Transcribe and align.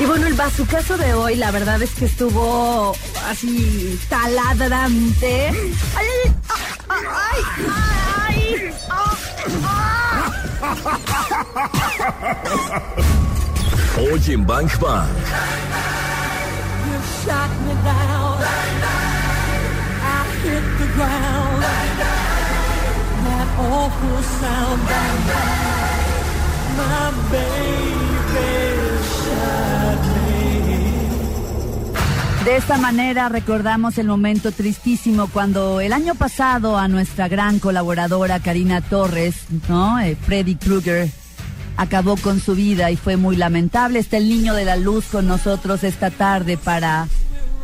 Y 0.00 0.06
bueno, 0.06 0.26
el 0.26 0.34
bazucazo 0.34 0.96
de 0.96 1.14
hoy, 1.14 1.36
la 1.36 1.52
verdad 1.52 1.80
es 1.80 1.90
que 1.94 2.06
estuvo 2.06 2.96
así 3.28 3.98
taladrante. 4.08 5.48
¡Ay, 5.96 6.06
ay, 6.88 7.04
ay! 7.20 7.42
ay, 7.68 8.60
ay, 8.60 8.74
Hoy 13.96 14.20
en 14.32 14.44
Bang 14.44 14.68
Bang. 14.80 15.08
You 16.86 16.98
shot 17.24 17.50
me 17.64 17.74
down. 17.84 18.38
I 20.02 20.26
hit 20.42 20.64
the 20.78 20.86
ground. 20.96 21.62
That 23.24 23.48
awful 23.60 24.22
sound. 24.40 24.82
My 26.76 27.12
baby 27.30 28.03
De 32.44 32.56
esta 32.56 32.76
manera 32.76 33.30
recordamos 33.30 33.96
el 33.96 34.06
momento 34.06 34.52
tristísimo 34.52 35.28
cuando 35.28 35.80
el 35.80 35.94
año 35.94 36.14
pasado 36.14 36.76
a 36.76 36.88
nuestra 36.88 37.26
gran 37.26 37.58
colaboradora 37.58 38.38
Karina 38.38 38.82
Torres, 38.82 39.46
¿no? 39.66 39.98
Eh, 39.98 40.14
Freddy 40.14 40.54
Krueger 40.56 41.08
acabó 41.78 42.18
con 42.18 42.40
su 42.40 42.54
vida 42.54 42.90
y 42.90 42.96
fue 42.96 43.16
muy 43.16 43.36
lamentable. 43.36 43.98
Está 43.98 44.18
el 44.18 44.28
niño 44.28 44.52
de 44.52 44.66
la 44.66 44.76
luz 44.76 45.06
con 45.06 45.26
nosotros 45.26 45.84
esta 45.84 46.10
tarde 46.10 46.58
para 46.58 47.08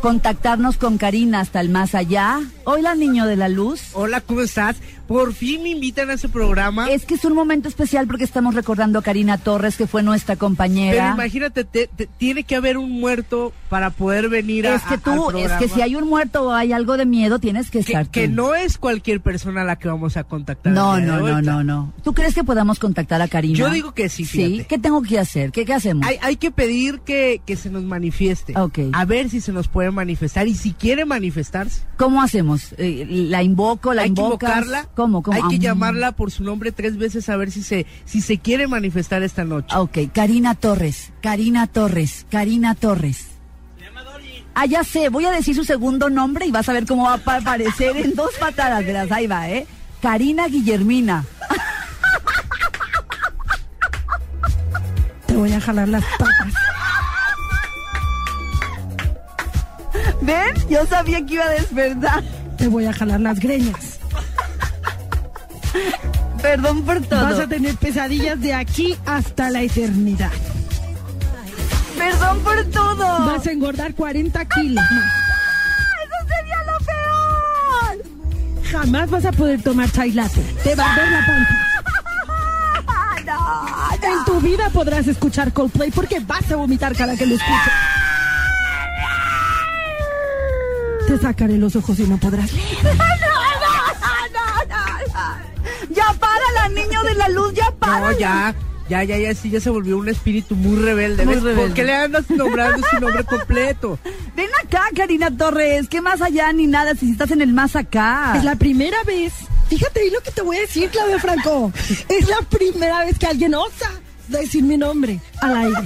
contactarnos 0.01 0.77
con 0.77 0.97
Karina 0.97 1.41
hasta 1.41 1.61
el 1.61 1.69
más 1.69 1.93
allá. 1.93 2.41
Hola, 2.63 2.93
niño 2.95 3.25
de 3.25 3.35
la 3.35 3.49
luz. 3.49 3.81
Hola, 3.93 4.21
¿cómo 4.21 4.41
estás? 4.41 4.77
Por 5.07 5.33
fin 5.33 5.63
me 5.63 5.69
invitan 5.69 6.09
a 6.09 6.13
ese 6.13 6.29
programa. 6.29 6.89
Es 6.89 7.05
que 7.05 7.15
es 7.15 7.25
un 7.25 7.33
momento 7.33 7.67
especial 7.67 8.07
porque 8.07 8.23
estamos 8.23 8.55
recordando 8.55 8.99
a 8.99 9.01
Karina 9.01 9.37
Torres, 9.37 9.75
que 9.75 9.85
fue 9.87 10.03
nuestra 10.03 10.35
Pero 10.35 10.39
compañera. 10.39 11.11
imagínate, 11.13 11.65
te- 11.65 11.87
te- 11.87 12.07
tiene 12.07 12.43
que 12.45 12.55
haber 12.55 12.77
un 12.77 12.91
muerto 12.91 13.51
para 13.67 13.89
poder 13.89 14.29
venir 14.29 14.67
a 14.67 14.75
Es 14.75 14.83
que 14.83 14.97
tú, 14.97 15.29
al 15.31 15.35
es 15.37 15.51
que 15.53 15.67
si 15.67 15.81
hay 15.81 15.95
un 15.95 16.07
muerto 16.07 16.43
o 16.43 16.51
hay 16.53 16.71
algo 16.71 16.95
de 16.95 17.05
miedo, 17.05 17.39
tienes 17.39 17.65
que 17.71 17.79
que, 17.83 17.91
estar 17.91 18.07
que 18.09 18.29
tú. 18.29 18.35
no 18.35 18.55
es 18.55 18.77
cualquier 18.77 19.19
persona 19.19 19.61
a 19.61 19.65
la 19.65 19.75
que 19.75 19.89
vamos 19.89 20.15
a 20.15 20.23
contactar. 20.23 20.71
No, 20.71 20.97
no, 21.01 21.19
no, 21.19 21.41
no, 21.41 21.63
no. 21.63 21.93
¿Tú 22.05 22.13
crees 22.13 22.33
que 22.33 22.45
podamos 22.45 22.79
contactar 22.79 23.21
a 23.21 23.27
Karina? 23.27 23.57
Yo 23.57 23.69
digo 23.69 23.93
que 23.93 24.07
sí, 24.07 24.23
Sí. 24.23 24.65
¿Qué 24.69 24.77
tengo 24.77 25.01
que 25.01 25.19
hacer? 25.19 25.51
¿Qué, 25.51 25.65
qué 25.65 25.73
hacemos? 25.73 26.07
Hay, 26.07 26.19
hay 26.21 26.37
que 26.37 26.51
pedir 26.51 27.01
que, 27.01 27.41
que 27.45 27.57
se 27.57 27.69
nos 27.69 27.83
manifieste. 27.83 28.57
Ok. 28.57 28.79
A 28.93 29.03
ver 29.03 29.29
si 29.29 29.41
se 29.41 29.51
nos 29.51 29.67
puede 29.67 29.91
manifestar 29.91 30.47
y 30.47 30.53
si 30.55 30.71
quiere 30.71 31.03
manifestarse. 31.03 31.81
¿Cómo 31.97 32.21
hacemos? 32.21 32.60
Eh, 32.77 33.05
¿La 33.09 33.43
invoco? 33.43 33.93
¿La 33.93 34.03
hay 34.03 34.13
que 34.13 34.21
invocas? 34.21 34.49
invocarla. 34.49 34.87
¿Cómo? 34.95 35.21
¿Cómo? 35.23 35.35
Hay 35.35 35.43
que 35.49 35.55
Ah, 35.55 35.69
llamarla 35.71 36.11
por 36.13 36.31
su 36.31 36.43
nombre 36.43 36.71
tres 36.71 36.97
veces 36.97 37.27
a 37.29 37.35
ver 37.37 37.51
si 37.51 37.63
se, 37.63 37.85
si 38.05 38.21
se 38.21 38.37
quiere 38.37 38.67
manifestar 38.67 39.23
esta 39.23 39.43
noche. 39.43 39.67
Ah, 39.71 39.81
Ok, 39.81 39.97
Karina 40.13 40.55
Torres, 40.55 41.11
Karina 41.21 41.67
Torres, 41.67 42.25
Karina 42.29 42.75
Torres. 42.75 43.27
Ah, 44.53 44.65
ya 44.65 44.83
sé, 44.83 45.07
voy 45.09 45.23
a 45.25 45.31
decir 45.31 45.55
su 45.55 45.63
segundo 45.63 46.09
nombre 46.09 46.45
y 46.45 46.51
vas 46.51 46.67
a 46.67 46.73
ver 46.73 46.85
cómo 46.85 47.05
va 47.05 47.13
a 47.13 47.17
pa- 47.17 47.37
aparecer 47.37 47.95
en 47.95 48.13
dos 48.15 48.31
patadas, 48.39 48.85
verás, 48.85 49.09
ahí 49.11 49.25
va, 49.25 49.49
¿eh? 49.49 49.65
Karina 50.01 50.47
Guillermina. 50.47 51.23
Te 55.25 55.35
voy 55.35 55.53
a 55.53 55.61
jalar 55.61 55.87
las 55.87 56.03
patas. 56.19 56.53
¿Ven? 60.21 60.53
Yo 60.69 60.85
sabía 60.85 61.25
que 61.25 61.33
iba 61.35 61.45
a 61.45 61.49
despertar. 61.49 62.23
Te 62.61 62.67
voy 62.67 62.85
a 62.85 62.93
jalar 62.93 63.19
las 63.19 63.39
greñas. 63.39 63.97
Perdón 66.43 66.83
por 66.83 67.01
todo. 67.01 67.23
Vas 67.23 67.39
a 67.39 67.47
tener 67.47 67.75
pesadillas 67.75 68.39
de 68.39 68.53
aquí 68.53 68.95
hasta 69.07 69.49
la 69.49 69.63
eternidad. 69.63 70.29
Perdón 71.97 72.39
por 72.41 72.63
todo. 72.65 73.25
Vas 73.25 73.47
a 73.47 73.51
engordar 73.51 73.95
40 73.95 74.45
kilos. 74.45 74.85
¡Eso 74.85 76.27
sería 76.27 76.57
lo 76.67 76.77
peor! 76.85 78.63
Jamás 78.71 79.09
vas 79.09 79.25
a 79.25 79.31
poder 79.31 79.63
tomar 79.63 79.91
chai 79.91 80.11
latte. 80.11 80.43
Te 80.63 80.75
va 80.75 80.93
a 80.93 80.95
ver 80.97 81.11
la 81.11 81.25
panza. 81.25 81.57
No, 83.25 83.63
En 84.01 84.25
tu 84.25 84.41
vida 84.41 84.69
podrás 84.71 85.07
escuchar 85.07 85.51
Coldplay 85.53 85.89
porque 85.89 86.19
vas 86.19 86.51
a 86.51 86.57
vomitar 86.57 86.95
cada 86.95 87.15
que 87.15 87.25
lo 87.25 87.35
escuches. 87.35 87.90
Te 91.11 91.17
sacaré 91.19 91.57
los 91.57 91.75
ojos 91.75 91.99
y 91.99 92.03
no 92.03 92.17
podrás 92.17 92.51
leer. 92.53 92.83
no, 92.83 92.91
no, 92.93 92.97
no, 94.31 94.65
no, 94.69 95.13
no. 95.13 95.93
Ya 95.93 96.13
párala, 96.13 96.69
niño 96.69 97.03
de 97.03 97.15
la 97.15 97.27
luz, 97.27 97.53
ya 97.53 97.69
párala. 97.77 98.11
No, 98.13 98.17
ya, 98.17 98.55
ya, 98.87 99.03
ya, 99.03 99.17
ya, 99.17 99.33
sí, 99.35 99.49
ya 99.49 99.59
se 99.59 99.69
volvió 99.69 99.97
un 99.97 100.07
espíritu 100.07 100.55
muy 100.55 100.77
rebelde. 100.81 101.25
Muy 101.25 101.35
¿Ves? 101.35 101.43
¿Por 101.43 101.53
rebelde. 101.53 101.73
qué 101.73 101.83
le 101.83 101.95
andas 101.95 102.29
nombrando 102.29 102.87
su 102.89 102.99
nombre 103.01 103.25
completo? 103.25 103.99
Ven 104.37 104.49
acá, 104.63 104.83
Karina 104.95 105.29
Torres, 105.35 105.89
que 105.89 105.99
más 105.99 106.21
allá 106.21 106.53
ni 106.53 106.65
nada, 106.67 106.95
si 106.95 107.11
estás 107.11 107.31
en 107.31 107.41
el 107.41 107.51
más 107.51 107.75
acá. 107.75 108.33
Es 108.37 108.45
la 108.45 108.55
primera 108.55 109.03
vez. 109.03 109.33
Fíjate 109.67 109.99
ahí 109.99 110.09
lo 110.11 110.21
que 110.21 110.31
te 110.31 110.41
voy 110.41 110.55
a 110.55 110.61
decir, 110.61 110.89
Claudia 110.91 111.19
Franco. 111.19 111.73
Es 112.07 112.25
la 112.29 112.39
primera 112.49 112.99
vez 113.03 113.19
que 113.19 113.25
alguien 113.27 113.53
osa 113.55 113.91
decir 114.29 114.63
mi 114.63 114.77
nombre 114.77 115.19
al 115.41 115.57
aire. 115.57 115.81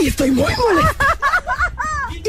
Y 0.00 0.08
estoy 0.08 0.30
muy 0.32 0.44
molesta. 0.54 1.09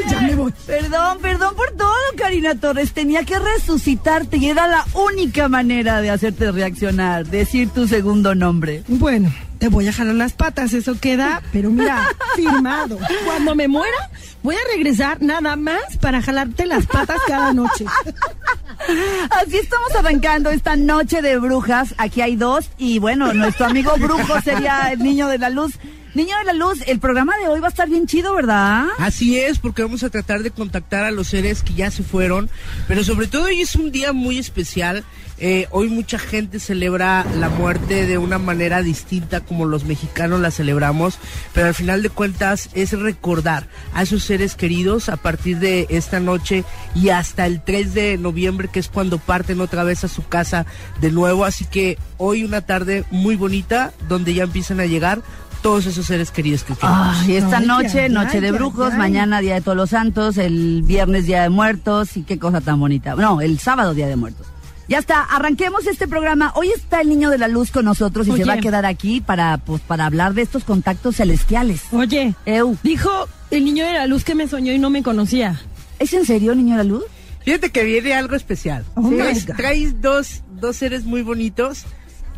Ya 0.09 0.21
me 0.21 0.35
voy. 0.35 0.53
Perdón, 0.65 1.17
perdón 1.21 1.55
por 1.55 1.71
todo, 1.71 1.93
Karina 2.17 2.55
Torres. 2.55 2.93
Tenía 2.93 3.23
que 3.23 3.39
resucitarte 3.39 4.37
y 4.37 4.49
era 4.49 4.67
la 4.67 4.85
única 4.93 5.47
manera 5.47 6.01
de 6.01 6.09
hacerte 6.09 6.51
reaccionar, 6.51 7.25
decir 7.27 7.69
tu 7.69 7.87
segundo 7.87 8.35
nombre. 8.35 8.83
Bueno, 8.87 9.31
te 9.59 9.67
voy 9.67 9.87
a 9.87 9.93
jalar 9.93 10.15
las 10.15 10.33
patas, 10.33 10.73
eso 10.73 10.99
queda, 10.99 11.41
pero 11.51 11.69
mira, 11.69 12.07
firmado. 12.35 12.97
Cuando 13.25 13.55
me 13.55 13.67
muera, 13.67 14.09
voy 14.41 14.55
a 14.55 14.75
regresar 14.75 15.21
nada 15.21 15.55
más 15.55 15.97
para 15.99 16.21
jalarte 16.21 16.65
las 16.65 16.87
patas 16.87 17.17
cada 17.27 17.53
noche. 17.53 17.85
Así 19.29 19.57
estamos 19.57 19.95
arrancando 19.95 20.49
esta 20.49 20.75
noche 20.75 21.21
de 21.21 21.37
brujas. 21.37 21.93
Aquí 21.97 22.21
hay 22.21 22.35
dos 22.35 22.69
y 22.77 22.99
bueno, 22.99 23.33
nuestro 23.33 23.67
amigo 23.67 23.93
brujo 23.97 24.41
sería 24.41 24.91
el 24.91 24.99
niño 24.99 25.27
de 25.27 25.37
la 25.37 25.49
luz. 25.49 25.73
Niño 26.13 26.37
de 26.39 26.43
la 26.43 26.51
luz, 26.53 26.79
el 26.87 26.99
programa 26.99 27.37
de 27.37 27.47
hoy 27.47 27.61
va 27.61 27.67
a 27.67 27.69
estar 27.69 27.87
bien 27.87 28.05
chido, 28.05 28.35
¿verdad? 28.35 28.87
Así 28.97 29.39
es, 29.39 29.59
porque 29.59 29.81
vamos 29.81 30.03
a 30.03 30.09
tratar 30.09 30.43
de 30.43 30.51
contactar 30.51 31.05
a 31.05 31.11
los 31.11 31.29
seres 31.29 31.63
que 31.63 31.73
ya 31.73 31.89
se 31.89 32.03
fueron, 32.03 32.49
pero 32.89 33.01
sobre 33.05 33.27
todo 33.27 33.45
hoy 33.45 33.61
es 33.61 33.77
un 33.77 33.93
día 33.93 34.11
muy 34.11 34.37
especial. 34.37 35.05
Eh, 35.43 35.67
hoy 35.71 35.89
mucha 35.89 36.19
gente 36.19 36.59
celebra 36.59 37.25
la 37.39 37.49
muerte 37.49 38.05
de 38.05 38.19
una 38.19 38.37
manera 38.37 38.83
distinta 38.83 39.39
como 39.39 39.65
los 39.65 39.85
mexicanos 39.85 40.39
la 40.41 40.51
celebramos, 40.51 41.17
pero 41.53 41.67
al 41.67 41.73
final 41.73 42.03
de 42.03 42.09
cuentas 42.09 42.69
es 42.73 42.91
recordar 42.91 43.67
a 43.93 44.03
esos 44.03 44.21
seres 44.23 44.53
queridos 44.55 45.09
a 45.09 45.17
partir 45.17 45.57
de 45.57 45.87
esta 45.89 46.19
noche 46.19 46.63
y 46.93 47.09
hasta 47.09 47.47
el 47.47 47.63
3 47.63 47.93
de 47.95 48.17
noviembre, 48.19 48.67
que 48.71 48.79
es 48.79 48.89
cuando 48.89 49.17
parten 49.17 49.61
otra 49.61 49.83
vez 49.83 50.03
a 50.03 50.09
su 50.09 50.27
casa 50.27 50.67
de 50.99 51.09
nuevo. 51.09 51.43
Así 51.43 51.65
que 51.65 51.97
hoy 52.17 52.43
una 52.43 52.61
tarde 52.61 53.05
muy 53.09 53.35
bonita 53.35 53.93
donde 54.07 54.35
ya 54.35 54.43
empiezan 54.43 54.79
a 54.79 54.85
llegar 54.85 55.23
todos 55.61 55.85
esos 55.85 56.05
seres 56.05 56.31
queridos 56.31 56.63
que 56.63 56.73
queremos. 56.75 57.17
Ay, 57.21 57.35
esta 57.37 57.57
Ay, 57.57 57.65
noche, 57.67 58.01
ay, 58.01 58.09
noche 58.09 58.35
ay, 58.35 58.41
de 58.41 58.51
brujos, 58.51 58.93
ay. 58.93 58.97
mañana 58.97 59.41
Día 59.41 59.55
de 59.55 59.61
Todos 59.61 59.77
los 59.77 59.89
Santos, 59.91 60.37
el 60.37 60.81
viernes 60.83 61.25
Día 61.25 61.43
de 61.43 61.49
Muertos 61.49 62.17
y 62.17 62.23
qué 62.23 62.39
cosa 62.39 62.61
tan 62.61 62.79
bonita. 62.79 63.15
No, 63.15 63.41
el 63.41 63.59
sábado 63.59 63.93
Día 63.93 64.07
de 64.07 64.15
Muertos. 64.15 64.47
Ya 64.87 64.97
está, 64.97 65.23
arranquemos 65.23 65.87
este 65.87 66.07
programa. 66.07 66.51
Hoy 66.55 66.69
está 66.75 66.99
el 67.01 67.07
niño 67.07 67.29
de 67.29 67.37
la 67.37 67.47
luz 67.47 67.71
con 67.71 67.85
nosotros 67.85 68.27
y 68.27 68.31
Oye. 68.31 68.43
se 68.43 68.47
va 68.49 68.55
a 68.55 68.59
quedar 68.59 68.85
aquí 68.85 69.21
para, 69.21 69.57
pues, 69.59 69.81
para 69.81 70.05
hablar 70.05 70.33
de 70.33 70.41
estos 70.41 70.63
contactos 70.65 71.15
celestiales. 71.17 71.83
Oye, 71.91 72.35
Eu, 72.45 72.77
dijo 72.83 73.09
el 73.51 73.63
niño 73.63 73.85
de 73.85 73.93
la 73.93 74.07
luz 74.07 74.23
que 74.25 74.35
me 74.35 74.47
soñó 74.47 74.73
y 74.73 74.79
no 74.79 74.89
me 74.89 75.03
conocía. 75.03 75.61
¿es 75.99 76.13
en 76.13 76.25
serio, 76.25 76.55
niño 76.55 76.71
de 76.77 76.83
la 76.83 76.89
luz? 76.89 77.03
Fíjate 77.45 77.69
que 77.69 77.83
viene 77.83 78.13
algo 78.13 78.35
especial. 78.35 78.83
Oh 78.95 79.11
traes 79.55 80.01
dos, 80.01 80.41
dos 80.59 80.75
seres 80.75 81.05
muy 81.05 81.21
bonitos 81.21 81.85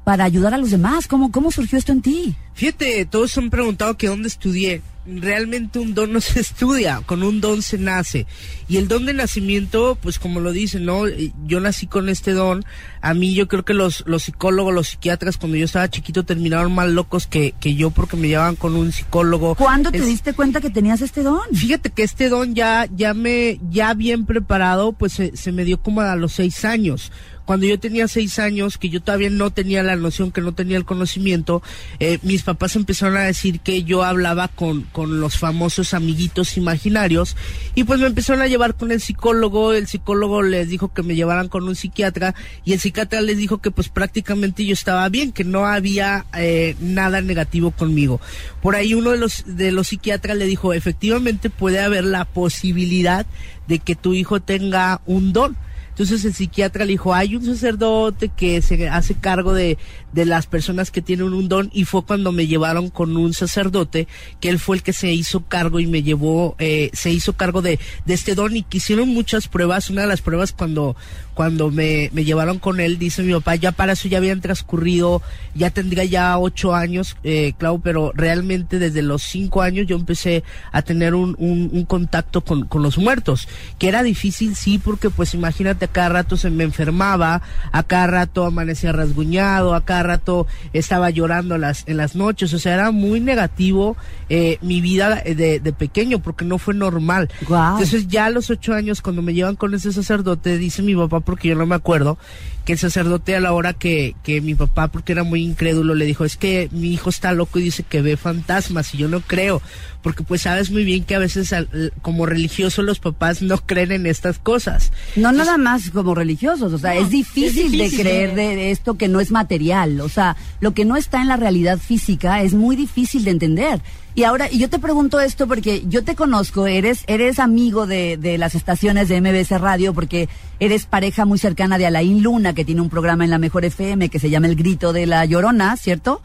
para 0.05 0.23
ayudar 0.23 0.53
a 0.53 0.57
los 0.57 0.71
demás? 0.71 1.05
¿Cómo, 1.07 1.33
cómo 1.33 1.51
surgió 1.51 1.77
esto 1.77 1.91
en 1.91 2.01
ti? 2.01 2.35
Fíjate, 2.53 3.05
todos 3.05 3.37
han 3.37 3.49
preguntado 3.49 3.97
que 3.97 4.07
dónde 4.07 4.29
estudié. 4.29 4.81
Realmente 5.05 5.79
un 5.79 5.93
don 5.93 6.13
no 6.13 6.21
se 6.21 6.39
estudia, 6.41 7.01
con 7.05 7.23
un 7.23 7.41
don 7.41 7.61
se 7.61 7.77
nace. 7.77 8.25
Y 8.69 8.77
el 8.77 8.87
don 8.87 9.05
de 9.05 9.13
nacimiento, 9.13 9.97
pues 10.01 10.19
como 10.19 10.39
lo 10.39 10.51
dicen, 10.51 10.85
¿no? 10.85 11.07
Eh, 11.07 11.33
Yo 11.45 11.59
nací 11.59 11.87
con 11.87 12.09
este 12.09 12.31
don. 12.31 12.63
A 13.01 13.13
mí 13.13 13.33
yo 13.33 13.47
creo 13.47 13.65
que 13.65 13.73
los, 13.73 14.03
los 14.07 14.23
psicólogos, 14.23 14.73
los 14.73 14.87
psiquiatras, 14.89 15.37
cuando 15.37 15.57
yo 15.57 15.65
estaba 15.65 15.89
chiquito, 15.89 16.23
terminaron 16.23 16.73
más 16.73 16.89
locos 16.89 17.27
que, 17.27 17.53
que 17.59 17.75
yo 17.75 17.91
porque 17.91 18.15
me 18.15 18.29
llevaban 18.29 18.55
con 18.55 18.75
un 18.75 18.91
psicólogo. 18.91 19.55
¿Cuándo 19.55 19.91
te 19.91 20.01
diste 20.01 20.33
cuenta 20.33 20.61
que 20.61 20.69
tenías 20.69 21.01
este 21.01 21.21
don? 21.21 21.41
Fíjate 21.53 21.89
que 21.89 22.03
este 22.03 22.29
don 22.29 22.55
ya, 22.55 22.87
ya 22.95 23.13
me, 23.13 23.59
ya 23.69 23.93
bien 23.93 24.25
preparado, 24.25 24.93
pues 24.93 25.13
se, 25.13 25.35
se 25.35 25.51
me 25.51 25.65
dio 25.65 25.81
como 25.81 26.01
a 26.01 26.15
los 26.15 26.33
seis 26.33 26.63
años. 26.63 27.11
Cuando 27.45 27.65
yo 27.65 27.79
tenía 27.79 28.07
seis 28.07 28.39
años, 28.39 28.77
que 28.77 28.89
yo 28.89 29.01
todavía 29.01 29.29
no 29.29 29.51
tenía 29.51 29.83
la 29.83 29.95
noción, 29.95 30.31
que 30.31 30.41
no 30.41 30.53
tenía 30.53 30.77
el 30.77 30.85
conocimiento, 30.85 31.61
eh, 31.99 32.19
mis 32.21 32.43
papás 32.43 32.75
empezaron 32.75 33.17
a 33.17 33.23
decir 33.23 33.59
que 33.59 33.83
yo 33.83 34.03
hablaba 34.03 34.47
con, 34.47 34.83
con 34.83 35.19
los 35.19 35.37
famosos 35.37 35.93
amiguitos 35.93 36.57
imaginarios 36.57 37.35
y 37.75 37.83
pues 37.83 37.99
me 37.99 38.07
empezaron 38.07 38.41
a 38.41 38.47
llevar 38.47 38.75
con 38.75 38.91
el 38.91 39.01
psicólogo, 39.01 39.73
el 39.73 39.87
psicólogo 39.87 40.41
les 40.41 40.69
dijo 40.69 40.93
que 40.93 41.03
me 41.03 41.15
llevaran 41.15 41.49
con 41.49 41.67
un 41.67 41.75
psiquiatra 41.75 42.35
y 42.65 42.73
el 42.73 42.79
psiquiatra 42.79 43.21
les 43.21 43.37
dijo 43.37 43.59
que 43.59 43.71
pues 43.71 43.89
prácticamente 43.89 44.65
yo 44.65 44.73
estaba 44.73 45.07
bien, 45.09 45.31
que 45.31 45.43
no 45.43 45.65
había 45.65 46.25
eh, 46.37 46.75
nada 46.79 47.21
negativo 47.21 47.71
conmigo. 47.71 48.21
Por 48.61 48.75
ahí 48.75 48.93
uno 48.93 49.11
de 49.11 49.17
los, 49.17 49.43
de 49.45 49.71
los 49.71 49.87
psiquiatras 49.87 50.37
le 50.37 50.45
dijo, 50.45 50.73
efectivamente 50.73 51.49
puede 51.49 51.79
haber 51.79 52.03
la 52.03 52.25
posibilidad 52.25 53.25
de 53.67 53.79
que 53.79 53.95
tu 53.95 54.13
hijo 54.13 54.41
tenga 54.41 55.01
un 55.05 55.33
don. 55.33 55.57
Entonces 55.93 56.25
el 56.25 56.33
psiquiatra 56.33 56.85
le 56.85 56.93
dijo, 56.93 57.13
hay 57.13 57.35
un 57.35 57.45
sacerdote 57.45 58.29
que 58.29 58.63
se 58.63 58.89
hace 58.89 59.13
cargo 59.13 59.53
de, 59.53 59.77
de 60.11 60.25
las 60.25 60.47
personas 60.47 60.89
que 60.89 61.03
tienen 61.03 61.33
un 61.33 61.47
don 61.49 61.69
y 61.71 61.85
fue 61.85 62.03
cuando 62.03 62.31
me 62.31 62.47
llevaron 62.47 62.89
con 62.89 63.15
un 63.15 63.33
sacerdote 63.33 64.07
que 64.39 64.49
él 64.49 64.57
fue 64.57 64.77
el 64.77 64.83
que 64.83 64.91
se 64.91 65.11
hizo 65.11 65.41
cargo 65.41 65.79
y 65.79 65.85
me 65.85 66.01
llevó, 66.01 66.55
eh, 66.57 66.89
se 66.93 67.11
hizo 67.11 67.33
cargo 67.33 67.61
de, 67.61 67.77
de 68.05 68.13
este 68.13 68.33
don 68.33 68.55
y 68.55 68.63
que 68.63 68.77
hicieron 68.77 69.09
muchas 69.09 69.47
pruebas. 69.47 69.91
Una 69.91 70.01
de 70.01 70.07
las 70.07 70.21
pruebas 70.21 70.51
cuando, 70.51 70.95
cuando 71.33 71.71
me, 71.71 72.09
llevaron 72.09 72.59
con 72.59 72.79
él, 72.79 72.97
dice 72.97 73.23
mi 73.23 73.33
papá, 73.33 73.55
ya 73.55 73.71
para 73.71 73.93
eso 73.93 74.07
ya 74.07 74.17
habían 74.17 74.41
transcurrido, 74.41 75.21
ya 75.55 75.69
tendría 75.69 76.05
ya 76.05 76.37
ocho 76.37 76.73
años, 76.73 77.17
eh, 77.23 77.53
Clau, 77.57 77.81
pero 77.81 78.11
realmente 78.15 78.79
desde 78.79 79.01
los 79.01 79.23
cinco 79.23 79.61
años 79.61 79.87
yo 79.87 79.95
empecé 79.95 80.43
a 80.71 80.81
tener 80.81 81.15
un, 81.15 81.35
un, 81.39 81.69
un 81.71 81.85
contacto 81.85 82.41
con, 82.41 82.65
con 82.65 82.83
los 82.83 82.97
muertos, 82.97 83.47
que 83.79 83.87
era 83.87 84.03
difícil, 84.03 84.55
sí, 84.55 84.77
porque 84.77 85.09
pues 85.09 85.33
imagínate, 85.33 85.82
a 85.83 85.87
cada 85.87 86.09
rato 86.09 86.37
se 86.37 86.49
me 86.49 86.63
enfermaba, 86.63 87.41
a 87.71 87.83
cada 87.83 88.07
rato 88.07 88.45
amanecía 88.45 88.91
rasguñado, 88.91 89.75
a 89.75 89.85
cada 89.85 90.03
rato 90.03 90.47
estaba 90.73 91.09
llorando 91.09 91.57
las, 91.57 91.83
en 91.87 91.97
las 91.97 92.15
noches, 92.15 92.53
o 92.53 92.59
sea, 92.59 92.73
era 92.73 92.91
muy 92.91 93.19
negativo 93.19 93.97
eh, 94.35 94.57
mi 94.63 94.81
vida 94.81 95.21
de, 95.23 95.59
de 95.59 95.73
pequeño, 95.73 96.17
porque 96.17 96.43
no 96.43 96.57
fue 96.57 96.73
normal. 96.73 97.29
Guau. 97.47 97.73
Entonces 97.73 98.07
ya 98.07 98.25
a 98.25 98.29
los 98.31 98.49
ocho 98.49 98.73
años, 98.73 99.01
cuando 99.03 99.21
me 99.21 99.35
llevan 99.35 99.55
con 99.55 99.75
ese 99.75 99.93
sacerdote, 99.93 100.57
dice 100.57 100.81
mi 100.81 100.95
papá, 100.95 101.19
porque 101.19 101.49
yo 101.49 101.55
no 101.55 101.67
me 101.67 101.75
acuerdo, 101.75 102.17
que 102.65 102.73
el 102.73 102.79
sacerdote 102.79 103.35
a 103.35 103.39
la 103.41 103.53
hora 103.53 103.73
que, 103.73 104.15
que 104.23 104.41
mi 104.41 104.55
papá, 104.55 104.87
porque 104.87 105.11
era 105.11 105.23
muy 105.23 105.43
incrédulo, 105.43 105.93
le 105.93 106.05
dijo, 106.05 106.25
es 106.25 106.35
que 106.35 106.67
mi 106.71 106.91
hijo 106.93 107.11
está 107.11 107.31
loco 107.33 107.59
y 107.59 107.63
dice 107.63 107.83
que 107.83 108.01
ve 108.01 108.17
fantasmas 108.17 108.91
y 108.95 108.97
yo 108.97 109.07
no 109.07 109.19
creo, 109.21 109.61
porque 110.01 110.23
pues 110.23 110.41
sabes 110.41 110.71
muy 110.71 110.83
bien 110.83 111.03
que 111.03 111.13
a 111.13 111.19
veces 111.19 111.53
al- 111.53 111.93
como 112.01 112.25
religiosos 112.25 112.83
los 112.85 112.97
papás 112.99 113.41
no 113.43 113.57
creen 113.59 113.91
en 113.91 114.05
estas 114.07 114.39
cosas. 114.39 114.91
No 115.15 115.31
nada 115.31 115.57
más 115.59 115.91
como 115.91 116.15
religiosos, 116.15 116.73
o 116.73 116.77
sea, 116.79 116.95
es, 116.95 117.09
difícil 117.11 117.71
de 117.73 117.77
difícil, 117.83 117.99
creer 118.01 118.33
de, 118.33 118.55
de 118.55 118.71
esto 118.71 118.95
que 118.95 119.09
no 119.09 119.19
es 119.19 119.29
material, 119.29 120.01
o 120.01 120.09
sea, 120.09 120.37
lo 120.59 120.73
que 120.73 120.85
no 120.85 120.95
está 120.95 121.21
en 121.21 121.27
la 121.27 121.37
realidad 121.37 121.77
física 121.77 122.41
es 122.41 122.53
muy 122.55 122.75
difícil 122.75 123.25
de 123.25 123.31
entender. 123.31 123.81
Y 124.15 124.25
ahora, 124.25 124.47
y 124.51 124.59
yo 124.59 124.69
te 124.69 124.77
pregunto 124.77 125.19
esto 125.19 125.47
porque 125.47 125.83
yo 125.87 126.03
te 126.03 126.15
conozco, 126.15 126.67
eres, 126.67 127.03
eres 127.07 127.39
amigo 127.39 127.87
de, 127.87 128.17
de 128.17 128.37
las 128.37 128.53
estaciones 128.53 129.09
de 129.09 129.19
MBS 129.19 129.59
Radio 129.59 129.93
porque 129.93 130.29
eres 130.59 130.85
pareja 130.85 131.25
muy 131.25 131.39
cercana 131.39 131.79
de 131.79 131.87
Alain 131.87 132.21
Luna, 132.21 132.53
que 132.53 132.63
tiene 132.63 132.81
un 132.81 132.89
programa 132.89 133.23
en 133.23 133.31
la 133.31 133.39
Mejor 133.39 133.65
FM 133.65 134.09
que 134.09 134.19
se 134.19 134.29
llama 134.29 134.47
El 134.47 134.55
Grito 134.55 134.93
de 134.93 135.07
la 135.07 135.25
Llorona, 135.25 135.75
¿cierto? 135.77 136.21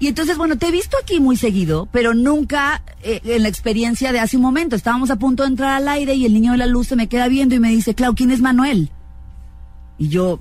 Y 0.00 0.08
entonces, 0.08 0.38
bueno, 0.38 0.56
te 0.56 0.68
he 0.68 0.70
visto 0.70 0.96
aquí 1.00 1.20
muy 1.20 1.36
seguido, 1.36 1.86
pero 1.92 2.14
nunca 2.14 2.82
eh, 3.02 3.20
en 3.22 3.42
la 3.42 3.48
experiencia 3.48 4.12
de 4.12 4.18
hace 4.18 4.36
un 4.36 4.42
momento. 4.42 4.74
Estábamos 4.74 5.10
a 5.10 5.16
punto 5.16 5.42
de 5.42 5.50
entrar 5.50 5.72
al 5.72 5.88
aire 5.88 6.14
y 6.14 6.24
el 6.24 6.32
niño 6.32 6.52
de 6.52 6.58
la 6.58 6.66
luz 6.66 6.88
se 6.88 6.96
me 6.96 7.06
queda 7.06 7.28
viendo 7.28 7.54
y 7.54 7.60
me 7.60 7.70
dice, 7.70 7.94
Clau, 7.94 8.14
¿quién 8.14 8.30
es 8.30 8.40
Manuel? 8.40 8.90
Y 10.00 10.08
yo 10.08 10.40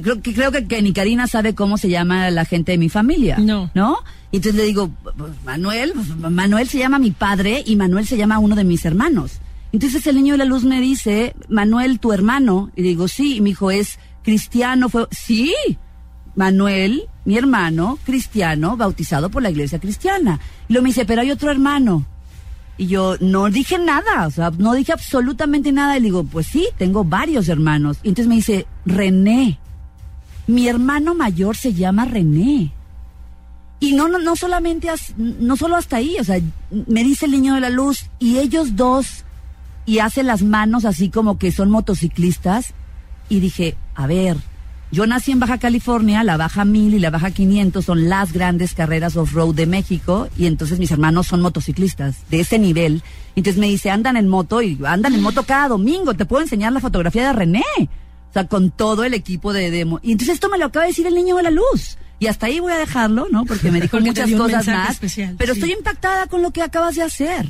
creo 0.00 0.22
que, 0.22 0.32
creo 0.32 0.52
que, 0.52 0.64
que 0.68 0.80
ni 0.80 0.92
Karina 0.92 1.26
sabe 1.26 1.56
cómo 1.56 1.76
se 1.76 1.88
llama 1.88 2.30
la 2.30 2.44
gente 2.44 2.70
de 2.70 2.78
mi 2.78 2.88
familia. 2.88 3.36
No. 3.38 3.68
¿No? 3.74 3.98
Y 4.30 4.36
entonces 4.36 4.60
le 4.60 4.64
digo, 4.64 4.92
"Pues, 5.02 5.32
Manuel, 5.44 5.92
Manuel 6.30 6.68
se 6.68 6.78
llama 6.78 7.00
mi 7.00 7.10
padre 7.10 7.64
y 7.66 7.74
Manuel 7.74 8.06
se 8.06 8.16
llama 8.16 8.38
uno 8.38 8.54
de 8.54 8.62
mis 8.62 8.84
hermanos. 8.84 9.40
Entonces 9.72 10.06
el 10.06 10.14
niño 10.14 10.34
de 10.34 10.38
la 10.38 10.44
luz 10.44 10.62
me 10.62 10.80
dice, 10.80 11.34
Manuel, 11.48 11.98
tu 11.98 12.12
hermano. 12.12 12.70
Y 12.76 12.82
digo, 12.82 13.08
sí. 13.08 13.38
Y 13.38 13.40
me 13.40 13.48
dijo, 13.50 13.72
es 13.72 13.98
cristiano. 14.22 14.88
Fue, 14.88 15.08
sí. 15.10 15.52
Manuel, 16.36 17.08
mi 17.24 17.36
hermano, 17.36 17.98
cristiano, 18.04 18.76
bautizado 18.76 19.30
por 19.30 19.42
la 19.42 19.50
iglesia 19.50 19.80
cristiana. 19.80 20.38
Y 20.68 20.74
luego 20.74 20.84
me 20.84 20.90
dice, 20.90 21.06
pero 21.06 21.22
hay 21.22 21.32
otro 21.32 21.50
hermano. 21.50 22.06
Y 22.78 22.86
yo 22.86 23.16
no 23.20 23.50
dije 23.50 23.78
nada, 23.78 24.26
o 24.26 24.30
sea, 24.30 24.50
no 24.56 24.74
dije 24.74 24.92
absolutamente 24.92 25.72
nada. 25.72 25.96
Y 25.96 26.00
le 26.00 26.04
digo, 26.04 26.22
pues 26.22 26.46
sí, 26.46 26.68
tengo 26.78 27.02
varios 27.02 27.48
hermanos. 27.48 27.98
Y 28.04 28.10
entonces 28.10 28.28
me 28.28 28.36
dice, 28.36 28.66
René, 28.84 29.58
mi 30.46 30.68
hermano 30.68 31.14
mayor 31.14 31.56
se 31.56 31.72
llama 31.72 32.04
René. 32.04 32.72
Y 33.80 33.94
no, 33.94 34.06
no, 34.06 34.18
no 34.18 34.36
solamente, 34.36 34.88
no 35.16 35.56
solo 35.56 35.76
hasta 35.76 35.96
ahí, 35.96 36.16
o 36.20 36.24
sea, 36.24 36.40
me 36.86 37.02
dice 37.02 37.26
el 37.26 37.32
niño 37.32 37.54
de 37.54 37.60
la 37.60 37.70
luz, 37.70 38.06
y 38.20 38.38
ellos 38.38 38.76
dos, 38.76 39.24
y 39.86 39.98
hace 39.98 40.22
las 40.22 40.42
manos 40.42 40.84
así 40.84 41.08
como 41.08 41.36
que 41.36 41.50
son 41.50 41.68
motociclistas. 41.70 42.74
Y 43.28 43.40
dije, 43.40 43.76
a 43.94 44.06
ver, 44.06 44.36
yo 44.92 45.06
nací 45.06 45.32
en 45.32 45.40
Baja 45.40 45.58
California, 45.58 46.22
la 46.22 46.36
Baja 46.36 46.64
1000 46.64 46.94
y 46.94 46.98
la 47.00 47.10
Baja 47.10 47.30
500 47.30 47.84
son 47.84 48.08
las 48.08 48.32
grandes 48.32 48.74
carreras 48.74 49.16
off-road 49.16 49.54
de 49.54 49.66
México, 49.66 50.28
y 50.36 50.46
entonces 50.46 50.78
mis 50.78 50.90
hermanos 50.90 51.26
son 51.26 51.40
motociclistas 51.40 52.18
de 52.30 52.40
ese 52.40 52.58
nivel. 52.58 53.02
Entonces 53.34 53.58
me 53.58 53.68
dice, 53.68 53.90
andan 53.90 54.16
en 54.16 54.28
moto, 54.28 54.62
y 54.62 54.78
andan 54.84 55.14
en 55.14 55.22
moto 55.22 55.44
cada 55.44 55.68
domingo, 55.68 56.14
te 56.14 56.26
puedo 56.26 56.42
enseñar 56.42 56.72
la 56.72 56.80
fotografía 56.80 57.26
de 57.26 57.32
René. 57.32 57.64
O 58.32 58.34
sea, 58.34 58.46
con 58.48 58.70
todo 58.70 59.04
el 59.04 59.12
equipo 59.12 59.52
de 59.52 59.70
demo. 59.70 60.00
Y 60.02 60.12
entonces 60.12 60.36
esto 60.36 60.48
me 60.48 60.56
lo 60.56 60.64
acaba 60.64 60.86
de 60.86 60.92
decir 60.92 61.06
el 61.06 61.14
niño 61.14 61.36
de 61.36 61.42
la 61.42 61.50
luz. 61.50 61.98
Y 62.18 62.28
hasta 62.28 62.46
ahí 62.46 62.60
voy 62.60 62.72
a 62.72 62.78
dejarlo, 62.78 63.26
¿no? 63.30 63.44
Porque 63.44 63.70
me 63.70 63.78
dijo 63.78 63.90
Porque 63.98 64.08
muchas 64.08 64.30
cosas 64.32 64.66
más. 64.66 64.90
especial, 64.92 65.34
pero 65.36 65.52
sí. 65.52 65.60
estoy 65.60 65.74
impactada 65.74 66.28
con 66.28 66.40
lo 66.40 66.50
que 66.50 66.62
acabas 66.62 66.94
de 66.94 67.02
hacer. 67.02 67.46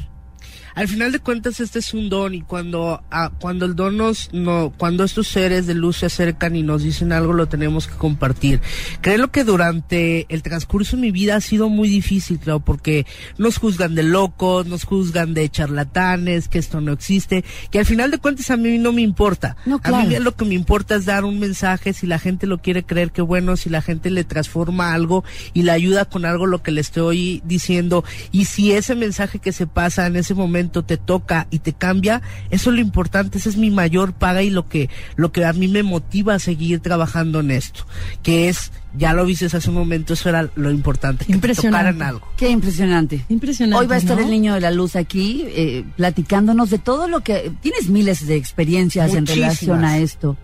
Al 0.75 0.88
final 0.88 1.12
de 1.12 1.19
cuentas 1.19 1.61
este 1.61 1.79
es 1.79 1.95
un 1.95 2.09
don 2.09 2.35
y 2.35 2.43
cuando 2.43 3.02
ah, 3.11 3.33
cuando 3.41 3.67
el 3.67 3.76
don 3.76 3.97
nos 3.97 4.33
no 4.33 4.73
cuando 4.76 5.05
estos 5.05 5.29
seres 5.29 5.67
de 5.67 5.75
luz 5.75 5.99
se 5.99 6.07
acercan 6.07 6.57
y 6.57 6.62
nos 6.62 6.83
dicen 6.83 7.12
algo 7.12 7.33
lo 7.33 7.47
tenemos 7.47 7.87
que 7.87 7.95
compartir. 7.95 8.61
Creo 9.00 9.31
que 9.31 9.45
durante 9.45 10.26
el 10.29 10.43
transcurso 10.43 10.97
de 10.97 11.02
mi 11.02 11.11
vida 11.11 11.37
ha 11.37 11.41
sido 11.41 11.69
muy 11.69 11.88
difícil, 11.88 12.38
claro, 12.38 12.61
porque 12.61 13.07
nos 13.38 13.59
juzgan 13.59 13.95
de 13.95 14.02
locos, 14.02 14.67
nos 14.67 14.85
juzgan 14.85 15.35
de 15.35 15.49
charlatanes, 15.49 16.49
que 16.49 16.59
esto 16.59 16.81
no 16.81 16.93
existe, 16.93 17.45
que 17.71 17.79
al 17.79 17.87
final 17.87 18.11
de 18.11 18.19
cuentas 18.19 18.50
a 18.50 18.57
mí 18.57 18.79
no 18.79 18.93
me 18.93 19.02
importa. 19.02 19.57
No, 19.67 19.81
A 19.83 20.05
mí 20.05 20.17
lo 20.19 20.35
que 20.37 20.45
me 20.45 20.55
importa 20.55 20.97
es 20.97 21.05
dar 21.05 21.25
un 21.25 21.38
mensaje, 21.38 21.93
si 21.93 22.07
la 22.07 22.19
gente 22.19 22.47
lo 22.47 22.59
quiere 22.59 22.85
creer, 22.85 23.12
que 23.12 23.23
bueno, 23.23 23.57
si 23.57 23.71
la 23.71 23.83
gente 23.83 24.11
le 24.11 24.25
transforma 24.25 24.93
algo 24.93 25.25
y 25.52 25.62
le 25.62 25.73
ayuda 25.73 26.05
con 26.05 26.25
algo 26.25 26.47
lo 26.47 26.62
que 26.62 26.71
le 26.71 26.81
estoy 26.81 27.43
diciendo, 27.45 28.05
y 28.31 28.47
si 28.47 28.73
ese 28.73 28.95
mensaje 28.95 29.38
que 29.38 29.52
se 29.52 29.67
pasa 29.67 30.07
en 30.07 30.17
ese 30.17 30.35
momento 30.35 30.62
te 30.71 30.97
toca 30.97 31.47
y 31.50 31.61
te 31.61 31.73
cambia, 31.73 32.23
eso 32.50 32.71
es 32.71 32.76
lo 32.76 32.81
importante, 32.81 33.38
esa 33.38 33.49
es 33.49 33.57
mi 33.57 33.71
mayor 33.71 34.12
paga 34.12 34.42
y 34.42 34.50
lo 34.50 34.69
que, 34.69 34.88
lo 35.16 35.33
que 35.33 35.45
a 35.45 35.52
mí 35.52 35.69
me 35.69 35.83
motiva 35.83 36.35
a 36.35 36.38
seguir 36.38 36.81
trabajando 36.81 37.40
en 37.40 37.50
esto, 37.50 37.87
que 38.23 38.49
es, 38.49 38.73
ya 38.97 39.12
lo 39.12 39.25
viste 39.25 39.47
hace 39.47 39.69
un 39.69 39.75
momento, 39.75 40.14
eso 40.14 40.28
era 40.28 40.49
lo 40.54 40.71
importante, 40.71 41.25
que 41.25 41.33
te 41.33 41.37
Impresionante. 41.37 41.90
tocaran 41.90 42.14
algo. 42.14 42.28
Qué 42.37 42.49
impresionante. 42.50 43.25
Impresionante. 43.28 43.81
Hoy 43.81 43.87
va 43.87 43.97
a 43.97 43.99
estar 43.99 44.16
¿no? 44.16 44.23
el 44.23 44.31
niño 44.31 44.54
de 44.54 44.61
la 44.61 44.71
luz 44.71 44.97
aquí 44.97 45.45
eh, 45.49 45.85
platicándonos 45.97 46.71
de 46.71 46.78
todo 46.78 47.09
lo 47.09 47.21
que... 47.21 47.52
Tienes 47.61 47.88
miles 47.88 48.26
de 48.26 48.37
experiencias 48.37 49.14
en 49.14 49.26
relación 49.26 49.85
a 49.85 49.99
esto. 49.99 50.37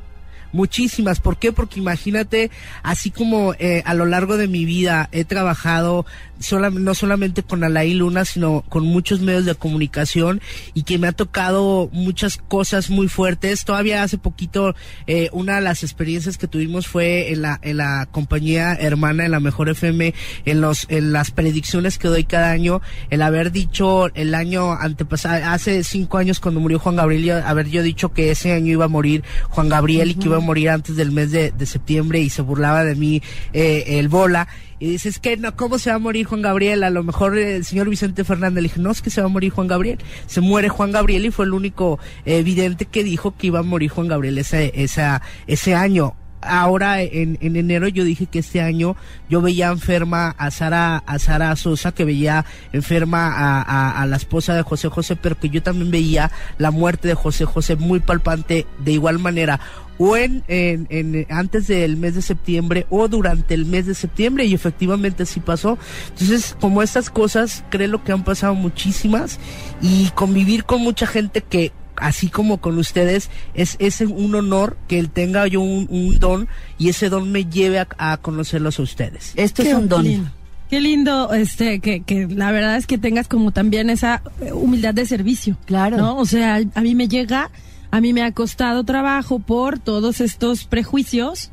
Muchísimas. 0.52 1.20
¿Por 1.20 1.36
qué? 1.38 1.52
Porque 1.52 1.78
imagínate, 1.80 2.50
así 2.82 3.10
como 3.10 3.54
eh, 3.58 3.82
a 3.84 3.94
lo 3.94 4.06
largo 4.06 4.36
de 4.36 4.48
mi 4.48 4.64
vida 4.64 5.08
he 5.12 5.24
trabajado 5.24 6.06
sola- 6.40 6.70
no 6.70 6.94
solamente 6.94 7.42
con 7.42 7.64
Alaí 7.64 7.94
Luna, 7.94 8.24
sino 8.24 8.64
con 8.68 8.84
muchos 8.84 9.20
medios 9.20 9.44
de 9.44 9.54
comunicación 9.54 10.40
y 10.74 10.84
que 10.84 10.98
me 10.98 11.08
ha 11.08 11.12
tocado 11.12 11.88
muchas 11.92 12.36
cosas 12.38 12.90
muy 12.90 13.08
fuertes. 13.08 13.64
Todavía 13.64 14.02
hace 14.02 14.18
poquito, 14.18 14.74
eh, 15.06 15.28
una 15.32 15.56
de 15.56 15.60
las 15.62 15.82
experiencias 15.82 16.38
que 16.38 16.46
tuvimos 16.48 16.86
fue 16.86 17.32
en 17.32 17.42
la, 17.42 17.58
en 17.62 17.76
la 17.76 18.06
compañía 18.10 18.74
hermana, 18.74 19.24
en 19.26 19.32
la 19.32 19.40
Mejor 19.40 19.68
FM, 19.68 20.14
en 20.44 20.60
los, 20.60 20.86
en 20.88 21.12
las 21.12 21.30
predicciones 21.30 21.98
que 21.98 22.08
doy 22.08 22.24
cada 22.24 22.50
año, 22.50 22.80
el 23.10 23.20
haber 23.22 23.52
dicho 23.52 24.06
el 24.14 24.34
año 24.34 24.72
antepasado, 24.72 25.44
hace 25.46 25.84
cinco 25.84 26.18
años 26.18 26.40
cuando 26.40 26.60
murió 26.60 26.78
Juan 26.78 26.96
Gabriel, 26.96 27.42
haber 27.44 27.68
yo 27.68 27.82
dicho 27.82 28.12
que 28.12 28.30
ese 28.30 28.52
año 28.52 28.72
iba 28.72 28.86
a 28.86 28.88
morir 28.88 29.24
Juan 29.50 29.68
Gabriel 29.68 30.10
y 30.10 30.14
que 30.14 30.26
iba 30.26 30.37
morir 30.40 30.70
antes 30.70 30.96
del 30.96 31.12
mes 31.12 31.30
de, 31.32 31.52
septiembre 31.66 32.20
y 32.20 32.30
se 32.30 32.42
burlaba 32.42 32.84
de 32.84 32.94
mí 32.94 33.22
eh, 33.52 33.84
el 33.98 34.08
bola. 34.08 34.48
Y 34.80 34.90
dices 34.90 35.18
que 35.18 35.36
no, 35.36 35.56
¿cómo 35.56 35.78
se 35.78 35.90
va 35.90 35.96
a 35.96 35.98
morir 35.98 36.26
Juan 36.26 36.42
Gabriel? 36.42 36.84
A 36.84 36.90
lo 36.90 37.02
mejor 37.02 37.36
el 37.36 37.64
señor 37.64 37.88
Vicente 37.88 38.24
Fernández 38.24 38.62
le 38.62 38.68
dije, 38.68 38.80
no, 38.80 38.90
es 38.90 39.02
que 39.02 39.10
se 39.10 39.20
va 39.20 39.26
a 39.26 39.30
morir 39.30 39.50
Juan 39.50 39.66
Gabriel. 39.66 39.98
Se 40.26 40.40
muere 40.40 40.68
Juan 40.68 40.92
Gabriel 40.92 41.26
y 41.26 41.30
fue 41.30 41.46
el 41.46 41.52
único 41.52 41.98
eh, 42.24 42.42
vidente 42.42 42.86
que 42.86 43.02
dijo 43.02 43.36
que 43.36 43.48
iba 43.48 43.58
a 43.58 43.62
morir 43.64 43.90
Juan 43.90 44.08
Gabriel 44.08 44.38
ese, 44.38 44.72
esa, 44.74 45.22
ese 45.46 45.74
año. 45.74 46.14
Ahora 46.40 47.02
en, 47.02 47.36
en 47.40 47.56
enero 47.56 47.88
yo 47.88 48.04
dije 48.04 48.26
que 48.26 48.38
este 48.38 48.60
año 48.60 48.96
yo 49.28 49.40
veía 49.42 49.68
enferma 49.68 50.34
a 50.38 50.50
Sara, 50.50 50.98
a 51.06 51.18
Sara 51.18 51.54
Sosa, 51.56 51.92
que 51.92 52.04
veía 52.04 52.44
enferma 52.72 53.28
a, 53.28 54.00
a, 54.02 54.06
la 54.06 54.16
esposa 54.16 54.54
de 54.54 54.62
José 54.62 54.88
José, 54.88 55.16
pero 55.16 55.38
que 55.38 55.48
yo 55.50 55.62
también 55.62 55.90
veía 55.90 56.30
la 56.58 56.70
muerte 56.70 57.08
de 57.08 57.14
José 57.14 57.44
José 57.44 57.76
muy 57.76 58.00
palpante 58.00 58.66
de 58.84 58.92
igual 58.92 59.18
manera 59.18 59.58
o 60.00 60.16
en, 60.16 60.44
en, 60.46 60.86
en- 60.90 61.26
antes 61.28 61.66
del 61.66 61.96
mes 61.96 62.14
de 62.14 62.22
septiembre 62.22 62.86
o 62.88 63.08
durante 63.08 63.54
el 63.54 63.64
mes 63.66 63.86
de 63.86 63.94
septiembre 63.94 64.44
y 64.44 64.54
efectivamente 64.54 65.24
así 65.24 65.40
pasó. 65.40 65.76
Entonces, 66.10 66.56
como 66.60 66.82
estas 66.84 67.10
cosas, 67.10 67.64
creo 67.68 68.04
que 68.04 68.12
han 68.12 68.22
pasado 68.22 68.54
muchísimas 68.54 69.40
y 69.82 70.10
convivir 70.14 70.64
con 70.64 70.82
mucha 70.82 71.06
gente 71.08 71.40
que 71.42 71.72
así 72.00 72.28
como 72.28 72.58
con 72.58 72.78
ustedes 72.78 73.30
es, 73.54 73.76
es 73.78 74.00
un 74.00 74.34
honor 74.34 74.76
que 74.88 74.98
él 74.98 75.10
tenga 75.10 75.46
yo 75.46 75.60
un, 75.60 75.86
un 75.90 76.18
don 76.18 76.48
y 76.78 76.88
ese 76.88 77.08
don 77.08 77.30
me 77.32 77.44
lleve 77.44 77.78
a, 77.78 77.88
a 77.98 78.16
conocerlos 78.18 78.78
a 78.78 78.82
ustedes. 78.82 79.32
Esto 79.36 79.62
Qué 79.62 79.70
es 79.70 79.74
un 79.76 79.88
don. 79.88 80.04
lindo. 80.04 80.30
Qué 80.70 80.80
lindo, 80.80 81.32
este, 81.32 81.80
que, 81.80 82.02
que 82.02 82.26
la 82.26 82.52
verdad 82.52 82.76
es 82.76 82.86
que 82.86 82.98
tengas 82.98 83.26
como 83.26 83.52
también 83.52 83.88
esa 83.88 84.22
eh, 84.42 84.52
humildad 84.52 84.92
de 84.92 85.06
servicio. 85.06 85.56
Claro. 85.64 85.96
¿no? 85.96 86.18
O 86.18 86.26
sea, 86.26 86.60
a 86.74 86.80
mí 86.82 86.94
me 86.94 87.08
llega, 87.08 87.50
a 87.90 88.00
mí 88.02 88.12
me 88.12 88.22
ha 88.22 88.32
costado 88.32 88.84
trabajo 88.84 89.38
por 89.38 89.78
todos 89.78 90.20
estos 90.20 90.64
prejuicios, 90.64 91.50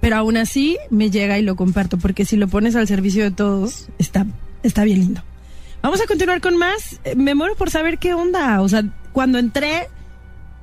pero 0.00 0.16
aún 0.16 0.36
así 0.36 0.76
me 0.90 1.10
llega 1.10 1.38
y 1.38 1.42
lo 1.42 1.54
comparto, 1.54 1.98
porque 1.98 2.24
si 2.24 2.36
lo 2.36 2.48
pones 2.48 2.74
al 2.74 2.88
servicio 2.88 3.22
de 3.22 3.30
todos, 3.30 3.90
está, 3.98 4.26
está 4.64 4.82
bien 4.82 4.98
lindo. 5.00 5.22
Vamos 5.82 6.00
a 6.00 6.06
continuar 6.06 6.40
con 6.40 6.56
más. 6.56 7.00
Eh, 7.04 7.14
Me 7.16 7.34
muero 7.34 7.54
por 7.56 7.70
saber 7.70 7.98
qué 7.98 8.14
onda. 8.14 8.60
O 8.60 8.68
sea, 8.68 8.82
cuando 9.12 9.38
entré, 9.38 9.88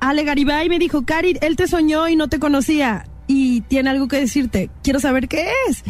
Ale 0.00 0.24
Garibay 0.24 0.68
me 0.68 0.78
dijo, 0.78 1.04
Cari, 1.04 1.38
él 1.40 1.56
te 1.56 1.66
soñó 1.68 2.08
y 2.08 2.16
no 2.16 2.28
te 2.28 2.38
conocía. 2.38 3.06
Y 3.26 3.62
tiene 3.62 3.90
algo 3.90 4.08
que 4.08 4.20
decirte. 4.20 4.70
Quiero 4.82 5.00
saber 5.00 5.28
qué 5.28 5.50
es. 5.68 5.82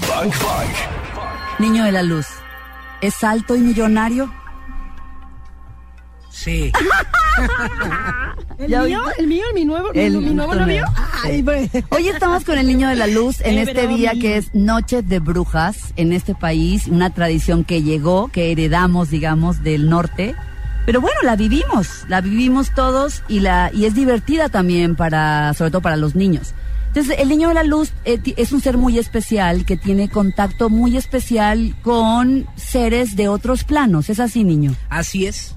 Niño 1.58 1.84
de 1.84 1.92
la 1.92 2.02
luz. 2.02 2.26
¿Es 3.00 3.22
alto 3.24 3.56
y 3.56 3.60
millonario? 3.60 4.32
Sí. 6.30 6.72
¿El 8.58 8.70
¿Ya 8.70 8.82
mío? 8.82 9.00
¿El 9.18 9.26
mío? 9.26 9.42
¿El 9.50 9.54
mi 9.54 9.64
nuevo, 9.64 9.88
El- 9.92 10.16
mi 10.18 10.34
nuevo 10.34 10.54
novio? 10.54 10.84
Ay, 11.24 11.42
pues. 11.42 11.70
Hoy 11.90 12.08
estamos 12.08 12.44
con 12.44 12.56
el 12.58 12.66
Niño 12.66 12.88
de 12.88 12.96
la 12.96 13.06
Luz 13.06 13.40
en 13.42 13.58
Eh, 13.58 13.62
este 13.62 13.86
día 13.86 14.14
mi- 14.14 14.20
que 14.20 14.36
es 14.38 14.54
Noche 14.54 15.02
de 15.02 15.18
Brujas 15.18 15.92
en 15.96 16.12
este 16.12 16.34
país, 16.34 16.86
una 16.86 17.10
tradición 17.10 17.64
que 17.64 17.82
llegó, 17.82 18.28
que 18.28 18.52
heredamos, 18.52 19.10
digamos, 19.10 19.62
del 19.62 19.88
norte. 19.90 20.34
Pero 20.86 21.00
bueno, 21.00 21.16
la 21.24 21.36
vivimos, 21.36 22.04
la 22.08 22.20
vivimos 22.20 22.72
todos 22.74 23.22
y 23.28 23.40
la 23.40 23.70
y 23.74 23.84
es 23.86 23.94
divertida 23.94 24.48
también 24.48 24.94
para, 24.96 25.52
sobre 25.54 25.70
todo 25.72 25.82
para 25.82 25.96
los 25.96 26.14
niños. 26.14 26.54
Entonces, 26.88 27.16
el 27.18 27.28
Niño 27.28 27.48
de 27.48 27.54
la 27.54 27.62
Luz 27.64 27.92
eh, 28.06 28.18
es 28.38 28.52
un 28.52 28.62
ser 28.62 28.78
muy 28.78 28.98
especial 28.98 29.66
que 29.66 29.76
tiene 29.76 30.08
contacto 30.08 30.70
muy 30.70 30.96
especial 30.96 31.74
con 31.82 32.46
seres 32.56 33.16
de 33.16 33.28
otros 33.28 33.64
planos. 33.64 34.08
¿Es 34.08 34.18
así, 34.18 34.44
niño? 34.44 34.74
Así 34.88 35.26
es. 35.26 35.55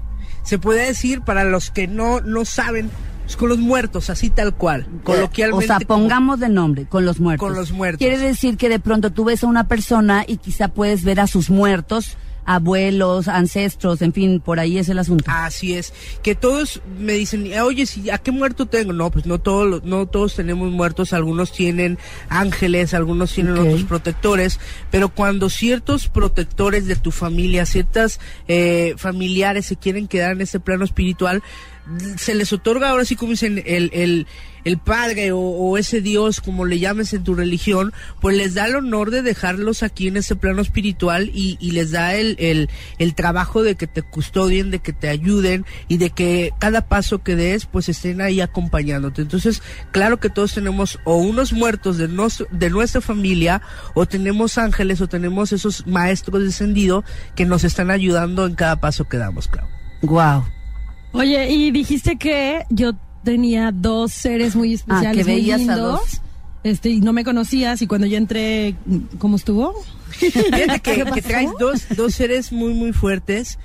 Se 0.50 0.58
puede 0.58 0.84
decir 0.84 1.20
para 1.20 1.44
los 1.44 1.70
que 1.70 1.86
no, 1.86 2.20
no 2.22 2.44
saben, 2.44 2.90
con 3.38 3.48
los 3.50 3.58
muertos, 3.58 4.10
así 4.10 4.30
tal 4.30 4.52
cual. 4.52 4.84
Coloquialmente. 5.04 5.64
O 5.64 5.68
sea, 5.68 5.76
como- 5.86 6.00
pongamos 6.02 6.40
de 6.40 6.48
nombre, 6.48 6.86
con 6.86 7.04
los 7.06 7.20
muertos. 7.20 7.46
Con 7.46 7.56
los 7.56 7.70
muertos. 7.70 7.98
Quiere 8.00 8.18
decir 8.18 8.56
que 8.56 8.68
de 8.68 8.80
pronto 8.80 9.12
tú 9.12 9.22
ves 9.24 9.44
a 9.44 9.46
una 9.46 9.68
persona 9.68 10.24
y 10.26 10.38
quizá 10.38 10.66
puedes 10.66 11.04
ver 11.04 11.20
a 11.20 11.28
sus 11.28 11.50
muertos, 11.50 12.16
abuelos, 12.54 13.28
ancestros, 13.28 14.02
en 14.02 14.12
fin, 14.12 14.40
por 14.40 14.58
ahí 14.60 14.78
es 14.78 14.88
el 14.88 14.98
asunto. 14.98 15.24
Así 15.28 15.74
es, 15.74 15.92
que 16.22 16.34
todos 16.34 16.80
me 16.98 17.12
dicen, 17.14 17.52
oye, 17.60 17.86
si, 17.86 18.10
¿a 18.10 18.18
qué 18.18 18.30
muerto 18.32 18.66
tengo? 18.66 18.92
No, 18.92 19.10
pues 19.10 19.26
no 19.26 19.38
todos, 19.38 19.68
los- 19.68 19.84
no 19.84 20.06
todos 20.06 20.34
tenemos 20.34 20.70
muertos, 20.70 21.12
algunos 21.12 21.52
tienen 21.52 21.98
ángeles, 22.28 22.92
algunos 22.94 23.32
tienen 23.32 23.56
otros 23.58 23.84
protectores, 23.84 24.58
pero 24.90 25.08
cuando 25.08 25.48
ciertos 25.48 26.08
protectores 26.08 26.86
de 26.86 26.96
tu 26.96 27.10
familia, 27.12 27.66
ciertas 27.66 28.20
eh, 28.48 28.94
familiares 28.96 29.66
se 29.66 29.76
quieren 29.76 30.08
quedar 30.08 30.32
en 30.32 30.40
ese 30.40 30.60
plano 30.60 30.84
espiritual, 30.84 31.42
se 32.16 32.34
les 32.34 32.52
otorga 32.52 32.90
ahora 32.90 33.04
sí 33.04 33.16
como 33.16 33.32
dicen 33.32 33.62
el, 33.66 33.90
el, 33.92 34.26
el 34.64 34.78
padre 34.78 35.32
o, 35.32 35.38
o 35.38 35.78
ese 35.78 36.00
Dios, 36.00 36.40
como 36.40 36.64
le 36.64 36.78
llames 36.78 37.12
en 37.12 37.24
tu 37.24 37.34
religión, 37.34 37.92
pues 38.20 38.36
les 38.36 38.54
da 38.54 38.66
el 38.66 38.76
honor 38.76 39.10
de 39.10 39.22
dejarlos 39.22 39.82
aquí 39.82 40.08
en 40.08 40.16
ese 40.16 40.36
plano 40.36 40.62
espiritual 40.62 41.30
y, 41.34 41.56
y 41.60 41.72
les 41.72 41.90
da 41.90 42.14
el, 42.14 42.36
el, 42.38 42.68
el 42.98 43.14
trabajo 43.14 43.62
de 43.62 43.74
que 43.76 43.86
te 43.86 44.02
custodien, 44.02 44.70
de 44.70 44.78
que 44.80 44.92
te 44.92 45.08
ayuden 45.08 45.64
y 45.88 45.96
de 45.98 46.10
que 46.10 46.52
cada 46.58 46.88
paso 46.88 47.22
que 47.22 47.36
des, 47.36 47.66
pues 47.66 47.88
estén 47.88 48.20
ahí 48.20 48.40
acompañándote. 48.40 49.22
Entonces, 49.22 49.62
claro 49.92 50.20
que 50.20 50.30
todos 50.30 50.54
tenemos 50.54 50.98
o 51.04 51.16
unos 51.16 51.52
muertos 51.52 51.98
de, 51.98 52.08
nos- 52.08 52.44
de 52.50 52.70
nuestra 52.70 53.00
familia, 53.00 53.62
o 53.94 54.06
tenemos 54.06 54.58
ángeles, 54.58 55.00
o 55.00 55.08
tenemos 55.08 55.52
esos 55.52 55.86
maestros 55.86 56.42
descendidos 56.42 57.04
que 57.34 57.46
nos 57.46 57.64
están 57.64 57.90
ayudando 57.90 58.46
en 58.46 58.54
cada 58.54 58.80
paso 58.80 59.04
que 59.08 59.16
damos, 59.16 59.48
claro. 59.48 59.68
Wow. 60.02 60.44
Oye, 61.12 61.50
y 61.50 61.70
dijiste 61.70 62.16
que 62.16 62.64
yo 62.70 62.92
tenía 63.24 63.70
dos 63.72 64.12
seres 64.12 64.54
muy 64.56 64.74
especiales, 64.74 65.08
Ah, 65.08 65.12
que 65.12 65.24
muy 65.24 65.40
veías 65.40 65.56
a 65.60 65.74
lindos. 65.74 65.78
dos. 66.00 66.20
Este, 66.62 66.90
y 66.90 67.00
no 67.00 67.12
me 67.14 67.24
conocías 67.24 67.80
y 67.80 67.86
cuando 67.86 68.06
yo 68.06 68.18
entré, 68.18 68.76
¿cómo 69.18 69.36
estuvo? 69.36 69.74
Fíjate 70.10 70.80
que, 70.80 71.22
traes 71.22 71.50
dos, 71.58 71.86
dos 71.96 72.14
seres 72.14 72.52
muy, 72.52 72.74
muy 72.74 72.92
fuertes. 72.92 73.58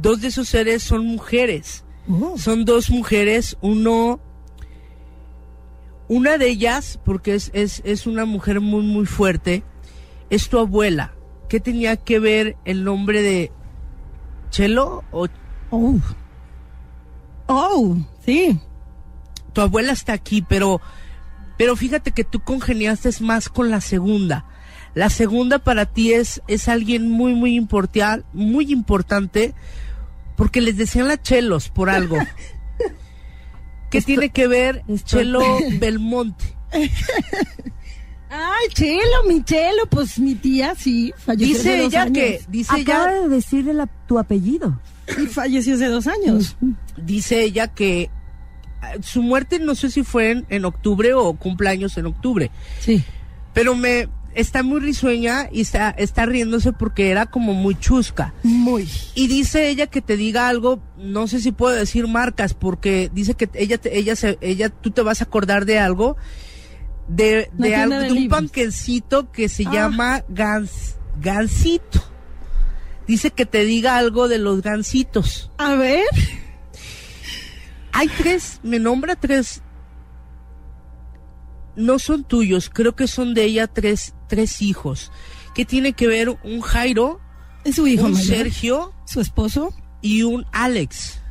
Dos 0.00 0.20
de 0.20 0.28
esos 0.28 0.48
seres 0.48 0.82
son 0.82 1.06
mujeres. 1.06 1.84
Oh. 2.08 2.36
Son 2.38 2.64
dos 2.64 2.90
mujeres, 2.90 3.56
uno... 3.60 4.20
Una 6.08 6.38
de 6.38 6.48
ellas, 6.48 7.00
porque 7.04 7.34
es, 7.34 7.50
es, 7.52 7.82
es 7.84 8.06
una 8.06 8.24
mujer 8.26 8.60
muy, 8.60 8.82
muy 8.84 9.06
fuerte, 9.06 9.64
es 10.30 10.48
tu 10.48 10.60
abuela. 10.60 11.14
¿Qué 11.48 11.58
tenía 11.58 11.96
que 11.96 12.20
ver 12.20 12.56
el 12.64 12.84
nombre 12.84 13.22
de 13.22 13.50
Chelo? 14.50 15.02
O, 15.10 15.26
Oh. 15.70 15.96
Oh, 17.48 17.96
sí. 18.24 18.56
Tu 19.56 19.62
abuela 19.62 19.92
está 19.92 20.12
aquí, 20.12 20.44
pero, 20.46 20.82
pero 21.56 21.76
fíjate 21.76 22.10
que 22.12 22.24
tú 22.24 22.40
congeniaste 22.40 23.08
más 23.20 23.48
con 23.48 23.70
la 23.70 23.80
segunda. 23.80 24.44
La 24.94 25.08
segunda 25.08 25.58
para 25.60 25.86
ti 25.86 26.12
es, 26.12 26.42
es 26.46 26.68
alguien 26.68 27.10
muy, 27.10 27.34
muy 27.34 27.54
importante, 27.56 28.26
muy 28.34 28.70
importante, 28.70 29.54
Porque 30.36 30.60
les 30.60 30.76
decían 30.76 31.08
la 31.08 31.16
chelos 31.22 31.70
por 31.70 31.88
algo. 31.88 32.18
¿Qué 33.90 33.98
Esto- 33.98 34.06
tiene 34.06 34.28
que 34.28 34.46
ver 34.46 34.82
esto- 34.88 35.16
Chelo 35.20 35.40
Belmonte? 35.80 36.44
Ay, 38.28 38.68
Chelo, 38.74 39.24
mi 39.26 39.42
Chelo, 39.42 39.86
pues 39.88 40.18
mi 40.18 40.34
tía 40.34 40.74
sí 40.74 41.14
falleció 41.16 41.56
hace 41.60 41.68
Dice 41.70 41.78
dos 41.82 41.86
ella 41.92 42.02
años. 42.02 42.12
que, 42.18 42.40
dice 42.48 42.80
Acaba 42.82 43.10
ella, 43.12 43.20
de 43.22 43.28
decirle 43.30 43.72
la- 43.72 43.86
tu 44.06 44.18
apellido. 44.18 44.78
Y 45.16 45.26
falleció 45.26 45.74
hace 45.76 45.86
dos 45.86 46.06
años. 46.06 46.56
dice 46.98 47.42
ella 47.42 47.68
que 47.68 48.10
su 49.02 49.22
muerte 49.22 49.58
no 49.58 49.74
sé 49.74 49.90
si 49.90 50.02
fue 50.02 50.30
en, 50.30 50.46
en 50.48 50.64
octubre 50.64 51.14
o 51.14 51.34
cumpleaños 51.34 51.96
en 51.98 52.06
octubre, 52.06 52.50
Sí. 52.80 53.02
pero 53.54 53.74
me 53.74 54.08
está 54.34 54.62
muy 54.62 54.80
risueña 54.80 55.48
y 55.50 55.62
está, 55.62 55.88
está 55.90 56.26
riéndose 56.26 56.72
porque 56.74 57.10
era 57.10 57.24
como 57.24 57.54
muy 57.54 57.74
chusca. 57.78 58.34
Muy. 58.42 58.86
Y 59.14 59.28
dice 59.28 59.70
ella 59.70 59.86
que 59.86 60.02
te 60.02 60.16
diga 60.18 60.48
algo, 60.48 60.78
no 60.98 61.26
sé 61.26 61.40
si 61.40 61.52
puedo 61.52 61.74
decir 61.74 62.06
marcas, 62.06 62.52
porque 62.52 63.10
dice 63.14 63.32
que 63.34 63.48
ella, 63.54 63.78
te- 63.78 63.96
ella, 63.98 64.14
se, 64.14 64.36
ella, 64.42 64.68
tú 64.68 64.90
te 64.90 65.00
vas 65.00 65.22
a 65.22 65.24
acordar 65.24 65.64
de 65.64 65.78
algo, 65.78 66.18
de, 67.08 67.48
de, 67.54 67.74
algo, 67.76 67.98
de 67.98 68.06
de 68.08 68.12
un 68.12 68.28
panquecito 68.28 69.30
que 69.32 69.48
se 69.48 69.64
Ah. 69.66 69.70
llama 69.72 70.24
gans, 70.28 70.96
gansito. 71.20 72.02
Dice 73.06 73.30
que 73.30 73.46
te 73.46 73.64
diga 73.64 73.96
algo 73.96 74.28
de 74.28 74.36
los 74.38 74.60
gansitos. 74.62 75.50
A 75.58 75.76
ver. 75.76 76.02
Hay 77.98 78.08
tres, 78.08 78.60
me 78.62 78.78
nombra 78.78 79.16
tres. 79.16 79.62
No 81.76 81.98
son 81.98 82.24
tuyos, 82.24 82.70
creo 82.72 82.94
que 82.94 83.06
son 83.06 83.32
de 83.32 83.44
ella 83.44 83.66
tres, 83.68 84.14
tres 84.28 84.60
hijos. 84.60 85.10
¿Qué 85.54 85.64
tiene 85.64 85.94
que 85.94 86.06
ver 86.06 86.28
un 86.44 86.60
Jairo, 86.60 87.20
Es 87.64 87.76
su 87.76 87.86
hijo 87.86 88.04
un 88.04 88.12
mayor. 88.12 88.26
Sergio 88.26 88.92
Su 89.06 89.22
esposo. 89.22 89.74
y 90.02 90.22
un 90.24 90.44
Alex? 90.52 91.22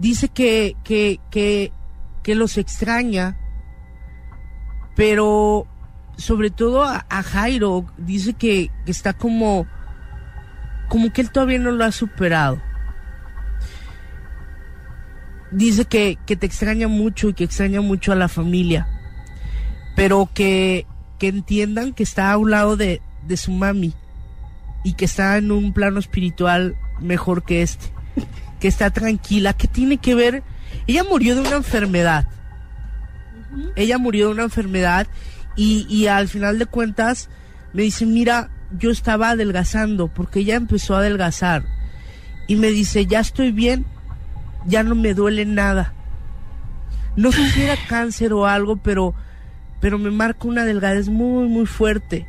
Dice 0.00 0.28
que, 0.28 0.76
que, 0.82 1.20
que, 1.30 1.72
que 2.24 2.34
los 2.34 2.58
extraña, 2.58 3.38
pero 4.96 5.68
sobre 6.16 6.50
todo 6.50 6.82
a, 6.82 7.06
a 7.08 7.22
Jairo, 7.22 7.86
dice 7.96 8.32
que, 8.32 8.72
que 8.84 8.90
está 8.90 9.12
como, 9.12 9.66
como 10.88 11.12
que 11.12 11.20
él 11.20 11.30
todavía 11.30 11.58
no 11.60 11.70
lo 11.70 11.84
ha 11.84 11.92
superado. 11.92 12.60
Dice 15.52 15.84
que, 15.84 16.18
que 16.26 16.36
te 16.36 16.46
extraña 16.46 16.88
mucho 16.88 17.28
y 17.28 17.34
que 17.34 17.44
extraña 17.44 17.80
mucho 17.80 18.12
a 18.12 18.16
la 18.16 18.28
familia, 18.28 18.86
pero 19.96 20.28
que, 20.32 20.86
que 21.18 21.28
entiendan 21.28 21.92
que 21.92 22.04
está 22.04 22.30
a 22.30 22.38
un 22.38 22.50
lado 22.50 22.76
de, 22.76 23.02
de 23.26 23.36
su 23.36 23.50
mami 23.52 23.92
y 24.84 24.94
que 24.94 25.04
está 25.04 25.36
en 25.38 25.50
un 25.50 25.72
plano 25.72 25.98
espiritual 25.98 26.76
mejor 27.00 27.42
que 27.42 27.62
este, 27.62 27.86
que 28.60 28.68
está 28.68 28.90
tranquila, 28.90 29.52
que 29.54 29.66
tiene 29.66 29.96
que 29.98 30.14
ver, 30.14 30.42
ella 30.86 31.04
murió 31.04 31.34
de 31.34 31.40
una 31.40 31.56
enfermedad, 31.56 32.28
ella 33.74 33.98
murió 33.98 34.26
de 34.26 34.34
una 34.34 34.44
enfermedad 34.44 35.06
y, 35.56 35.86
y 35.88 36.06
al 36.06 36.28
final 36.28 36.58
de 36.58 36.66
cuentas 36.66 37.28
me 37.72 37.82
dice, 37.82 38.06
mira, 38.06 38.50
yo 38.78 38.90
estaba 38.90 39.30
adelgazando 39.30 40.08
porque 40.08 40.40
ella 40.40 40.54
empezó 40.54 40.94
a 40.94 41.00
adelgazar 41.00 41.64
y 42.46 42.56
me 42.56 42.68
dice, 42.68 43.06
ya 43.06 43.20
estoy 43.20 43.52
bien, 43.52 43.84
ya 44.66 44.82
no 44.82 44.94
me 44.94 45.14
duele 45.14 45.44
nada. 45.44 45.94
No 47.16 47.32
sé 47.32 47.48
si 47.50 47.62
era 47.62 47.76
cáncer 47.88 48.32
o 48.32 48.46
algo, 48.46 48.76
pero, 48.76 49.14
pero 49.80 49.98
me 49.98 50.10
marca 50.10 50.46
una 50.48 50.64
delgadez 50.64 51.08
muy, 51.08 51.48
muy 51.48 51.66
fuerte. 51.66 52.26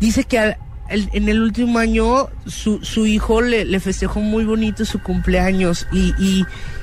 Dice 0.00 0.24
que 0.24 0.38
al- 0.38 0.56
en 0.88 1.28
el 1.28 1.40
último 1.40 1.78
año 1.78 2.28
su, 2.46 2.84
su 2.84 3.06
hijo 3.06 3.40
le, 3.40 3.64
le 3.64 3.80
festejó 3.80 4.20
muy 4.20 4.44
bonito 4.44 4.84
su 4.84 5.00
cumpleaños 5.02 5.86
y, 5.92 6.12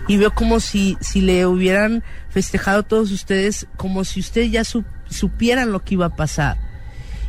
y, 0.08 0.18
veo 0.18 0.34
como 0.34 0.60
si, 0.60 0.98
si 1.00 1.22
le 1.22 1.46
hubieran 1.46 2.04
festejado 2.30 2.82
todos 2.84 3.12
ustedes, 3.12 3.68
como 3.78 4.04
si 4.06 4.22
ustedes 4.22 4.50
ya 4.52 4.64
su- 4.64 4.86
supieran 5.10 5.72
lo 5.72 5.84
que 5.84 5.94
iba 5.96 6.08
a 6.08 6.16
pasar. 6.16 6.58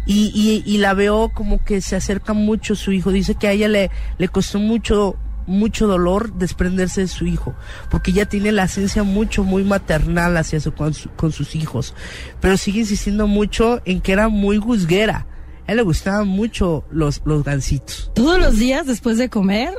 Y, 0.06 0.32
y, 0.34 0.62
y 0.72 0.78
la 0.78 0.94
veo 0.94 1.28
como 1.34 1.62
que 1.62 1.82
se 1.82 1.96
acerca 1.96 2.32
mucho 2.32 2.74
su 2.74 2.92
hijo. 2.92 3.10
Dice 3.12 3.34
que 3.34 3.48
a 3.48 3.52
ella 3.52 3.68
le, 3.68 3.90
le 4.16 4.28
costó 4.28 4.58
mucho, 4.58 5.16
mucho 5.46 5.86
dolor 5.86 6.32
desprenderse 6.34 7.02
de 7.02 7.08
su 7.08 7.26
hijo, 7.26 7.54
porque 7.90 8.10
ella 8.10 8.26
tiene 8.26 8.52
la 8.52 8.64
esencia 8.64 9.02
mucho, 9.02 9.44
muy 9.44 9.64
maternal 9.64 10.36
hacia 10.36 10.60
su, 10.60 10.72
con, 10.72 10.94
su- 10.94 11.10
con 11.10 11.32
sus 11.32 11.54
hijos, 11.56 11.94
pero 12.40 12.56
sigue 12.56 12.80
insistiendo 12.80 13.26
mucho 13.26 13.80
en 13.84 14.00
que 14.00 14.12
era 14.12 14.28
muy 14.28 14.58
juzguera. 14.58 15.26
A 15.66 15.72
él 15.72 15.76
le 15.76 15.82
gustaban 15.82 16.26
mucho 16.26 16.84
los, 16.90 17.20
los 17.24 17.44
gansitos. 17.44 18.10
Todos 18.14 18.38
los 18.40 18.58
días 18.58 18.86
después 18.86 19.18
de 19.18 19.28
comer, 19.28 19.70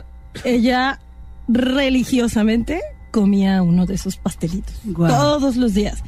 ella 0.46 1.00
religiosamente 1.48 2.80
comía 3.12 3.62
uno 3.62 3.86
de 3.86 3.96
esos 3.96 4.18
pastelitos. 4.18 4.74
Guau. 4.86 5.10
Todos 5.12 5.56
los 5.58 5.74
días. 5.74 6.04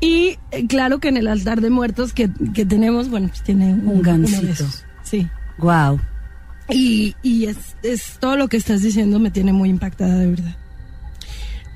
Y 0.00 0.38
eh, 0.50 0.66
claro 0.68 0.98
que 1.00 1.08
en 1.08 1.16
el 1.16 1.28
altar 1.28 1.60
de 1.60 1.70
muertos 1.70 2.12
que, 2.12 2.30
que 2.54 2.64
tenemos, 2.66 3.08
bueno, 3.08 3.28
pues 3.28 3.42
tiene 3.42 3.72
un, 3.72 4.02
de 4.02 4.10
gansito. 4.10 4.64
Sí. 5.02 5.28
Wow. 5.58 6.00
Y, 6.70 7.14
y 7.22 7.46
es, 7.46 7.56
es 7.82 8.16
todo 8.20 8.36
lo 8.36 8.48
que 8.48 8.56
estás 8.56 8.82
diciendo 8.82 9.18
me 9.18 9.30
tiene 9.30 9.52
muy 9.52 9.68
impactada 9.68 10.16
de 10.16 10.26
verdad. 10.28 10.56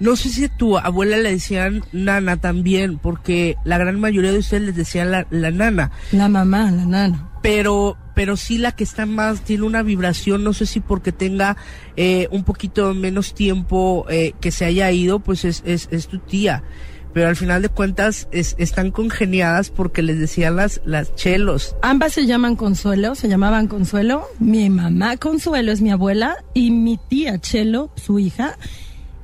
No 0.01 0.15
sé 0.15 0.29
si 0.29 0.45
a 0.45 0.49
tu 0.49 0.79
abuela 0.79 1.17
le 1.17 1.33
decían 1.33 1.83
nana 1.93 2.37
también, 2.37 2.99
porque 2.99 3.57
la 3.65 3.79
gran 3.79 3.99
mayoría 3.99 4.31
de 4.33 4.39
ustedes 4.39 4.63
les 4.63 4.77
decían 4.77 5.11
la, 5.11 5.27
la 5.31 5.51
nana. 5.51 5.91
La 6.13 6.29
mamá, 6.29 6.71
la 6.71 6.85
nana. 6.85 7.29
pero 7.43 7.97
pero 8.15 8.37
sí 8.37 8.59
la 8.59 8.73
que 8.73 8.83
está 8.83 9.07
más 9.07 9.43
tiene 9.43 9.63
una 9.63 9.83
vibración 9.85 10.43
no 10.43 10.53
sé 10.53 10.67
si 10.67 10.81
porque 10.81 11.13
tenga 11.13 11.57
eh, 11.97 12.27
un 12.33 12.43
poquito 12.43 12.93
menos 12.93 13.33
tiempo 13.33 14.07
eh, 14.11 14.33
que 14.41 14.51
se 14.51 14.65
haya 14.65 14.91
ido 14.91 15.21
pues 15.21 15.45
es, 15.45 15.63
es, 15.65 15.89
es 15.93 16.09
tu 16.09 16.19
tía 16.19 16.65
pero 17.13 17.29
al 17.29 17.37
final 17.37 17.63
de 17.63 17.69
cuentas 17.69 18.29
es- 18.33 18.55
están 18.59 18.91
congeniadas 18.91 19.71
porque 19.71 20.03
les 20.03 20.19
decían 20.19 20.57
las 20.57 20.81
las 20.85 21.15
chelos 21.15 21.75
Ambas 21.83 22.13
se 22.13 22.27
llaman 22.27 22.57
Consuelo, 22.57 23.15
se 23.15 23.29
llamaban 23.29 23.67
Consuelo. 23.69 24.27
Mi 24.39 24.69
mamá 24.71 25.17
Consuelo 25.17 25.73
es 25.73 25.81
mi 25.81 25.91
abuela 25.91 26.37
y 26.55 26.71
mi 26.71 26.99
tía 27.09 27.39
Chelo, 27.39 27.91
su 27.97 28.19
hija. 28.19 28.57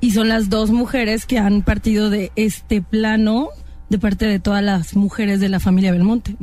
Y 0.01 0.11
son 0.11 0.27
las 0.29 0.49
dos 0.49 0.71
mujeres 0.71 1.25
que 1.25 1.39
han 1.39 1.61
partido 1.63 2.09
de 2.09 2.31
este 2.35 2.81
plano 2.81 3.49
de 3.89 3.97
parte 3.99 4.25
de 4.25 4.39
todas 4.39 4.63
las 4.63 4.95
mujeres 4.95 5.39
de 5.39 5.49
la 5.49 5.59
familia 5.59 5.91
Belmonte. 5.91 6.35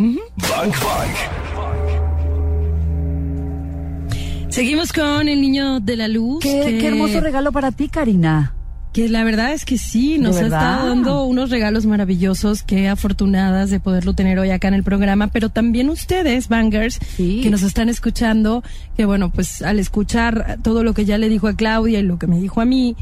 Seguimos 4.49 4.93
con 4.93 5.29
el 5.29 5.41
niño 5.41 5.81
de 5.81 5.97
la 5.97 6.09
luz. 6.09 6.41
Qué, 6.43 6.63
que- 6.67 6.79
qué 6.79 6.89
hermoso 6.89 7.21
regalo 7.21 7.53
para 7.53 7.73
ti, 7.73 7.89
Karina. 7.89 8.55
Que 8.93 9.09
la 9.09 9.25
verdad 9.25 9.53
es 9.55 9.65
que 9.65 9.79
sí, 9.79 10.19
nos 10.19 10.37
ha 10.37 10.43
estado 10.43 10.89
dando 10.89 11.25
unos 11.25 11.49
regalos 11.49 11.87
maravillosos, 11.87 12.63
qué 12.63 12.89
afortunadas 12.89 13.71
de 13.71 13.81
poderlo 13.81 14.13
tener 14.13 14.39
hoy 14.39 14.51
acá 14.51 14.69
en 14.69 14.75
el 14.75 14.83
programa, 14.83 15.29
pero 15.29 15.49
también 15.49 15.89
ustedes, 15.89 16.49
bangers, 16.49 16.99
Sí. 17.17 17.41
que 17.43 17.49
nos 17.49 17.63
están 17.63 17.89
escuchando, 17.89 18.63
que 18.95 19.07
bueno, 19.07 19.31
pues 19.31 19.63
al 19.63 19.79
escuchar 19.79 20.59
todo 20.63 20.85
lo 20.85 20.93
que 20.93 21.07
ya 21.07 21.17
le 21.17 21.31
dijo 21.31 21.49
a 21.49 21.55
Claudia 21.57 22.01
y 22.01 22.03
lo 22.03 22.19
que 22.19 22.27
me 22.27 22.39
dijo 22.39 22.61
a 22.61 22.67
mí, 22.67 22.95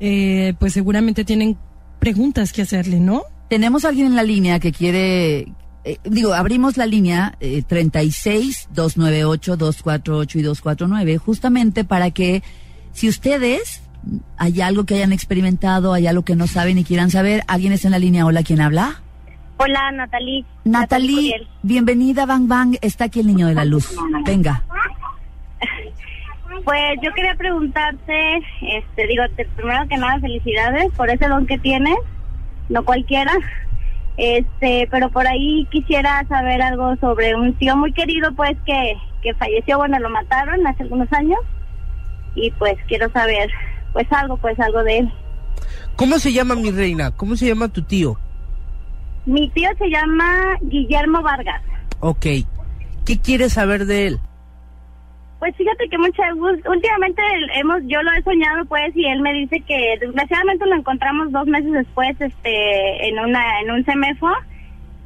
eh, 0.00 0.54
pues 0.58 0.72
seguramente 0.72 1.24
tienen 1.24 1.56
preguntas 2.00 2.52
que 2.52 2.62
hacerle, 2.62 2.98
¿no? 2.98 3.22
Tenemos 3.48 3.84
a 3.84 3.90
alguien 3.90 4.06
en 4.08 4.16
la 4.16 4.24
línea 4.24 4.58
que 4.58 4.72
quiere, 4.72 5.52
eh, 5.84 5.98
digo, 6.04 6.34
abrimos 6.34 6.76
la 6.76 6.86
línea 6.86 7.36
eh, 7.38 7.62
36 7.64 8.68
298 8.74 9.56
248 9.56 10.38
y 10.38 10.42
249 10.42 11.18
justamente 11.18 11.84
para 11.84 12.10
que 12.10 12.42
si 12.92 13.08
ustedes 13.08 13.82
hay 14.36 14.60
algo 14.60 14.84
que 14.84 14.94
hayan 14.96 15.12
experimentado, 15.12 15.92
hay 15.92 16.06
algo 16.06 16.22
que 16.22 16.36
no 16.36 16.46
saben 16.46 16.78
y 16.78 16.84
quieran 16.84 17.10
saber, 17.10 17.42
alguien 17.46 17.72
está 17.72 17.88
en 17.88 17.92
la 17.92 17.98
línea. 17.98 18.26
Hola, 18.26 18.42
¿quién 18.42 18.60
habla? 18.60 19.02
Hola, 19.58 19.90
Natalie. 19.92 20.44
Natalie, 20.64 21.46
bienvenida 21.62 22.24
Bang 22.24 22.48
Bang, 22.48 22.76
está 22.80 23.04
aquí 23.04 23.20
el 23.20 23.26
niño 23.26 23.46
de 23.46 23.54
la 23.54 23.64
luz. 23.64 23.94
Venga. 24.24 24.62
Pues 26.64 26.98
yo 27.02 27.12
quería 27.14 27.34
preguntarte, 27.36 28.36
este, 28.62 29.06
digo, 29.06 29.22
te- 29.36 29.46
primero 29.46 29.86
que 29.88 29.96
nada, 29.96 30.18
felicidades 30.20 30.92
por 30.92 31.08
ese 31.08 31.26
don 31.28 31.46
que 31.46 31.58
tienes, 31.58 31.96
no 32.68 32.84
cualquiera. 32.84 33.32
Este, 34.16 34.86
pero 34.90 35.08
por 35.10 35.26
ahí 35.26 35.66
quisiera 35.70 36.22
saber 36.28 36.60
algo 36.60 36.96
sobre 36.96 37.34
un 37.34 37.54
tío 37.54 37.76
muy 37.76 37.92
querido, 37.92 38.32
pues, 38.34 38.56
que, 38.66 38.94
que 39.22 39.32
falleció, 39.34 39.78
bueno, 39.78 39.98
lo 40.00 40.10
mataron 40.10 40.66
hace 40.66 40.82
algunos 40.82 41.10
años. 41.12 41.38
Y 42.34 42.50
pues 42.52 42.74
quiero 42.88 43.10
saber, 43.12 43.50
pues 43.92 44.06
algo, 44.12 44.36
pues 44.36 44.58
algo 44.60 44.82
de 44.84 44.98
él. 44.98 45.12
¿cómo 45.96 46.18
se 46.18 46.32
llama 46.32 46.54
mi 46.54 46.70
reina? 46.70 47.10
¿cómo 47.10 47.36
se 47.36 47.46
llama 47.46 47.68
tu 47.68 47.82
tío? 47.82 48.16
Mi 49.26 49.50
tío 49.50 49.68
se 49.78 49.88
llama 49.90 50.56
Guillermo 50.62 51.22
Vargas. 51.22 51.62
ok 52.00 52.26
¿qué 53.04 53.18
quieres 53.22 53.52
saber 53.54 53.86
de 53.86 54.06
él? 54.08 54.18
Pues 55.38 55.56
fíjate 55.56 55.88
que 55.88 55.96
mucha 55.96 56.22
últimamente 56.68 57.22
hemos 57.54 57.80
yo 57.86 58.02
lo 58.02 58.12
he 58.12 58.22
soñado 58.22 58.64
pues 58.66 58.94
y 58.94 59.06
él 59.06 59.20
me 59.20 59.32
dice 59.32 59.60
que 59.66 59.96
desgraciadamente 59.98 60.66
lo 60.66 60.76
encontramos 60.76 61.32
dos 61.32 61.46
meses 61.46 61.72
después 61.72 62.20
este 62.20 63.08
en 63.08 63.18
una 63.18 63.60
en 63.60 63.70
un 63.70 63.84
semefo 63.84 64.28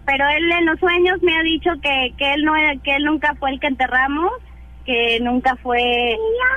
pero 0.04 0.28
él 0.28 0.50
en 0.50 0.66
los 0.66 0.78
sueños 0.80 1.22
me 1.22 1.36
ha 1.36 1.42
dicho 1.42 1.70
que, 1.80 2.12
que 2.18 2.34
él 2.34 2.44
no 2.44 2.52
que 2.82 2.96
él 2.96 3.04
nunca 3.04 3.34
fue 3.36 3.50
el 3.52 3.60
que 3.60 3.68
enterramos 3.68 4.32
que 4.84 5.18
nunca 5.20 5.56
fue 5.62 5.80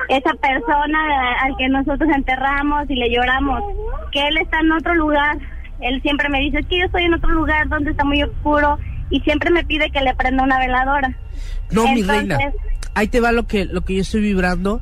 esa 0.10 0.34
persona 0.34 1.00
al 1.42 1.56
que 1.58 1.70
nosotros 1.70 2.10
enterramos 2.14 2.90
y 2.90 2.96
le 2.96 3.10
lloramos, 3.14 3.64
que 4.12 4.28
él 4.28 4.38
está 4.38 4.60
en 4.60 4.72
otro 4.72 4.96
lugar. 4.96 5.38
Él 5.80 6.02
siempre 6.02 6.30
me 6.30 6.40
dice, 6.40 6.60
es 6.60 6.66
que 6.68 6.80
yo 6.80 6.86
estoy 6.86 7.04
en 7.04 7.14
otro 7.14 7.30
lugar 7.30 7.70
donde 7.70 7.92
está 7.92 8.04
muy 8.04 8.24
oscuro 8.24 8.78
y 9.10 9.22
siempre 9.22 9.52
me 9.52 9.64
pide 9.64 9.90
que 9.92 10.02
le 10.02 10.16
prenda 10.16 10.44
una 10.44 10.60
veladora. 10.60 11.16
No, 11.72 11.94
mi 11.94 12.04
reina. 12.04 12.38
Ahí 12.94 13.08
te 13.08 13.20
va 13.20 13.32
lo 13.32 13.48
que, 13.48 13.66
lo 13.66 13.82
que 13.82 13.96
yo 13.96 14.02
estoy 14.02 14.22
vibrando. 14.22 14.82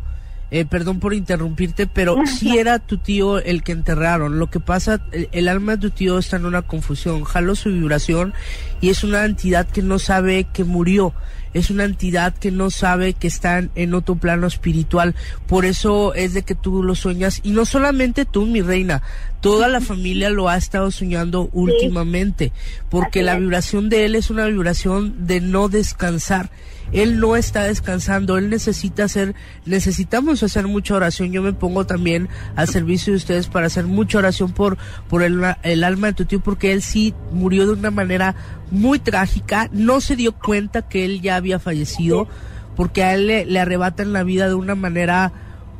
Eh, 0.51 0.63
perdón 0.63 0.99
por 0.99 1.13
interrumpirte, 1.13 1.87
pero 1.87 2.15
sí 2.25 2.57
era 2.57 2.79
tu 2.79 2.97
tío 2.97 3.39
el 3.39 3.63
que 3.63 3.73
enterraron. 3.73 4.39
Lo 4.39 4.49
que 4.49 4.59
pasa, 4.59 5.01
el, 5.11 5.27
el 5.31 5.47
alma 5.47 5.73
de 5.75 5.81
tu 5.81 5.89
tío 5.89 6.17
está 6.17 6.37
en 6.37 6.45
una 6.45 6.61
confusión. 6.61 7.23
Jaló 7.23 7.55
su 7.55 7.69
vibración 7.69 8.33
y 8.79 8.89
es 8.89 9.03
una 9.03 9.25
entidad 9.25 9.67
que 9.67 9.81
no 9.81 9.99
sabe 9.99 10.45
que 10.53 10.63
murió. 10.63 11.13
Es 11.55 11.69
una 11.69 11.85
entidad 11.85 12.35
que 12.35 12.51
no 12.51 12.69
sabe 12.69 13.13
que 13.13 13.27
está 13.27 13.63
en, 13.73 13.93
otro 13.93 14.15
plano 14.15 14.45
espiritual. 14.45 15.15
Por 15.47 15.63
eso 15.63 16.13
es 16.13 16.33
de 16.33 16.43
que 16.43 16.53
tú 16.53 16.83
lo 16.83 16.95
sueñas. 16.95 17.39
Y 17.43 17.51
no 17.51 17.65
solamente 17.65 18.25
tú, 18.25 18.45
mi 18.45 18.61
reina. 18.61 19.01
Toda 19.39 19.69
la 19.69 19.79
familia 19.79 20.29
lo 20.29 20.49
ha 20.49 20.57
estado 20.57 20.91
soñando 20.91 21.49
últimamente. 21.53 22.51
Porque 22.89 23.23
la 23.23 23.39
vibración 23.39 23.87
de 23.87 24.03
él 24.03 24.15
es 24.15 24.29
una 24.29 24.45
vibración 24.47 25.25
de 25.25 25.39
no 25.39 25.69
descansar. 25.69 26.51
Él 26.91 27.19
no 27.19 27.35
está 27.35 27.63
descansando, 27.63 28.37
él 28.37 28.49
necesita 28.49 29.05
hacer, 29.05 29.35
necesitamos 29.65 30.43
hacer 30.43 30.67
mucha 30.67 30.95
oración. 30.95 31.31
Yo 31.31 31.41
me 31.41 31.53
pongo 31.53 31.85
también 31.85 32.29
al 32.55 32.67
servicio 32.67 33.13
de 33.13 33.17
ustedes 33.17 33.47
para 33.47 33.67
hacer 33.67 33.85
mucha 33.85 34.19
oración 34.19 34.51
por, 34.51 34.77
por 35.09 35.23
el, 35.23 35.43
alma 35.83 36.07
de 36.07 36.13
tu 36.13 36.25
tío, 36.25 36.39
porque 36.39 36.71
él 36.71 36.81
sí 36.81 37.13
murió 37.31 37.65
de 37.65 37.73
una 37.73 37.91
manera 37.91 38.35
muy 38.71 38.99
trágica. 38.99 39.69
No 39.71 40.01
se 40.01 40.15
dio 40.15 40.33
cuenta 40.33 40.87
que 40.87 41.05
él 41.05 41.21
ya 41.21 41.35
había 41.35 41.59
fallecido, 41.59 42.27
porque 42.75 43.03
a 43.03 43.13
él 43.13 43.27
le, 43.27 43.45
le 43.45 43.59
arrebatan 43.59 44.13
la 44.13 44.23
vida 44.23 44.47
de 44.47 44.53
una 44.55 44.75
manera, 44.75 45.33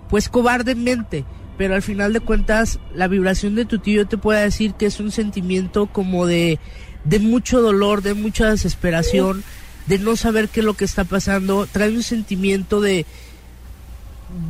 pues 0.10 0.30
cobardemente. 0.30 1.26
Pero 1.58 1.76
al 1.76 1.82
final 1.82 2.12
de 2.12 2.20
cuentas, 2.20 2.80
la 2.94 3.08
vibración 3.08 3.56
de 3.56 3.66
tu 3.66 3.80
tío 3.80 4.06
te 4.08 4.18
puedo 4.18 4.40
decir 4.40 4.74
que 4.74 4.88
es 4.88 5.00
un 5.00 5.12
sentimiento 5.12 5.86
como 5.88 6.26
de, 6.26 6.60
de 7.06 7.20
mucho 7.20 7.62
dolor, 7.62 8.02
de 8.02 8.14
mucha 8.14 8.50
desesperación, 8.50 9.44
de 9.86 10.00
no 10.00 10.16
saber 10.16 10.50
qué 10.50 10.62
es 10.62 10.66
lo 10.66 10.76
que 10.76 10.86
está 10.86 11.04
pasando. 11.04 11.68
Trae 11.72 11.90
un 11.90 12.04
sentimiento 12.04 12.82
de, 12.82 13.06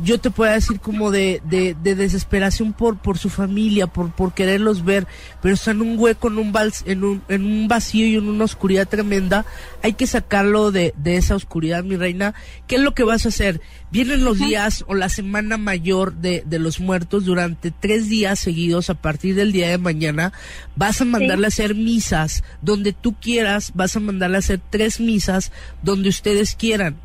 yo 0.02 0.18
te 0.18 0.30
puedo 0.30 0.52
decir 0.52 0.80
como 0.80 1.10
de, 1.10 1.42
de, 1.44 1.76
de 1.82 1.94
desesperación 1.94 2.72
por, 2.72 2.96
por 2.98 3.18
su 3.18 3.28
familia, 3.28 3.86
por, 3.86 4.10
por 4.10 4.32
quererlos 4.32 4.84
ver, 4.84 5.06
pero 5.42 5.54
está 5.54 5.72
en 5.72 5.82
un 5.82 5.98
hueco, 5.98 6.28
en 6.28 6.38
un, 6.38 6.52
vals- 6.52 6.82
en 6.86 7.04
un, 7.04 7.22
en 7.28 7.44
un 7.44 7.68
vacío 7.68 8.06
y 8.06 8.16
en 8.16 8.28
una 8.28 8.44
oscuridad 8.44 8.88
tremenda. 8.88 9.44
Hay 9.82 9.92
que 9.92 10.06
sacarlo 10.06 10.72
de, 10.72 10.94
de 10.96 11.16
esa 11.16 11.34
oscuridad, 11.34 11.84
mi 11.84 11.96
reina. 11.96 12.34
¿Qué 12.66 12.76
es 12.76 12.80
lo 12.80 12.94
que 12.94 13.04
vas 13.04 13.26
a 13.26 13.28
hacer? 13.28 13.60
Vienen 13.90 14.24
los 14.24 14.38
días 14.38 14.84
o 14.88 14.94
la 14.94 15.08
semana 15.08 15.56
mayor 15.58 16.14
de, 16.14 16.42
de 16.46 16.58
los 16.58 16.80
muertos 16.80 17.24
durante 17.24 17.70
tres 17.70 18.08
días 18.08 18.38
seguidos 18.38 18.90
a 18.90 18.94
partir 18.94 19.34
del 19.34 19.52
día 19.52 19.68
de 19.68 19.78
mañana. 19.78 20.32
Vas 20.74 21.00
a 21.00 21.04
mandarle 21.04 21.46
a 21.46 21.48
hacer 21.48 21.74
misas 21.74 22.42
donde 22.62 22.92
tú 22.92 23.14
quieras, 23.14 23.72
vas 23.74 23.94
a 23.96 24.00
mandarle 24.00 24.36
a 24.36 24.40
hacer 24.40 24.60
tres 24.70 25.00
misas 25.00 25.52
donde 25.82 26.08
ustedes 26.08 26.56
quieran 26.56 26.96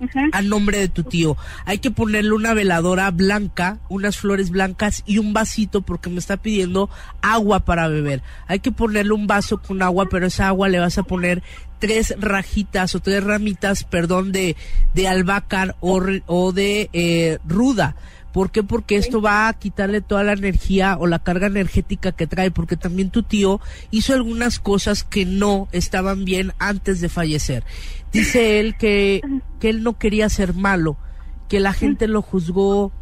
Ujú. 0.00 0.18
a 0.32 0.42
nombre 0.42 0.78
de 0.78 0.88
tu 0.88 1.02
tío. 1.02 1.36
Hay 1.64 1.78
que 1.78 1.90
ponerle 1.90 2.32
una 2.32 2.54
veladora 2.54 3.10
blanca, 3.10 3.78
unas 3.88 4.16
flores 4.16 4.50
blancas 4.50 5.02
y 5.06 5.18
un 5.18 5.32
vasito 5.32 5.82
porque 5.82 6.10
me 6.10 6.18
está 6.18 6.36
pidiendo 6.36 6.88
agua 7.20 7.60
para 7.60 7.88
beber. 7.88 8.22
Hay 8.46 8.60
que 8.60 8.70
ponerle 8.72 9.12
un 9.12 9.26
vaso 9.26 9.58
con 9.58 9.82
agua, 9.82 10.06
pero 10.08 10.26
esa 10.26 10.48
agua 10.48 10.68
le 10.68 10.78
vas 10.78 10.98
a 10.98 11.02
poner 11.02 11.42
tres 11.78 12.14
rajitas 12.18 12.94
o 12.94 13.00
tres 13.00 13.22
ramitas, 13.24 13.84
perdón, 13.84 14.32
de, 14.32 14.56
de 14.94 15.08
albahaca 15.08 15.76
o, 15.80 16.00
o 16.26 16.52
de 16.52 16.90
eh, 16.92 17.38
ruda. 17.46 17.96
¿Por 18.38 18.52
qué? 18.52 18.62
Porque 18.62 18.94
esto 18.94 19.20
va 19.20 19.48
a 19.48 19.52
quitarle 19.52 20.00
toda 20.00 20.22
la 20.22 20.32
energía 20.32 20.96
o 21.00 21.08
la 21.08 21.18
carga 21.18 21.48
energética 21.48 22.12
que 22.12 22.28
trae, 22.28 22.52
porque 22.52 22.76
también 22.76 23.10
tu 23.10 23.24
tío 23.24 23.60
hizo 23.90 24.14
algunas 24.14 24.60
cosas 24.60 25.02
que 25.02 25.24
no 25.24 25.66
estaban 25.72 26.24
bien 26.24 26.52
antes 26.60 27.00
de 27.00 27.08
fallecer. 27.08 27.64
Dice 28.12 28.60
él 28.60 28.76
que, 28.76 29.22
que 29.58 29.70
él 29.70 29.82
no 29.82 29.98
quería 29.98 30.28
ser 30.28 30.54
malo, 30.54 30.96
que 31.48 31.58
la 31.58 31.72
gente 31.72 32.06
lo 32.06 32.22
juzgó 32.22 32.92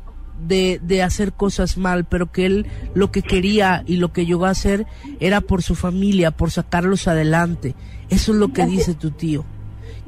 de, 0.41 0.81
de 0.83 1.03
hacer 1.03 1.35
cosas 1.35 1.77
mal, 1.77 2.07
pero 2.07 2.33
que 2.33 2.47
él 2.47 2.67
lo 2.95 3.13
que 3.13 3.21
quería 3.21 3.85
y 3.87 3.97
lo 3.97 4.15
que 4.15 4.25
llegó 4.25 4.47
a 4.47 4.53
hacer 4.53 4.87
era 5.21 5.43
por 5.43 5.63
su 5.63 5.75
familia, 5.75 6.31
por 6.31 6.51
sacarlos 6.51 7.09
adelante. 7.09 7.75
Eso 8.09 8.33
es 8.33 8.39
lo 8.39 8.55
que 8.55 8.65
dice 8.65 8.95
tu 8.95 9.11
tío. 9.11 9.45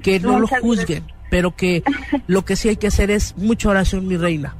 Que 0.03 0.21
no 0.21 0.41
lo 0.41 0.47
juzguen, 0.47 1.05
pero 1.31 1.55
que 1.55 1.83
lo 2.27 2.47
que 2.47 2.57
sí 2.57 2.71
hay 2.71 2.77
que 2.77 2.87
hacer 2.87 3.11
es 3.11 3.37
mucha 3.37 3.69
oración, 3.69 4.09
mi 4.09 4.17
reina. 4.17 4.57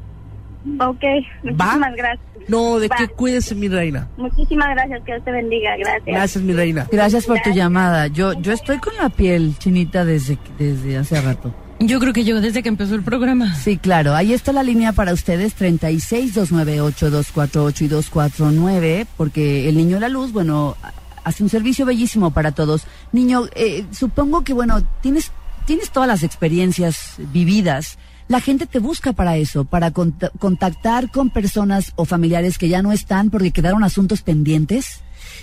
Ok, 0.81 1.03
muchísimas 1.43 1.95
gracias. 1.97 2.27
No, 2.49 2.79
de 2.79 2.89
Va. 2.89 2.97
que 2.97 3.09
cuídese, 3.09 3.55
mi 3.55 3.69
reina. 3.69 4.09
Muchísimas 4.17 4.71
gracias, 4.71 5.03
que 5.05 5.13
Dios 5.13 5.25
te 5.25 5.31
bendiga, 5.33 5.77
gracias. 5.77 6.07
Gracias, 6.07 6.45
mi 6.45 6.53
reina. 6.53 6.87
Gracias 6.91 7.27
por 7.27 7.39
tu 7.41 7.51
llamada. 7.51 8.07
Yo, 8.09 8.33
yo 8.41 8.53
estoy 8.53 8.79
con 8.79 8.97
la 8.97 9.09
piel 9.11 9.55
chinita 9.59 10.05
desde, 10.05 10.39
desde 10.59 10.97
hace 10.97 11.21
rato. 11.21 11.55
Yo 11.81 12.01
creo 12.01 12.13
que 12.13 12.25
yo 12.25 12.41
desde 12.41 12.61
que 12.63 12.69
empezó 12.69 12.95
el 12.97 13.03
programa. 13.05 13.55
Sí, 13.55 13.77
claro. 13.77 14.15
Ahí 14.17 14.33
está 14.33 14.53
la 14.53 14.65
línea 14.65 14.93
para 14.93 15.13
ustedes, 15.13 15.57
36-298-248 15.61 17.83
y 17.83 17.89
249, 17.89 19.07
porque 19.17 19.69
el 19.69 19.77
Niño 19.77 19.95
de 19.97 20.01
la 20.01 20.09
Luz, 20.09 20.33
bueno, 20.33 20.77
hace 21.23 21.45
un 21.45 21.49
servicio 21.49 21.87
bellísimo 21.87 22.33
para 22.33 22.51
todos. 22.53 22.85
Niño, 23.13 23.45
eh, 23.55 23.85
supongo 23.93 24.43
que, 24.43 24.55
bueno, 24.55 24.83
tienes, 25.03 25.31
tienes 25.67 25.91
todas 25.91 26.09
las 26.09 26.25
experiencias 26.25 27.15
vividas. 27.33 27.97
La 28.29 28.41
gente 28.41 28.67
te 28.67 28.79
busca 28.79 29.13
para 29.15 29.37
eso, 29.37 29.65
para 29.65 29.93
cont- 29.93 30.31
contactar 30.39 31.11
con 31.11 31.31
personas 31.31 31.93
o 31.97 32.05
familiares 32.05 32.59
que 32.59 32.69
ya 32.69 32.83
no 32.83 32.93
están 32.93 33.31
porque 33.31 33.51
quedaron 33.53 33.83
asuntos 33.85 34.23
pendientes. 34.23 35.01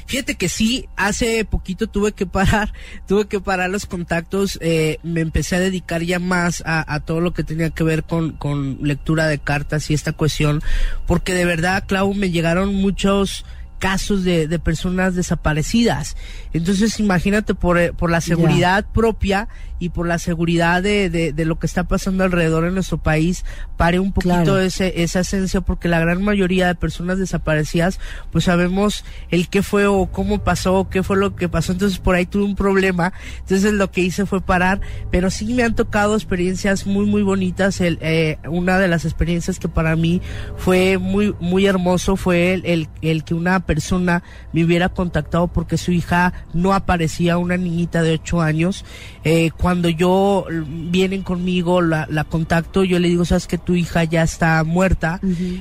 Fíjate 0.08 0.36
que 0.36 0.50
sí, 0.50 0.88
hace 0.96 1.46
poquito 1.46 1.88
tuve 1.88 2.12
que 2.12 2.26
parar, 2.26 2.72
tuve 3.08 3.26
que 3.28 3.40
parar 3.42 3.70
los 3.72 3.86
contactos, 3.88 4.58
eh, 4.62 5.00
me 5.04 5.22
empecé 5.22 5.56
a 5.56 5.60
dedicar 5.60 6.04
ya 6.04 6.20
más 6.20 6.62
a, 6.66 6.94
a 6.94 7.00
todo 7.00 7.22
lo 7.22 7.34
que 7.34 7.44
tenía 7.44 7.72
que 7.72 7.84
ver 7.84 8.04
con, 8.04 8.34
con 8.34 8.78
lectura 8.82 9.28
de 9.28 9.40
cartas 9.40 9.90
y 9.90 9.94
esta 9.96 10.14
cuestión, 10.14 10.62
porque 11.08 11.34
de 11.34 11.46
verdad, 11.46 11.86
Clau, 11.88 12.14
me 12.14 12.30
llegaron 12.32 12.74
muchos 12.76 13.46
casos 13.80 14.24
de, 14.24 14.48
de 14.48 14.60
personas 14.60 15.16
desaparecidas. 15.16 16.16
Entonces, 16.54 17.00
imagínate 17.00 17.54
por, 17.56 17.78
eh, 17.78 17.94
por 17.94 18.10
la 18.10 18.22
seguridad 18.22 18.86
propia 18.94 19.48
y 19.78 19.90
por 19.90 20.08
la 20.08 20.20
seguridad 20.20 20.82
de, 20.82 21.10
de, 21.10 21.34
de 21.34 21.46
lo 21.46 21.60
que 21.60 21.68
está 21.68 21.84
pasando 21.84 22.24
alrededor 22.24 22.66
en 22.66 22.74
nuestro 22.76 22.98
país, 22.98 23.44
pare 23.76 24.00
un 24.00 24.14
poquito 24.14 24.36
Claro. 24.36 24.60
ese, 24.60 25.04
esa 25.04 25.20
esencia, 25.20 25.60
porque 25.62 25.90
la 25.90 26.00
gran 26.00 26.24
mayoría 26.24 26.68
de 26.68 26.76
personas 26.76 27.20
desaparecidas, 27.20 28.00
pues 28.32 28.46
sabemos 28.46 29.04
el 29.32 29.50
qué 29.50 29.64
fue 29.64 29.86
o 29.88 30.06
cómo 30.08 30.40
pasó, 30.40 30.88
qué 30.90 31.04
fue 31.04 31.18
lo 31.18 31.36
que 31.36 31.50
pasó. 31.50 31.74
Entonces, 31.74 32.00
por 32.00 32.16
ahí 32.16 32.26
tuve 32.26 32.44
un 32.46 32.56
problema. 32.56 33.12
Entonces, 33.40 33.74
lo 33.74 33.92
que 33.92 34.02
hice 34.02 34.26
fue 34.26 34.40
parar, 34.40 34.80
pero 35.12 35.30
sí 35.30 35.54
me 35.54 35.64
han 35.64 35.76
tocado 35.76 36.16
experiencias 36.16 36.88
muy, 36.88 37.06
muy 37.06 37.22
bonitas. 37.22 37.82
El, 37.82 38.00
eh, 38.02 38.38
una 38.48 38.80
de 38.80 38.88
las 38.88 39.04
experiencias 39.04 39.60
que 39.60 39.68
para 39.68 39.96
mí 39.98 40.22
fue 40.58 40.98
muy, 40.98 41.36
muy 41.42 41.66
hermoso 41.66 42.16
fue 42.16 42.54
el, 42.54 42.66
el, 42.66 42.88
el 43.02 43.26
que 43.26 43.34
una 43.34 43.65
persona 43.66 44.24
me 44.54 44.64
hubiera 44.64 44.90
contactado 44.90 45.48
porque 45.48 45.78
su 45.78 45.92
hija 45.92 46.34
no 46.54 46.74
aparecía, 46.74 47.38
una 47.38 47.58
niñita 47.58 48.02
de 48.02 48.14
ocho 48.14 48.42
años. 48.42 48.86
Eh, 49.24 49.52
cuando 49.58 49.90
yo 49.90 50.46
vienen 50.50 51.24
conmigo, 51.24 51.82
la, 51.82 52.08
la 52.10 52.24
contacto, 52.24 52.84
yo 52.84 53.00
le 53.00 53.08
digo, 53.10 53.26
sabes 53.26 53.48
que 53.48 53.58
tu 53.58 53.76
hija 53.76 54.04
ya 54.04 54.24
está 54.24 54.64
muerta. 54.64 55.20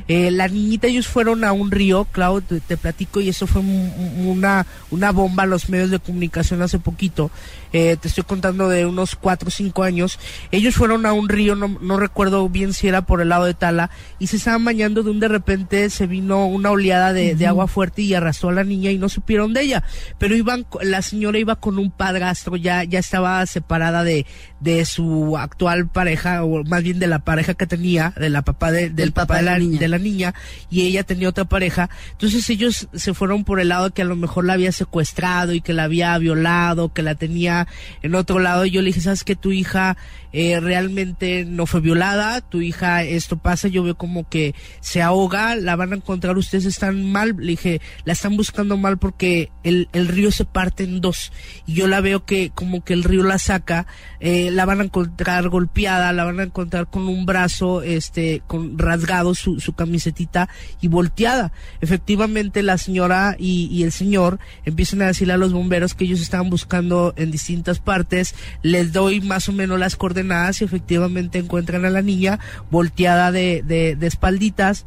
Eh, 0.08 0.30
la 0.30 0.48
niñita, 0.48 0.86
ellos 0.86 1.06
fueron 1.08 1.44
a 1.44 1.52
un 1.52 1.70
río, 1.70 2.04
Clau, 2.12 2.40
te, 2.40 2.60
te 2.60 2.76
platico, 2.76 3.20
y 3.20 3.28
eso 3.28 3.46
fue 3.46 3.60
un- 3.62 3.92
una, 4.26 4.66
una 4.90 5.12
bomba 5.12 5.44
a 5.44 5.46
los 5.46 5.68
medios 5.68 5.90
de 5.90 5.98
comunicación 5.98 6.62
hace 6.62 6.78
poquito. 6.78 7.30
Eh, 7.72 7.96
te 8.00 8.08
estoy 8.08 8.24
contando 8.24 8.68
de 8.68 8.86
unos 8.86 9.16
cuatro 9.16 9.48
o 9.48 9.50
cinco 9.50 9.82
años. 9.82 10.18
Ellos 10.52 10.74
fueron 10.74 11.06
a 11.06 11.12
un 11.12 11.28
río, 11.28 11.56
no, 11.56 11.68
no 11.80 11.96
recuerdo 11.96 12.48
bien 12.48 12.72
si 12.72 12.86
era 12.88 13.02
por 13.06 13.20
el 13.20 13.30
lado 13.30 13.44
de 13.46 13.54
Tala, 13.54 13.90
y 14.18 14.28
se 14.28 14.36
estaban 14.36 14.64
bañando 14.64 15.02
de 15.02 15.10
un 15.10 15.20
de 15.20 15.28
repente 15.28 15.90
se 15.90 16.06
vino 16.06 16.46
una 16.46 16.70
oleada 16.70 17.12
de, 17.12 17.34
de 17.34 17.46
agua 17.46 17.66
fuerte 17.66 17.93
y 18.02 18.14
arrastró 18.14 18.48
a 18.50 18.52
la 18.52 18.64
niña 18.64 18.90
y 18.90 18.98
no 18.98 19.08
supieron 19.08 19.52
de 19.52 19.62
ella. 19.62 19.82
Pero 20.18 20.34
iban, 20.36 20.66
la 20.82 21.02
señora 21.02 21.38
iba 21.38 21.56
con 21.56 21.78
un 21.78 21.90
padrastro, 21.90 22.56
ya, 22.56 22.84
ya 22.84 22.98
estaba 22.98 23.44
separada 23.46 24.04
de, 24.04 24.26
de 24.60 24.84
su 24.84 25.36
actual 25.38 25.88
pareja, 25.88 26.44
o 26.44 26.64
más 26.64 26.82
bien 26.82 26.98
de 26.98 27.06
la 27.06 27.20
pareja 27.20 27.54
que 27.54 27.66
tenía, 27.66 28.12
de 28.16 28.30
la 28.30 28.42
papá 28.42 28.72
de- 28.72 28.90
del, 28.90 29.12
papá, 29.12 29.26
papá 29.26 29.38
de 29.38 29.44
la 29.44 29.58
niña. 29.58 29.78
de 29.80 29.88
la 29.88 29.98
niña, 29.98 30.34
y 30.70 30.82
ella 30.82 31.02
tenía 31.04 31.28
otra 31.28 31.44
pareja. 31.44 31.90
Entonces 32.12 32.48
ellos 32.50 32.88
se 32.92 33.14
fueron 33.14 33.44
por 33.44 33.60
el 33.60 33.68
lado 33.68 33.92
que 33.92 34.02
a 34.02 34.06
lo 34.06 34.16
mejor 34.16 34.44
la 34.44 34.54
había 34.54 34.72
secuestrado 34.72 35.52
y 35.52 35.60
que 35.60 35.72
la 35.72 35.84
había 35.84 36.16
violado, 36.18 36.92
que 36.92 37.02
la 37.02 37.14
tenía 37.14 37.66
en 38.02 38.14
otro 38.14 38.38
lado. 38.38 38.64
Y 38.66 38.70
yo 38.70 38.80
le 38.82 38.86
dije, 38.88 39.00
¿sabes 39.00 39.24
que 39.24 39.36
tu 39.36 39.52
hija 39.52 39.96
eh, 40.32 40.58
realmente 40.60 41.44
no 41.44 41.66
fue 41.66 41.80
violada? 41.80 42.40
Tu 42.40 42.60
hija, 42.62 43.02
esto 43.04 43.36
pasa, 43.38 43.68
yo 43.68 43.82
veo 43.82 43.96
como 43.96 44.28
que 44.28 44.54
se 44.80 45.02
ahoga, 45.02 45.56
la 45.56 45.76
van 45.76 45.92
a 45.92 45.96
encontrar, 45.96 46.36
ustedes 46.36 46.64
están 46.64 47.10
mal. 47.10 47.34
Le 47.38 47.48
dije, 47.52 47.80
la 48.04 48.12
están 48.12 48.36
buscando 48.36 48.76
mal 48.76 48.98
porque 48.98 49.50
el, 49.62 49.88
el 49.92 50.08
río 50.08 50.30
se 50.30 50.44
parte 50.44 50.84
en 50.84 51.00
dos. 51.00 51.32
Y 51.66 51.74
yo 51.74 51.86
la 51.86 52.00
veo 52.00 52.24
que 52.24 52.50
como 52.54 52.84
que 52.84 52.92
el 52.92 53.04
río 53.04 53.22
la 53.22 53.38
saca, 53.38 53.86
eh, 54.20 54.50
la 54.50 54.64
van 54.64 54.80
a 54.80 54.84
encontrar 54.84 55.48
golpeada, 55.48 56.12
la 56.12 56.24
van 56.24 56.40
a 56.40 56.44
encontrar 56.44 56.88
con 56.88 57.08
un 57.08 57.26
brazo, 57.26 57.82
este, 57.82 58.42
con 58.46 58.78
rasgado 58.78 59.34
su, 59.34 59.60
su 59.60 59.72
camisetita 59.74 60.48
y 60.80 60.88
volteada. 60.88 61.52
Efectivamente 61.80 62.62
la 62.62 62.78
señora 62.78 63.36
y, 63.38 63.66
y 63.70 63.82
el 63.82 63.92
señor 63.92 64.38
empiezan 64.64 65.02
a 65.02 65.06
decirle 65.06 65.34
a 65.34 65.38
los 65.38 65.52
bomberos 65.52 65.94
que 65.94 66.04
ellos 66.04 66.20
estaban 66.20 66.50
buscando 66.50 67.14
en 67.16 67.30
distintas 67.30 67.78
partes, 67.78 68.34
les 68.62 68.92
doy 68.92 69.20
más 69.20 69.48
o 69.48 69.52
menos 69.52 69.78
las 69.78 69.96
coordenadas 69.96 70.60
y 70.60 70.64
efectivamente 70.64 71.38
encuentran 71.38 71.84
a 71.84 71.90
la 71.90 72.02
niña 72.02 72.38
volteada 72.70 73.32
de, 73.32 73.62
de, 73.62 73.96
de 73.96 74.06
espalditas 74.06 74.86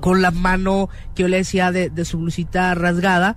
con 0.00 0.22
la 0.22 0.30
mano 0.30 0.88
que 1.14 1.22
yo 1.22 1.28
le 1.28 1.38
decía 1.38 1.72
de, 1.72 1.90
de 1.90 2.04
su 2.04 2.18
blusita 2.18 2.74
rasgada 2.74 3.36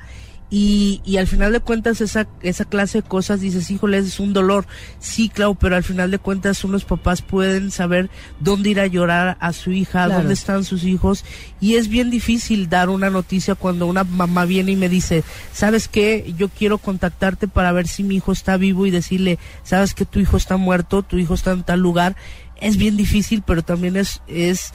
y, 0.52 1.02
y 1.06 1.18
al 1.18 1.28
final 1.28 1.52
de 1.52 1.60
cuentas 1.60 2.02
esa, 2.02 2.28
esa 2.42 2.66
clase 2.66 3.04
de 3.04 3.08
cosas 3.08 3.40
dices, 3.40 3.70
híjole, 3.70 4.00
es 4.00 4.20
un 4.20 4.34
dolor. 4.34 4.66
Sí, 4.98 5.30
claro, 5.30 5.54
pero 5.54 5.76
al 5.76 5.84
final 5.84 6.10
de 6.10 6.18
cuentas 6.18 6.64
unos 6.64 6.86
papás 6.86 7.22
pueden 7.22 7.70
saber 7.70 8.10
dónde 8.40 8.72
ir 8.72 8.80
a 8.80 8.88
llorar 8.88 9.38
a 9.42 9.54
su 9.54 9.70
hija, 9.72 10.06
Claro. 10.06 10.16
dónde 10.16 10.34
están 10.34 10.64
sus 10.64 10.86
hijos 10.86 11.24
y 11.62 11.76
es 11.76 11.88
bien 11.88 12.10
difícil 12.10 12.68
dar 12.68 12.90
una 12.90 13.12
noticia 13.12 13.54
cuando 13.54 13.86
una 13.86 14.04
mamá 14.04 14.46
viene 14.46 14.72
y 14.72 14.76
me 14.76 14.90
dice, 14.90 15.24
¿sabes 15.54 15.88
qué? 15.88 16.34
Yo 16.36 16.50
quiero 16.50 16.80
contactarte 16.80 17.48
para 17.48 17.72
ver 17.72 17.88
si 17.88 18.02
mi 18.04 18.16
hijo 18.16 18.32
está 18.32 18.58
vivo 18.58 18.88
y 18.88 18.92
decirle, 18.92 19.38
¿sabes 19.62 19.94
que 19.94 20.06
tu 20.06 20.20
hijo 20.20 20.36
está 20.36 20.58
muerto? 20.58 21.04
Tu 21.04 21.20
hijo 21.20 21.36
está 21.36 21.52
en 21.52 21.62
tal 21.62 21.80
lugar. 21.82 22.16
Es 22.60 22.76
bien 22.76 22.98
difícil, 22.98 23.44
pero 23.46 23.62
también 23.62 23.96
es, 23.98 24.22
es, 24.28 24.74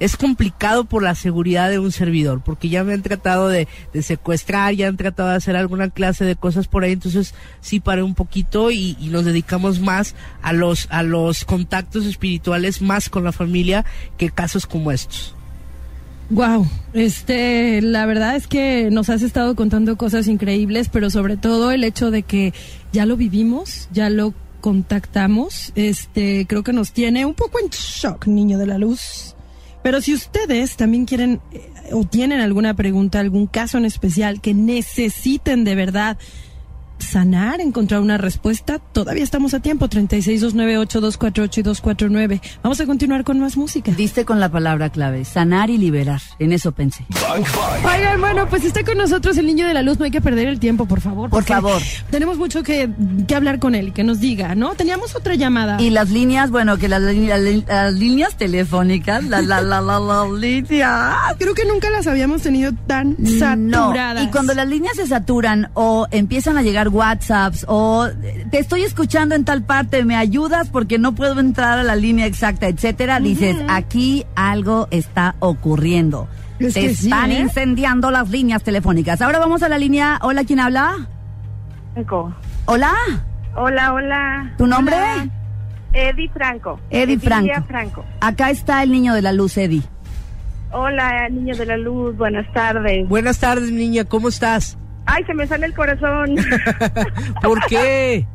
es 0.00 0.16
complicado 0.16 0.84
por 0.84 1.02
la 1.02 1.14
seguridad 1.14 1.70
de 1.70 1.78
un 1.78 1.92
servidor, 1.92 2.40
porque 2.44 2.68
ya 2.68 2.84
me 2.84 2.92
han 2.92 3.02
tratado 3.02 3.48
de, 3.48 3.68
de 3.92 4.02
secuestrar, 4.02 4.74
ya 4.74 4.88
han 4.88 4.96
tratado 4.96 5.30
de 5.30 5.36
hacer 5.36 5.56
alguna 5.56 5.90
clase 5.90 6.24
de 6.24 6.36
cosas 6.36 6.68
por 6.68 6.84
ahí, 6.84 6.92
entonces 6.92 7.34
sí 7.60 7.80
paré 7.80 8.02
un 8.02 8.14
poquito 8.14 8.70
y, 8.70 8.96
y 9.00 9.08
nos 9.08 9.24
dedicamos 9.24 9.80
más 9.80 10.14
a 10.42 10.52
los, 10.52 10.86
a 10.90 11.02
los 11.02 11.44
contactos 11.44 12.06
espirituales, 12.06 12.82
más 12.82 13.08
con 13.08 13.24
la 13.24 13.32
familia, 13.32 13.84
que 14.16 14.30
casos 14.30 14.66
como 14.66 14.92
estos. 14.92 15.34
Wow, 16.30 16.66
este, 16.92 17.80
la 17.80 18.04
verdad 18.04 18.36
es 18.36 18.46
que 18.46 18.90
nos 18.90 19.08
has 19.08 19.22
estado 19.22 19.56
contando 19.56 19.96
cosas 19.96 20.28
increíbles, 20.28 20.90
pero 20.90 21.08
sobre 21.08 21.38
todo 21.38 21.70
el 21.70 21.84
hecho 21.84 22.10
de 22.10 22.22
que 22.22 22.52
ya 22.92 23.06
lo 23.06 23.16
vivimos, 23.16 23.88
ya 23.92 24.10
lo 24.10 24.34
contactamos, 24.60 25.72
este, 25.74 26.44
creo 26.46 26.62
que 26.62 26.74
nos 26.74 26.92
tiene 26.92 27.24
un 27.24 27.32
poco 27.32 27.58
en 27.60 27.70
shock, 27.70 28.26
niño 28.26 28.58
de 28.58 28.66
la 28.66 28.76
luz. 28.76 29.36
Pero 29.82 30.00
si 30.00 30.14
ustedes 30.14 30.76
también 30.76 31.06
quieren 31.06 31.40
eh, 31.52 31.70
o 31.92 32.04
tienen 32.04 32.40
alguna 32.40 32.74
pregunta, 32.74 33.20
algún 33.20 33.46
caso 33.46 33.78
en 33.78 33.84
especial 33.84 34.40
que 34.40 34.54
necesiten 34.54 35.64
de 35.64 35.74
verdad 35.74 36.18
sanar, 36.98 37.60
encontrar 37.60 38.00
una 38.00 38.18
respuesta, 38.18 38.78
todavía 38.78 39.22
estamos 39.24 39.54
a 39.54 39.60
tiempo, 39.60 39.88
36298248 39.88 41.58
y 41.58 41.62
249. 41.62 42.40
Vamos 42.62 42.80
a 42.80 42.86
continuar 42.86 43.24
con 43.24 43.40
más 43.40 43.56
música. 43.56 43.92
Diste 43.92 44.24
con 44.24 44.40
la 44.40 44.48
palabra 44.50 44.90
clave, 44.90 45.24
sanar 45.24 45.70
y 45.70 45.78
liberar. 45.78 46.20
En 46.38 46.52
eso 46.52 46.72
pensé. 46.72 47.04
Oigan, 47.84 48.20
bueno, 48.20 48.48
pues 48.48 48.64
está 48.64 48.84
con 48.84 48.98
nosotros 48.98 49.36
el 49.38 49.46
niño 49.46 49.66
de 49.66 49.74
la 49.74 49.82
luz, 49.82 49.98
no 49.98 50.04
hay 50.04 50.10
que 50.10 50.20
perder 50.20 50.48
el 50.48 50.58
tiempo, 50.60 50.86
por 50.86 51.00
favor. 51.00 51.30
Por 51.30 51.44
favor. 51.44 51.80
Tenemos 52.10 52.38
mucho 52.38 52.62
que, 52.62 52.90
que 53.26 53.34
hablar 53.34 53.58
con 53.58 53.74
él 53.74 53.88
y 53.88 53.92
que 53.92 54.04
nos 54.04 54.20
diga, 54.20 54.54
¿no? 54.54 54.74
Teníamos 54.74 55.14
otra 55.14 55.34
llamada. 55.34 55.80
Y 55.80 55.90
las 55.90 56.10
líneas, 56.10 56.50
bueno, 56.50 56.76
que 56.78 56.88
las, 56.88 57.00
las 57.02 57.14
las 57.68 57.94
líneas 57.94 58.36
telefónicas, 58.36 59.24
la, 59.24 59.40
la, 59.42 59.60
la, 59.60 59.80
la, 59.80 59.98
la, 60.00 60.26
línea. 60.28 61.16
Creo 61.38 61.54
que 61.54 61.64
nunca 61.64 61.90
las 61.90 62.06
habíamos 62.06 62.42
tenido 62.42 62.72
tan 62.86 63.16
No, 63.18 63.38
saturadas. 63.38 64.24
y 64.24 64.28
cuando 64.28 64.54
las 64.54 64.68
líneas 64.68 64.96
se 64.96 65.06
saturan 65.06 65.70
o 65.74 66.06
empiezan 66.10 66.56
a 66.58 66.62
llegar 66.62 66.87
WhatsApps 66.88 67.64
o 67.68 68.08
te 68.50 68.58
estoy 68.58 68.82
escuchando 68.82 69.34
en 69.34 69.44
tal 69.44 69.62
parte, 69.62 70.04
me 70.04 70.16
ayudas 70.16 70.68
porque 70.68 70.98
no 70.98 71.14
puedo 71.14 71.38
entrar 71.40 71.78
a 71.78 71.82
la 71.82 71.96
línea 71.96 72.26
exacta, 72.26 72.68
etcétera, 72.68 73.20
dices, 73.20 73.56
aquí 73.68 74.24
algo 74.34 74.88
está 74.90 75.36
ocurriendo. 75.38 76.28
Es 76.58 76.74
Te 76.74 76.92
sí, 76.94 77.06
están 77.06 77.30
¿eh? 77.30 77.40
incendiando 77.40 78.10
las 78.10 78.30
líneas 78.30 78.62
telefónicas. 78.64 79.22
Ahora 79.22 79.38
vamos 79.38 79.62
a 79.62 79.68
la 79.68 79.78
línea. 79.78 80.18
Hola, 80.22 80.42
¿quién 80.44 80.58
habla? 80.58 81.06
Franco. 81.94 82.34
Hola, 82.64 82.92
Hola, 83.54 83.92
hola. 83.92 84.54
¿tu 84.56 84.66
nombre? 84.66 84.96
Hola. 84.96 85.28
Eddie 85.92 86.28
Franco. 86.28 86.78
Eddie 86.90 87.14
Edilia 87.14 87.62
Franco. 87.62 88.02
Franco. 88.02 88.04
Acá 88.20 88.50
está 88.50 88.82
el 88.82 88.92
niño 88.92 89.14
de 89.14 89.22
la 89.22 89.32
luz, 89.32 89.56
Eddie. 89.56 89.82
Hola, 90.70 91.28
niño 91.28 91.56
de 91.56 91.66
la 91.66 91.76
luz. 91.76 92.16
Buenas 92.16 92.50
tardes. 92.52 93.08
Buenas 93.08 93.38
tardes, 93.38 93.72
niña, 93.72 94.04
¿cómo 94.04 94.28
estás? 94.28 94.76
Ay, 95.10 95.24
se 95.24 95.32
me 95.34 95.46
sale 95.46 95.66
el 95.66 95.74
corazón. 95.74 96.36
¿Por 97.42 97.64
qué? 97.66 98.26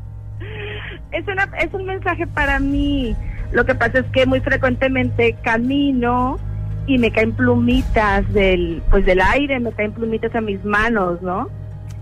es, 1.12 1.28
una, 1.28 1.44
es 1.60 1.74
un 1.74 1.86
mensaje 1.86 2.26
para 2.28 2.60
mí. 2.60 3.16
Lo 3.52 3.66
que 3.66 3.76
pasa 3.76 4.00
es 4.00 4.06
que 4.08 4.26
muy 4.26 4.40
frecuentemente 4.42 5.36
camino 5.44 6.40
y 6.88 6.98
me 6.98 7.12
caen 7.12 7.32
plumitas 7.34 8.32
del, 8.34 8.82
pues 8.90 9.06
del 9.06 9.22
aire, 9.22 9.60
me 9.60 9.72
caen 9.72 9.92
plumitas 9.94 10.34
a 10.36 10.42
mis 10.42 10.64
manos, 10.66 11.22
¿no? 11.22 11.48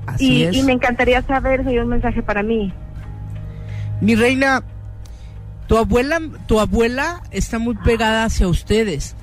Así 0.07 0.37
Y, 0.37 0.43
es. 0.43 0.55
y 0.55 0.63
me 0.63 0.71
encantaría 0.71 1.21
saber 1.23 1.63
si 1.63 1.69
hay 1.71 1.79
un 1.79 1.89
mensaje 1.89 2.23
para 2.23 2.41
mí. 2.41 2.73
Mi 3.99 4.15
reina, 4.15 4.63
tu 5.67 5.77
abuela, 5.77 6.19
tu 6.47 6.59
abuela 6.61 7.21
está 7.31 7.59
muy 7.59 7.75
pegada 7.75 8.23
hacia 8.23 8.47
ustedes. 8.47 9.15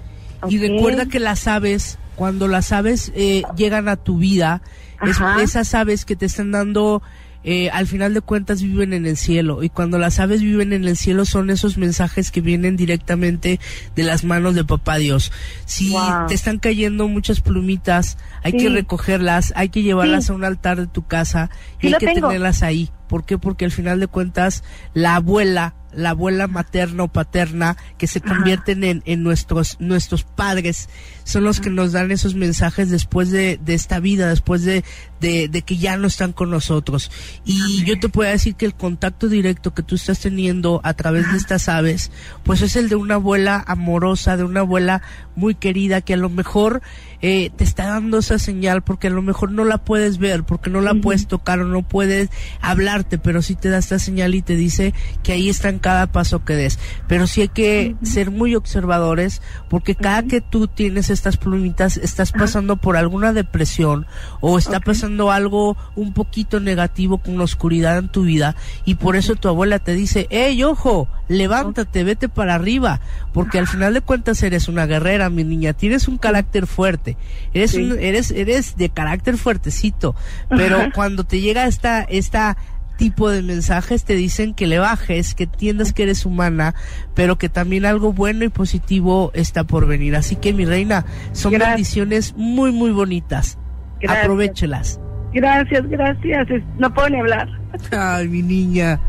Y 0.49 0.59
recuerda 0.59 1.07
que 1.07 1.19
las 1.19 1.49
aves, 1.49 1.99
cuando 2.19 2.49
las 2.49 2.73
aves 2.73 3.13
eh, 3.15 3.45
llegan 3.57 3.89
a 3.89 3.95
tu 3.97 4.19
vida, 4.19 4.61
es- 5.07 5.19
esas 5.41 5.73
aves 5.75 6.05
que 6.05 6.17
te 6.17 6.27
están 6.27 6.51
dando, 6.51 7.01
eh, 7.45 7.71
al 7.71 7.87
final 7.87 8.13
de 8.13 8.21
cuentas 8.21 8.61
viven 8.61 8.93
en 8.93 9.07
el 9.07 9.17
cielo. 9.17 9.63
Y 9.63 9.69
cuando 9.69 9.97
las 9.99 10.19
aves 10.19 10.43
viven 10.43 10.73
en 10.73 10.85
el 10.85 10.97
cielo 10.97 11.25
son 11.25 11.49
esos 11.49 11.79
mensajes 11.79 12.33
que 12.33 12.41
vienen 12.41 12.77
directamente 12.77 13.61
de 13.95 14.03
las 14.03 14.25
manos 14.25 14.57
de 14.57 14.65
papá 14.65 14.97
Dios. 14.97 15.31
Si 15.65 15.91
Wow. 15.91 16.27
te 16.27 16.35
están 16.35 16.59
cayendo 16.59 17.07
muchas 17.07 17.41
plumitas, 17.41 18.19
hay 18.43 18.51
Sí. 18.53 18.59
que 18.59 18.69
recogerlas, 18.69 19.53
hay 19.55 19.69
que 19.69 19.85
llevarlas 19.85 20.27
Sí. 20.27 20.33
a 20.33 20.35
un 20.35 20.43
altar 20.45 20.79
de 20.81 20.89
tu 20.89 21.07
casa 21.07 21.49
y 21.81 21.87
Sí 21.89 21.95
hay 21.95 22.01
que 22.01 22.07
tengo. 22.15 22.27
tenerlas 22.27 22.65
ahí. 22.65 22.91
¿Por 23.09 23.25
qué? 23.25 23.39
Porque 23.39 23.65
al 23.65 23.71
final 23.71 24.01
de 24.01 24.09
cuentas 24.09 24.65
la 24.93 25.15
abuela, 25.15 25.75
la 25.99 26.11
abuela 26.11 26.47
materna 26.47 27.03
o 27.03 27.09
paterna 27.09 27.77
que 27.99 28.07
se 28.07 28.21
convierten 28.21 28.85
en, 28.85 29.03
en 29.05 29.23
nuestros, 29.23 29.77
nuestros 29.81 30.23
padres, 30.23 30.89
son 31.25 31.45
los 31.45 31.61
que 31.61 31.71
nos 31.71 31.93
dan 31.93 32.11
esos 32.11 32.35
mensajes 32.35 32.89
después 32.89 33.31
de, 33.31 33.59
de 33.63 33.75
esta 33.75 33.99
vida, 33.99 34.29
después 34.29 34.63
de, 34.63 34.85
de, 35.21 35.49
de 35.49 35.63
que 35.63 35.77
ya 35.77 35.97
no 35.97 36.07
están 36.07 36.33
con 36.33 36.51
nosotros. 36.51 37.11
Y 37.45 37.85
yo 37.85 37.99
te 37.99 38.09
puedo 38.09 38.31
decir 38.31 38.55
que 38.55 38.65
el 38.65 38.75
contacto 38.75 39.29
directo 39.29 39.75
que 39.75 39.83
tú 39.83 39.97
estás 39.97 40.21
teniendo 40.21 40.81
a 40.85 40.95
través 40.95 41.31
de 41.31 41.37
estas 41.37 41.69
aves, 41.69 42.13
pues 42.45 42.63
es 42.63 42.77
el 42.77 42.89
de 42.89 42.97
una 42.97 43.17
abuela 43.17 43.63
amorosa, 43.67 44.37
de 44.37 44.45
una 44.45 44.61
abuela 44.61 45.03
muy 45.35 45.55
querida 45.55 46.01
que 46.01 46.15
a 46.15 46.17
lo 46.17 46.31
mejor 46.31 46.81
eh, 47.21 47.51
te 47.57 47.65
está 47.65 47.89
dando 47.89 48.19
esa 48.19 48.39
señal 48.39 48.83
porque 48.83 49.09
a 49.09 49.11
lo 49.11 49.23
mejor 49.23 49.51
no 49.51 49.65
la 49.65 49.79
puedes 49.79 50.19
ver, 50.19 50.45
porque 50.45 50.71
no 50.71 50.81
la 50.81 50.95
puedes 50.95 51.27
tocar 51.27 51.61
o 51.61 51.65
no 51.65 51.83
puedes 51.83 52.31
hablarte, 52.61 53.19
pero 53.19 53.43
sí 53.43 53.55
te 53.55 53.69
da 53.69 53.79
esta 53.79 53.99
señal 53.99 54.35
y 54.35 54.43
te 54.43 54.55
dice 54.55 54.95
que 55.23 55.33
ahí 55.33 55.49
está 55.49 55.69
en 55.69 55.79
cada 55.89 56.07
paso 56.13 56.45
que 56.45 56.55
des. 56.55 56.79
Pero 57.07 57.27
sí 57.27 57.41
hay 57.41 57.49
que 57.49 57.97
ser 58.03 58.31
muy 58.31 58.55
observadores 58.55 59.41
porque 59.71 59.95
cada 59.95 60.23
que 60.25 60.43
tú 60.43 60.69
tienes 60.69 61.09
estas 61.09 61.39
plumitas 61.39 61.97
estás 61.97 62.33
pasando 62.33 62.77
por 62.77 62.99
alguna 62.99 63.33
depresión 63.33 64.05
o 64.41 64.59
está 64.59 64.81
pasando 64.81 65.31
algo 65.31 65.79
un 65.97 66.13
poquito 66.13 66.61
negativo 66.61 67.17
con 67.19 67.39
la 67.39 67.45
oscuridad 67.45 67.97
en 67.97 68.09
tu 68.11 68.25
vida 68.25 68.55
y 68.85 68.97
por 68.97 69.17
eso 69.17 69.35
tu 69.35 69.49
abuela 69.49 69.79
te 69.79 69.95
dice, 69.95 70.27
hey, 70.29 70.63
ojo, 70.63 71.09
levántate, 71.29 72.05
vete 72.05 72.29
para 72.29 72.55
arriba, 72.55 73.01
porque 73.33 73.59
al 73.59 73.67
final 73.67 73.95
de 73.95 74.03
cuentas 74.03 74.43
eres 74.43 74.69
una 74.69 74.85
guerrera, 74.85 75.31
mi 75.31 75.45
niña, 75.45 75.73
tienes 75.73 76.07
un 76.07 76.19
carácter 76.19 76.67
fuerte, 76.67 77.17
eres 77.55 77.71
Sí. 77.71 77.83
un- 77.83 77.99
eres 77.99 78.31
eres 78.31 78.77
de 78.77 78.91
carácter 78.91 79.39
fuertecito, 79.39 80.15
pero 80.51 80.91
cuando 80.95 81.25
te 81.25 81.41
llega 81.41 81.67
esta 81.67 82.03
esta 82.03 82.59
tipo 82.99 83.31
de 83.31 83.41
mensajes 83.43 84.05
te 84.05 84.15
dicen 84.15 84.53
que 84.53 84.67
le 84.67 84.79
bajes, 84.79 85.35
que 85.35 85.45
entiendas 85.45 85.95
que 85.95 86.03
eres 86.03 86.27
humana, 86.27 86.75
pero 87.15 87.39
que 87.39 87.49
también 87.49 87.87
algo 87.87 88.13
bueno 88.13 88.45
y 88.45 88.51
positivo 88.51 89.31
está 89.33 89.65
por 89.65 89.87
venir. 89.87 90.15
Así 90.17 90.37
que 90.37 90.53
mi 90.53 90.67
reina, 90.67 91.07
son 91.33 91.53
Gracias. 91.53 91.71
bendiciones 91.71 92.35
muy 92.37 92.73
muy 92.73 92.91
bonitas. 92.91 93.57
Gracias. 94.01 94.25
Aprovechelas. 94.25 95.01
Gracias, 95.33 95.89
gracias. 95.89 96.49
No 96.79 96.93
puedo 96.93 97.09
ni 97.09 97.21
hablar. 97.21 97.49
Ay, 97.91 98.29
mi 98.29 98.43
niña. 98.43 99.01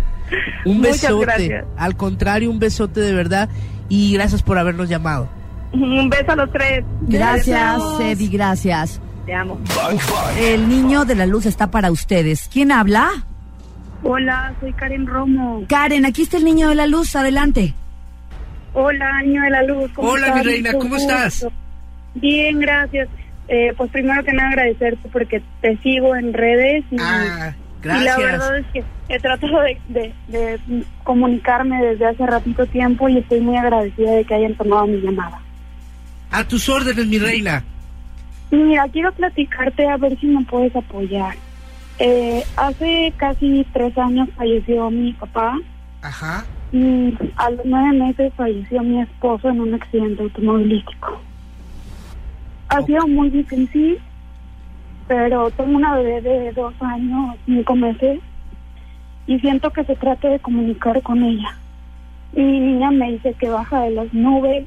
Un 0.66 0.78
Muchas 0.78 1.02
besote. 1.02 1.26
gracias. 1.26 1.66
Al 1.76 1.98
contrario, 1.98 2.52
un 2.52 2.60
besote 2.60 3.02
de 3.02 3.14
verdad. 3.14 3.50
Y 3.90 4.14
gracias 4.14 4.44
por 4.44 4.58
habernos 4.58 4.88
llamado. 4.88 5.28
Un 5.74 6.10
beso 6.10 6.32
a 6.32 6.36
los 6.36 6.52
tres. 6.52 6.84
Gracias, 7.02 7.82
Eddie, 8.00 8.30
gracias. 8.30 9.02
Te 9.26 9.34
amo. 9.34 9.60
El 10.40 10.70
niño 10.70 11.06
de 11.06 11.16
la 11.16 11.26
luz 11.26 11.46
está 11.46 11.72
para 11.72 11.92
ustedes. 11.92 12.50
¿Quién 12.52 12.72
habla? 12.72 13.26
Hola, 14.04 14.54
soy 14.60 14.72
Karen 14.74 15.06
Romo. 15.08 15.64
Karen, 15.68 16.06
aquí 16.06 16.22
está 16.24 16.38
el 16.38 16.46
niño 16.46 16.70
de 16.70 16.76
la 16.76 16.88
luz, 16.88 17.16
adelante. 17.16 17.74
Hola, 18.74 19.22
niño 19.24 19.42
de 19.44 19.50
la 19.50 19.64
luz. 19.64 19.92
¿cómo 19.94 20.10
Hola, 20.10 20.28
estás? 20.28 20.46
mi 20.46 20.52
reina, 20.52 20.72
¿cómo 20.74 20.96
estás? 20.96 21.48
Bien, 22.16 22.60
gracias. 22.60 23.10
Eh, 23.48 23.74
pues 23.76 23.90
primero 23.92 24.24
que 24.24 24.32
nada 24.32 24.50
agradecerte 24.50 25.10
porque 25.12 25.42
te 25.62 25.76
sigo 25.78 26.16
en 26.16 26.34
redes 26.34 26.86
y, 26.92 26.98
Ah, 27.00 27.54
y 27.84 27.88
la 27.88 27.94
gracias. 27.96 28.18
verdad 28.20 28.58
es 28.60 28.66
que 28.72 28.84
he 29.10 29.20
tratado 29.20 29.60
de, 29.62 29.78
de- 29.90 30.14
de 30.28 30.60
comunicarme 31.04 31.84
desde 31.84 32.06
hace 32.06 32.26
ratito 32.28 32.66
tiempo 32.68 33.10
y 33.10 33.18
estoy 33.18 33.40
muy 33.42 33.58
agradecida 33.58 34.12
de 34.12 34.24
que 34.24 34.36
hayan 34.36 34.54
tomado 34.56 34.86
mi 34.86 35.02
llamada. 35.02 35.40
A 36.32 36.44
tus 36.44 36.70
órdenes, 36.70 37.08
mi 37.08 37.18
reina. 37.18 37.64
Mira, 38.52 38.88
quiero 38.94 39.12
platicarte 39.14 39.88
a 39.88 39.98
ver 39.98 40.18
si 40.20 40.28
me 40.28 40.44
puedes 40.46 40.76
apoyar. 40.76 41.36
Eh, 42.00 42.44
hace 42.56 43.14
casi 43.18 43.66
tres 43.74 43.98
años 43.98 44.30
falleció 44.38 44.90
mi 44.90 45.12
papá 45.12 45.58
Ajá. 46.02 46.46
y 46.72 47.14
a 47.36 47.50
los 47.50 47.66
nueve 47.66 47.92
meses 47.92 48.34
falleció 48.38 48.82
mi 48.84 49.02
esposo 49.02 49.50
en 49.50 49.60
un 49.60 49.74
accidente 49.74 50.24
automovilístico. 50.24 51.20
Ha 52.70 52.82
sido 52.84 53.06
muy 53.06 53.30
difícil, 53.30 54.00
pero 55.10 55.52
tengo 55.52 55.76
una 55.76 55.98
bebé 55.98 56.22
de 56.22 56.54
dos 56.54 56.74
años, 56.80 57.36
cinco 57.46 57.76
meses, 57.76 58.22
y 59.28 59.38
siento 59.40 59.70
que 59.72 59.84
se 59.84 59.96
trata 59.98 60.30
de 60.30 60.40
comunicar 60.40 61.02
con 61.02 61.22
ella. 61.22 61.58
Mi 62.32 62.62
niña 62.62 62.92
me 62.92 63.12
dice 63.12 63.34
que 63.34 63.50
baja 63.50 63.82
de 63.82 63.90
las 63.90 64.14
nubes 64.14 64.66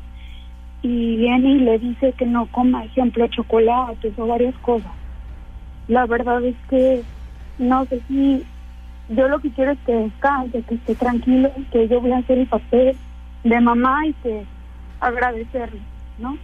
y 0.83 1.16
viene 1.16 1.53
y 1.53 1.59
le 1.61 1.79
dice 1.79 2.12
que 2.12 2.27
no 2.27 2.45
coma, 2.47 2.85
ejemplo, 2.85 3.27
chocolates 3.29 4.18
o 4.18 4.27
varias 4.27 4.55
cosas. 4.57 4.92
La 5.88 6.07
verdad 6.07 6.45
es 6.45 6.57
que 6.68 7.03
no 7.59 7.85
sé 7.87 8.01
si 8.09 8.45
yo 9.09 9.29
lo 9.29 9.41
que 9.41 9.51
quiero 9.51 9.73
es 9.73 9.79
que 9.85 9.93
descanse, 9.93 10.62
que 10.62 10.75
esté 10.77 10.95
tranquilo, 10.95 11.51
que 11.71 11.88
yo 11.88 12.01
voy 12.01 12.12
a 12.12 12.19
hacer 12.19 12.38
el 12.38 12.47
papel 12.47 12.97
de 13.45 13.61
mamá 13.61 14.07
y 14.07 14.12
que 14.23 14.45
agradecerle, 15.01 15.81
¿no? 16.19 16.38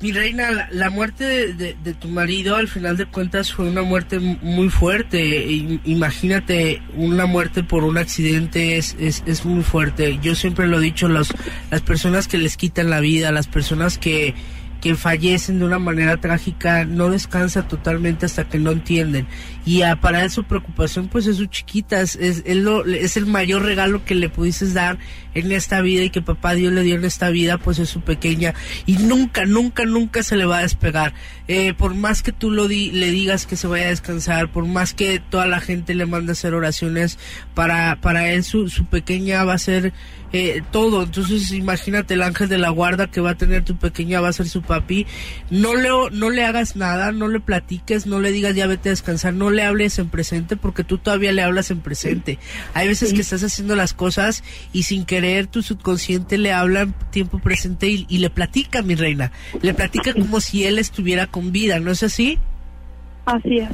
Mi 0.00 0.10
reina, 0.10 0.50
la, 0.50 0.68
la 0.72 0.90
muerte 0.90 1.52
de, 1.54 1.74
de- 1.74 1.94
tu 1.94 2.08
marido 2.08 2.56
al 2.56 2.66
final 2.66 2.96
de 2.96 3.06
cuentas 3.06 3.52
fue 3.52 3.68
una 3.68 3.82
muerte 3.82 4.18
muy 4.18 4.68
fuerte. 4.68 5.46
Imagínate, 5.84 6.82
una 6.96 7.26
muerte 7.26 7.62
por 7.62 7.84
un 7.84 7.96
accidente 7.98 8.78
es, 8.78 8.96
es, 8.98 9.22
es 9.26 9.44
muy 9.44 9.62
fuerte. 9.62 10.18
Yo 10.20 10.34
siempre 10.34 10.66
lo 10.66 10.78
he 10.78 10.82
dicho, 10.82 11.06
los, 11.06 11.32
las 11.70 11.82
personas 11.82 12.26
que 12.26 12.36
les 12.38 12.56
quitan 12.56 12.90
la 12.90 12.98
vida, 12.98 13.30
las 13.30 13.46
personas 13.46 13.96
que, 13.96 14.34
que 14.82 14.96
fallecen 14.96 15.60
de 15.60 15.64
una 15.64 15.78
manera 15.78 16.16
trágica, 16.20 16.84
no 16.84 17.08
descansa 17.08 17.68
totalmente 17.68 18.26
hasta 18.26 18.48
que 18.48 18.58
no 18.58 18.72
entienden. 18.72 19.28
Y 19.64 19.82
ah, 19.82 20.00
para 20.00 20.24
él 20.24 20.30
su 20.30 20.42
preocupación 20.42 21.06
pues 21.06 21.26
es 21.28 21.36
su 21.36 21.46
chiquita, 21.46 22.00
es, 22.00 22.16
es, 22.16 22.42
él 22.46 22.64
lo- 22.64 22.84
es 22.84 23.16
el 23.16 23.26
mayor 23.26 23.62
regalo 23.62 24.04
que 24.04 24.16
le 24.16 24.28
pudiste 24.28 24.66
dar 24.72 24.98
en 25.34 25.52
esta 25.52 25.80
vida 25.82 26.02
y 26.02 26.10
que 26.10 26.20
papá 26.20 26.54
Dios 26.54 26.72
le 26.72 26.82
dio 26.82 26.96
en 26.96 27.04
esta 27.04 27.30
vida 27.30 27.58
pues 27.58 27.78
es 27.78 27.88
su 27.88 28.00
pequeña 28.00 28.54
y 28.84 28.94
nunca, 28.98 29.46
nunca, 29.46 29.84
nunca 29.84 30.22
se 30.24 30.36
le 30.36 30.44
va 30.46 30.58
a 30.58 30.62
despegar. 30.62 31.14
Eh, 31.46 31.74
por 31.74 31.94
más 31.94 32.22
que 32.22 32.32
tú 32.32 32.50
lo 32.50 32.66
le 32.66 33.10
digas 33.10 33.46
que 33.46 33.56
se 33.56 33.68
vaya 33.68 33.86
a 33.86 33.90
descansar, 33.90 34.50
por 34.50 34.66
más 34.66 34.94
que 34.94 35.20
toda 35.20 35.46
la 35.46 35.60
gente 35.60 35.94
le 35.94 36.06
mande 36.06 36.32
a 36.32 36.34
hacer 36.34 36.54
oraciones, 36.54 37.18
para, 37.54 38.00
para 38.00 38.32
él 38.32 38.42
su 38.42 38.66
pequeña 38.90 39.44
va 39.44 39.54
a 39.54 39.58
ser 39.58 39.92
eh, 40.32 40.62
todo. 40.70 41.02
Entonces 41.02 41.52
imagínate 41.52 42.14
el 42.14 42.22
ángel 42.22 42.48
de 42.48 42.58
la 42.58 42.70
guarda 42.70 43.10
que 43.10 43.20
va 43.20 43.30
a 43.30 43.34
tener 43.36 43.64
tu 43.64 43.76
pequeña, 43.76 44.20
va 44.20 44.28
a 44.28 44.32
ser 44.32 44.48
su 44.48 44.62
papi. 44.62 45.06
No 45.50 45.74
le, 45.74 45.88
no 46.12 46.30
le 46.30 46.44
hagas 46.44 46.76
nada, 46.76 47.12
no 47.12 47.28
le 47.28 47.40
platiques, 47.40 48.06
no 48.06 48.20
le 48.20 48.32
digas 48.32 48.54
ya 48.54 48.66
vete 48.66 48.88
a 48.88 48.92
descansar, 48.92 49.34
no 49.34 49.50
le 49.50 49.62
hables 49.62 49.98
en 49.98 50.08
presente 50.08 50.56
porque 50.56 50.84
tú 50.84 50.98
todavía 50.98 51.32
le 51.32 51.42
hablas 51.42 51.70
en 51.70 51.80
presente. 51.80 52.38
Hay 52.74 52.88
veces 52.88 53.12
que 53.12 53.20
estás 53.20 53.42
haciendo 53.42 53.76
las 53.76 53.94
cosas 53.94 54.42
y 54.72 54.84
sin 54.84 55.04
querer 55.04 55.46
tu 55.46 55.62
subconsciente 55.62 56.38
le 56.38 56.52
habla 56.52 56.82
en 56.82 56.94
tiempo 57.10 57.38
presente 57.38 57.88
y, 57.88 58.06
y 58.08 58.18
le 58.18 58.30
platica, 58.30 58.82
mi 58.82 58.94
reina. 58.94 59.32
Le 59.60 59.74
platica 59.74 60.12
como 60.14 60.40
si 60.40 60.64
él 60.64 60.78
estuviera 60.78 61.26
con 61.26 61.52
vida, 61.52 61.80
¿no 61.80 61.90
es 61.90 62.02
así? 62.02 62.38
Así 63.26 63.58
es. 63.58 63.70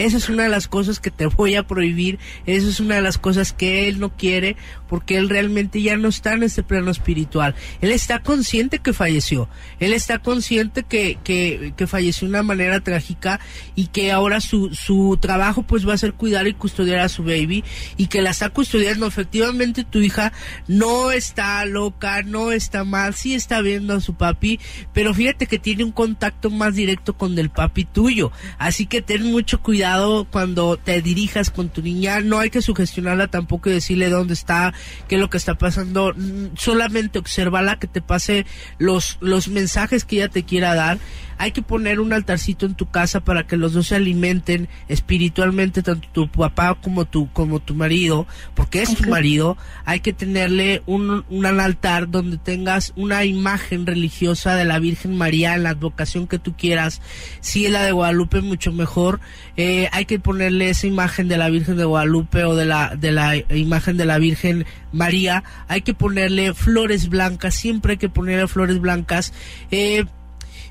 Esa 0.00 0.16
es 0.16 0.30
una 0.30 0.44
de 0.44 0.48
las 0.48 0.66
cosas 0.66 0.98
que 0.98 1.10
te 1.10 1.26
voy 1.26 1.56
a 1.56 1.66
prohibir, 1.66 2.18
esa 2.46 2.66
es 2.66 2.80
una 2.80 2.94
de 2.94 3.02
las 3.02 3.18
cosas 3.18 3.52
que 3.52 3.86
él 3.86 4.00
no 4.00 4.16
quiere 4.16 4.56
porque 4.88 5.18
él 5.18 5.28
realmente 5.28 5.82
ya 5.82 5.98
no 5.98 6.08
está 6.08 6.32
en 6.32 6.42
este 6.42 6.62
plano 6.62 6.90
espiritual. 6.90 7.54
Él 7.82 7.90
está 7.90 8.20
consciente 8.20 8.78
que 8.78 8.94
falleció, 8.94 9.50
él 9.78 9.92
está 9.92 10.18
consciente 10.18 10.84
que, 10.84 11.18
que, 11.22 11.74
que 11.76 11.86
falleció 11.86 12.26
de 12.26 12.30
una 12.30 12.42
manera 12.42 12.80
trágica 12.80 13.40
y 13.74 13.88
que 13.88 14.10
ahora 14.10 14.40
su, 14.40 14.74
su 14.74 15.18
trabajo 15.20 15.64
pues 15.64 15.86
va 15.86 15.92
a 15.92 15.98
ser 15.98 16.14
cuidar 16.14 16.46
y 16.46 16.54
custodiar 16.54 17.00
a 17.00 17.10
su 17.10 17.22
baby 17.22 17.62
y 17.98 18.06
que 18.06 18.22
la 18.22 18.30
está 18.30 18.48
custodiando. 18.48 19.06
Efectivamente 19.06 19.84
tu 19.84 19.98
hija 19.98 20.32
no 20.66 21.10
está 21.10 21.62
loca, 21.66 22.22
no 22.22 22.52
está 22.52 22.84
mal, 22.84 23.14
sí 23.14 23.34
está 23.34 23.60
viendo 23.60 23.92
a 23.92 24.00
su 24.00 24.14
papi, 24.14 24.60
pero 24.94 25.12
fíjate 25.12 25.46
que 25.46 25.58
tiene 25.58 25.84
un 25.84 25.92
contacto 25.92 26.48
más 26.48 26.74
directo 26.74 27.18
con 27.18 27.38
el 27.38 27.50
papi 27.50 27.84
tuyo. 27.84 28.32
Así 28.56 28.86
que 28.86 29.02
ten 29.02 29.30
mucho 29.30 29.60
cuidado 29.60 29.89
cuando 30.30 30.76
te 30.76 31.00
dirijas 31.02 31.50
con 31.50 31.68
tu 31.68 31.82
niña. 31.82 32.20
No 32.20 32.38
hay 32.38 32.50
que 32.50 32.62
sugestionarla 32.62 33.28
tampoco 33.28 33.70
y 33.70 33.72
decirle 33.72 34.08
dónde 34.08 34.34
está, 34.34 34.72
qué 35.08 35.16
es 35.16 35.20
lo 35.20 35.30
que 35.30 35.36
está 35.36 35.56
pasando. 35.56 36.12
Mm, 36.16 36.56
Solamente 36.56 37.18
obsérvala, 37.18 37.78
que 37.78 37.86
te 37.86 38.00
pase 38.00 38.46
los, 38.78 39.18
los 39.20 39.48
mensajes 39.48 40.04
que 40.04 40.16
ella 40.16 40.28
te 40.28 40.44
quiera 40.44 40.74
dar. 40.74 40.98
Hay 41.38 41.52
que 41.52 41.62
poner 41.62 42.00
un 42.00 42.12
altarcito 42.12 42.66
en 42.66 42.74
tu 42.74 42.90
casa 42.90 43.20
para 43.20 43.46
que 43.46 43.56
los 43.56 43.72
dos 43.72 43.86
se 43.86 43.96
alimenten 43.96 44.68
espiritualmente, 44.88 45.82
tanto 45.82 46.06
tu 46.12 46.28
papá 46.28 46.76
como 46.82 47.06
tu, 47.06 47.32
como 47.32 47.60
tu 47.60 47.74
marido, 47.74 48.26
porque 48.54 48.82
es 48.82 48.94
tu 48.94 49.08
marido. 49.08 49.56
Hay 49.86 50.00
que 50.00 50.12
tenerle 50.12 50.82
un, 50.84 51.24
un 51.30 51.46
altar 51.46 52.10
donde 52.10 52.36
tengas 52.36 52.92
una 52.94 53.24
imagen 53.24 53.86
religiosa 53.86 54.54
de 54.54 54.66
la 54.66 54.78
Virgen 54.78 55.16
María 55.16 55.54
en 55.54 55.62
la 55.62 55.70
advocación 55.70 56.26
que 56.26 56.38
tú 56.38 56.54
quieras. 56.56 57.00
Si 57.40 57.64
es 57.64 57.72
la 57.72 57.84
de 57.84 57.92
Guadalupe, 57.92 58.42
mucho 58.42 58.70
mejor. 58.70 59.20
Eh, 59.56 59.69
hay 59.92 60.04
que 60.04 60.18
ponerle 60.18 60.70
esa 60.70 60.86
imagen 60.86 61.28
de 61.28 61.36
la 61.36 61.48
Virgen 61.50 61.76
de 61.76 61.84
Guadalupe 61.84 62.44
o 62.44 62.54
de 62.54 62.64
la, 62.66 62.96
de 62.96 63.12
la 63.12 63.36
imagen 63.36 63.96
de 63.96 64.06
la 64.06 64.18
Virgen 64.18 64.66
María. 64.92 65.44
Hay 65.68 65.82
que 65.82 65.94
ponerle 65.94 66.54
flores 66.54 67.08
blancas, 67.08 67.54
siempre 67.54 67.92
hay 67.92 67.98
que 67.98 68.08
ponerle 68.08 68.48
flores 68.48 68.80
blancas. 68.80 69.32
Eh, 69.70 70.04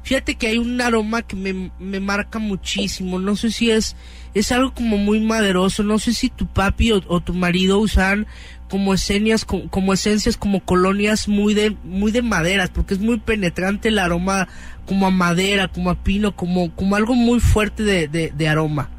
Fíjate 0.03 0.35
que 0.35 0.47
hay 0.47 0.57
un 0.57 0.79
aroma 0.81 1.21
que 1.21 1.35
me, 1.35 1.71
me 1.79 1.99
marca 1.99 2.39
muchísimo. 2.39 3.19
No 3.19 3.35
sé 3.35 3.51
si 3.51 3.71
es, 3.71 3.95
es 4.33 4.51
algo 4.51 4.73
como 4.73 4.97
muy 4.97 5.19
maderoso. 5.19 5.83
No 5.83 5.99
sé 5.99 6.13
si 6.13 6.29
tu 6.29 6.47
papi 6.47 6.91
o, 6.91 7.01
o 7.07 7.19
tu 7.19 7.33
marido 7.33 7.79
usan 7.79 8.27
como 8.69 8.93
esencias, 8.93 9.45
como, 9.45 9.69
como 9.69 9.93
esencias, 9.93 10.37
como 10.37 10.61
colonias 10.61 11.27
muy 11.27 11.53
de, 11.53 11.75
muy 11.83 12.11
de 12.11 12.21
maderas, 12.21 12.69
porque 12.69 12.93
es 12.93 12.99
muy 12.99 13.19
penetrante 13.19 13.89
el 13.89 13.99
aroma, 13.99 14.47
como 14.85 15.07
a 15.07 15.11
madera, 15.11 15.67
como 15.67 15.89
a 15.89 15.95
pino, 15.95 16.35
como, 16.35 16.73
como 16.75 16.95
algo 16.95 17.15
muy 17.15 17.39
fuerte 17.39 17.83
de, 17.83 18.07
de, 18.07 18.31
de 18.31 18.47
aroma. 18.47 18.89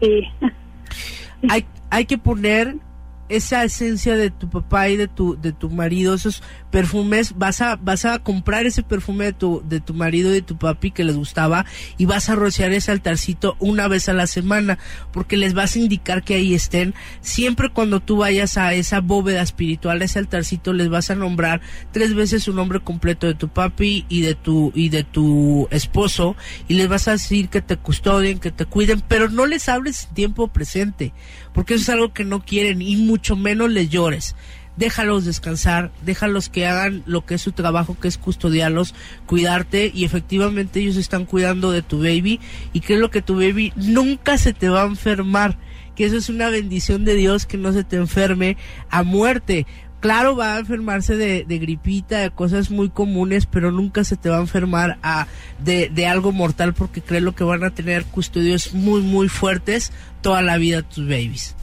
Sí. 0.00 0.22
Hay, 1.48 1.64
hay 1.90 2.04
que 2.06 2.18
poner 2.18 2.76
esa 3.28 3.64
esencia 3.64 4.16
de 4.16 4.30
tu 4.30 4.48
papá 4.48 4.88
y 4.88 4.96
de 4.96 5.08
tu 5.08 5.40
de 5.40 5.52
tu 5.52 5.70
marido 5.70 6.14
esos 6.14 6.42
perfumes 6.70 7.34
vas 7.36 7.60
a 7.60 7.76
vas 7.76 8.04
a 8.04 8.18
comprar 8.18 8.66
ese 8.66 8.82
perfume 8.82 9.26
de 9.26 9.32
tu 9.32 9.62
de 9.68 9.80
tu 9.80 9.94
marido 9.94 10.30
y 10.30 10.34
de 10.34 10.42
tu 10.42 10.56
papi 10.58 10.90
que 10.90 11.04
les 11.04 11.16
gustaba 11.16 11.64
y 11.96 12.04
vas 12.04 12.28
a 12.28 12.34
rociar 12.34 12.72
ese 12.72 12.92
altarcito 12.92 13.56
una 13.58 13.88
vez 13.88 14.08
a 14.08 14.12
la 14.12 14.26
semana 14.26 14.78
porque 15.12 15.36
les 15.36 15.54
vas 15.54 15.74
a 15.74 15.78
indicar 15.78 16.22
que 16.22 16.34
ahí 16.34 16.54
estén. 16.54 16.94
Siempre 17.20 17.70
cuando 17.70 18.00
tú 18.00 18.18
vayas 18.18 18.56
a 18.58 18.74
esa 18.74 19.00
bóveda 19.00 19.42
espiritual 19.42 20.02
ese 20.02 20.18
altarcito 20.18 20.72
les 20.72 20.88
vas 20.88 21.10
a 21.10 21.14
nombrar 21.14 21.60
tres 21.92 22.14
veces 22.14 22.44
su 22.44 22.52
nombre 22.52 22.80
completo 22.80 23.26
de 23.26 23.34
tu 23.34 23.48
papi 23.48 24.04
y 24.08 24.20
de 24.20 24.34
tu 24.34 24.72
y 24.74 24.88
de 24.88 25.04
tu 25.04 25.68
esposo 25.70 26.36
y 26.68 26.74
les 26.74 26.88
vas 26.88 27.08
a 27.08 27.12
decir 27.12 27.48
que 27.48 27.62
te 27.62 27.76
custodien 27.76 28.38
que 28.38 28.50
te 28.50 28.66
cuiden 28.66 29.02
pero 29.06 29.28
no 29.28 29.46
les 29.46 29.68
hables 29.68 30.04
en 30.04 30.14
tiempo 30.14 30.48
presente 30.48 31.12
porque 31.56 31.72
eso 31.72 31.84
es 31.84 31.88
algo 31.88 32.12
que 32.12 32.22
no 32.22 32.44
quieren 32.44 32.82
y 32.82 32.96
mucho 32.96 33.34
menos 33.34 33.70
les 33.70 33.88
llores. 33.88 34.36
Déjalos 34.76 35.24
descansar, 35.24 35.90
déjalos 36.04 36.50
que 36.50 36.66
hagan 36.66 37.02
lo 37.06 37.24
que 37.24 37.36
es 37.36 37.40
su 37.40 37.52
trabajo, 37.52 37.96
que 37.98 38.08
es 38.08 38.18
custodiarlos, 38.18 38.94
cuidarte 39.24 39.90
y 39.92 40.04
efectivamente 40.04 40.80
ellos 40.80 40.96
están 40.96 41.24
cuidando 41.24 41.72
de 41.72 41.80
tu 41.80 42.00
baby 42.00 42.40
y 42.74 42.80
creo 42.80 43.10
que 43.10 43.22
tu 43.22 43.36
baby 43.36 43.72
nunca 43.74 44.36
se 44.36 44.52
te 44.52 44.68
va 44.68 44.82
a 44.82 44.86
enfermar, 44.86 45.56
que 45.94 46.04
eso 46.04 46.18
es 46.18 46.28
una 46.28 46.50
bendición 46.50 47.06
de 47.06 47.14
Dios 47.14 47.46
que 47.46 47.56
no 47.56 47.72
se 47.72 47.84
te 47.84 47.96
enferme 47.96 48.58
a 48.90 49.02
muerte. 49.02 49.66
Claro, 50.00 50.36
va 50.36 50.54
a 50.54 50.58
enfermarse 50.58 51.16
de, 51.16 51.44
de 51.44 51.58
gripita, 51.58 52.18
de 52.18 52.30
cosas 52.30 52.70
muy 52.70 52.90
comunes, 52.90 53.46
pero 53.46 53.72
nunca 53.72 54.04
se 54.04 54.16
te 54.16 54.28
va 54.28 54.36
a 54.36 54.40
enfermar 54.40 54.98
a, 55.02 55.26
de, 55.58 55.88
de 55.88 56.06
algo 56.06 56.32
mortal 56.32 56.74
porque 56.74 57.00
creo 57.02 57.34
que 57.34 57.44
van 57.44 57.64
a 57.64 57.70
tener 57.70 58.04
custodios 58.04 58.74
muy, 58.74 59.00
muy 59.02 59.28
fuertes 59.28 59.92
toda 60.20 60.42
la 60.42 60.58
vida 60.58 60.82
tus 60.82 61.04
babies. 61.08 61.56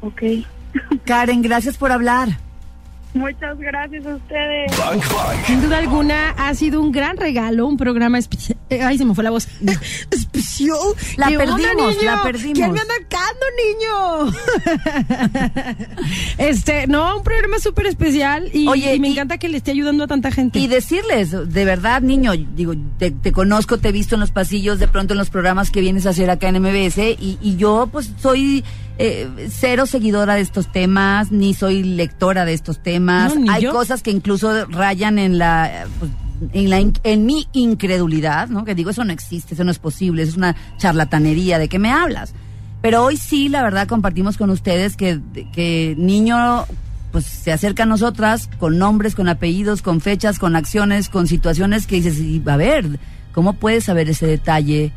Ok. 0.00 0.22
Karen, 1.04 1.42
gracias 1.42 1.76
por 1.78 1.92
hablar. 1.92 2.28
Muchas 3.14 3.56
gracias 3.58 4.04
a 4.04 4.16
ustedes. 4.16 4.72
Sin 5.46 5.62
duda 5.62 5.78
alguna 5.78 6.30
ha 6.30 6.52
sido 6.56 6.80
un 6.82 6.90
gran 6.90 7.16
regalo, 7.16 7.64
un 7.68 7.76
programa 7.76 8.18
espe- 8.18 8.53
ay, 8.82 8.98
se 8.98 9.04
me 9.04 9.14
fue 9.14 9.24
la 9.24 9.30
voz. 9.30 9.48
Especial. 10.10 10.78
La 11.16 11.28
¿Qué 11.28 11.38
onda, 11.38 11.56
perdimos, 11.56 12.02
la 12.02 12.22
perdimos. 12.22 12.54
¿Quién 12.58 12.72
me 12.72 12.80
anda 12.80 12.94
niño? 13.56 14.32
este, 16.38 16.86
no, 16.86 17.18
un 17.18 17.22
programa 17.22 17.58
súper 17.58 17.86
especial 17.86 18.50
y, 18.52 18.68
Oye, 18.68 18.94
y 18.94 19.00
me 19.00 19.08
y- 19.08 19.12
encanta 19.12 19.38
que 19.38 19.48
le 19.48 19.56
esté 19.58 19.70
ayudando 19.70 20.04
a 20.04 20.06
tanta 20.06 20.30
gente. 20.30 20.58
Y 20.58 20.66
decirles, 20.66 21.30
de 21.30 21.64
verdad, 21.64 22.02
niño, 22.02 22.32
digo, 22.32 22.74
te, 22.98 23.10
te 23.10 23.32
conozco, 23.32 23.78
te 23.78 23.88
he 23.88 23.92
visto 23.92 24.14
en 24.16 24.20
los 24.20 24.30
pasillos, 24.30 24.78
de 24.78 24.88
pronto 24.88 25.14
en 25.14 25.18
los 25.18 25.30
programas 25.30 25.70
que 25.70 25.80
vienes 25.80 26.06
a 26.06 26.10
hacer 26.10 26.30
acá 26.30 26.48
en 26.48 26.60
MBS, 26.62 26.98
y, 26.98 27.38
y 27.40 27.56
yo 27.56 27.88
pues 27.90 28.10
soy 28.20 28.64
eh, 28.98 29.28
cero 29.50 29.86
seguidora 29.86 30.34
de 30.34 30.40
estos 30.42 30.70
temas, 30.70 31.30
ni 31.32 31.54
soy 31.54 31.82
lectora 31.82 32.44
de 32.44 32.54
estos 32.54 32.82
temas. 32.82 33.36
No, 33.36 33.52
Hay 33.52 33.62
yo. 33.62 33.72
cosas 33.72 34.02
que 34.02 34.10
incluso 34.10 34.66
rayan 34.66 35.18
en 35.18 35.38
la... 35.38 35.86
pues, 35.98 36.10
en, 36.52 36.70
la, 36.70 36.80
in- 36.80 36.92
en 37.04 37.26
mi 37.26 37.46
incredulidad, 37.52 38.48
¿no? 38.48 38.64
Que 38.64 38.74
digo, 38.74 38.90
eso 38.90 39.04
no 39.04 39.12
existe, 39.12 39.54
eso 39.54 39.64
no 39.64 39.70
es 39.70 39.78
posible, 39.78 40.22
eso 40.22 40.32
es 40.32 40.36
una 40.36 40.56
charlatanería, 40.78 41.58
¿de 41.58 41.68
qué 41.68 41.78
me 41.78 41.90
hablas? 41.90 42.34
Pero 42.82 43.02
hoy 43.04 43.16
sí, 43.16 43.48
la 43.48 43.62
verdad, 43.62 43.88
compartimos 43.88 44.36
con 44.36 44.50
ustedes 44.50 44.96
que, 44.96 45.20
que 45.54 45.94
niño 45.98 46.66
pues 47.12 47.24
se 47.26 47.52
acerca 47.52 47.84
a 47.84 47.86
nosotras 47.86 48.50
con 48.58 48.76
nombres, 48.76 49.14
con 49.14 49.28
apellidos, 49.28 49.82
con 49.82 50.00
fechas, 50.00 50.38
con 50.38 50.56
acciones, 50.56 51.08
con 51.08 51.26
situaciones 51.28 51.86
que 51.86 51.96
dices, 51.96 52.18
y, 52.18 52.42
a 52.44 52.56
ver, 52.56 52.98
¿cómo 53.32 53.52
puedes 53.54 53.84
saber 53.84 54.08
ese 54.10 54.26
detalle 54.26 54.92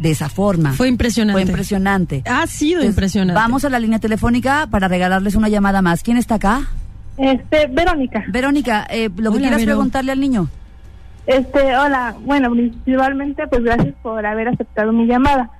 de 0.00 0.10
esa 0.10 0.28
forma? 0.28 0.72
Fue 0.72 0.88
impresionante. 0.88 1.40
Fue 1.40 1.48
impresionante. 1.48 2.22
Ha 2.26 2.46
sido 2.48 2.80
Entonces, 2.80 2.90
impresionante. 2.90 3.40
Vamos 3.40 3.64
a 3.64 3.70
la 3.70 3.78
línea 3.78 4.00
telefónica 4.00 4.66
para 4.70 4.88
regalarles 4.88 5.36
una 5.36 5.48
llamada 5.48 5.82
más. 5.82 6.02
¿Quién 6.02 6.16
está 6.16 6.34
acá? 6.34 6.68
Este, 7.20 7.66
Verónica. 7.66 8.24
Verónica, 8.28 8.86
eh, 8.88 9.10
lo 9.14 9.30
que 9.30 9.36
Hola, 9.36 9.38
quieras 9.38 9.58
Vero. 9.58 9.72
preguntarle 9.72 10.12
al 10.12 10.20
niño. 10.20 10.48
Este, 11.26 11.76
hola, 11.76 12.16
bueno, 12.24 12.50
principalmente 12.50 13.46
pues 13.46 13.62
gracias 13.62 13.94
por 14.02 14.24
haber 14.24 14.48
aceptado 14.48 14.90
mi 14.92 15.06
llamada. 15.06 15.50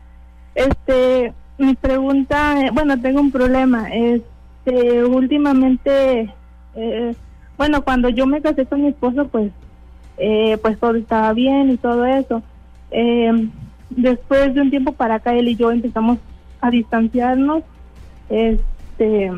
Este, 0.55 1.35
mi 1.59 1.75
pregunta, 1.75 2.59
eh, 2.61 2.71
bueno, 2.73 2.99
tengo 2.99 3.21
un 3.21 3.31
problema. 3.31 3.89
Este, 3.93 5.05
últimamente, 5.05 6.33
eh, 6.77 7.15
bueno, 7.59 7.85
cuando 7.85 8.09
yo 8.09 8.27
me 8.27 8.41
casé 8.41 8.65
con 8.65 8.81
mi 8.81 8.89
esposo, 8.89 9.29
pues, 9.29 9.53
eh, 10.17 10.57
pues 10.63 10.79
todo 10.79 10.95
estaba 10.95 11.33
bien 11.35 11.71
y 11.71 11.77
todo 11.77 12.07
eso. 12.07 12.43
Eh, 12.91 13.49
después 13.91 14.55
de 14.55 14.63
un 14.63 14.71
tiempo 14.71 14.93
para 14.93 15.17
acá, 15.17 15.35
él 15.35 15.49
y 15.49 15.57
yo 15.57 15.71
empezamos 15.71 16.19
a 16.63 16.71
distanciarnos. 16.71 17.63
Este, 18.31 19.31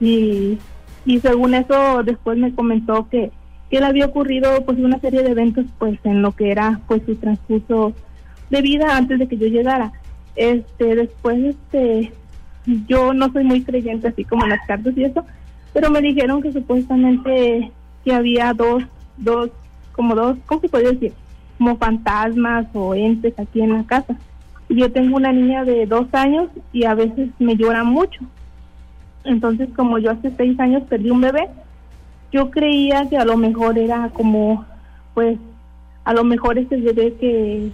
y, 0.00 0.58
y 1.04 1.20
según 1.20 1.54
eso 1.54 2.02
después 2.02 2.38
me 2.38 2.54
comentó 2.54 3.08
que, 3.08 3.30
que 3.70 3.80
le 3.80 3.86
había 3.86 4.06
ocurrido 4.06 4.64
pues 4.64 4.78
una 4.78 4.98
serie 5.00 5.22
de 5.22 5.30
eventos 5.30 5.66
pues 5.78 5.98
en 6.04 6.22
lo 6.22 6.32
que 6.32 6.50
era 6.50 6.80
pues 6.86 7.02
su 7.06 7.16
transcurso 7.16 7.92
de 8.50 8.62
vida 8.62 8.96
antes 8.96 9.18
de 9.18 9.28
que 9.28 9.36
yo 9.36 9.46
llegara. 9.46 9.92
Este 10.36 10.94
después 10.94 11.38
este 11.38 12.12
yo 12.86 13.14
no 13.14 13.32
soy 13.32 13.44
muy 13.44 13.62
creyente 13.62 14.08
así 14.08 14.24
como 14.24 14.44
en 14.44 14.50
las 14.50 14.66
cartas 14.66 14.96
y 14.96 15.04
eso 15.04 15.24
pero 15.72 15.90
me 15.90 16.00
dijeron 16.00 16.42
que 16.42 16.52
supuestamente 16.52 17.72
que 18.04 18.12
había 18.12 18.52
dos 18.52 18.84
dos 19.16 19.50
como 19.92 20.14
dos 20.14 20.36
cómo 20.46 20.60
se 20.60 20.68
puede 20.68 20.92
decir 20.92 21.12
como 21.58 21.76
fantasmas 21.76 22.66
o 22.72 22.94
entes 22.94 23.36
aquí 23.38 23.60
en 23.60 23.72
la 23.72 23.84
casa. 23.84 24.16
Y 24.68 24.76
yo 24.76 24.92
tengo 24.92 25.16
una 25.16 25.32
niña 25.32 25.64
de 25.64 25.86
dos 25.86 26.06
años 26.12 26.48
y 26.72 26.84
a 26.84 26.94
veces 26.94 27.30
me 27.38 27.56
llora 27.56 27.82
mucho 27.82 28.20
entonces, 29.24 29.68
como 29.76 29.98
yo 29.98 30.10
hace 30.10 30.30
seis 30.36 30.58
años 30.60 30.82
perdí 30.88 31.10
un 31.10 31.20
bebé, 31.20 31.48
yo 32.32 32.50
creía 32.50 33.08
que 33.08 33.16
a 33.16 33.24
lo 33.24 33.36
mejor 33.36 33.78
era 33.78 34.10
como, 34.10 34.64
pues, 35.14 35.38
a 36.04 36.12
lo 36.12 36.24
mejor 36.24 36.58
ese 36.58 36.76
bebé 36.76 37.14
que, 37.14 37.70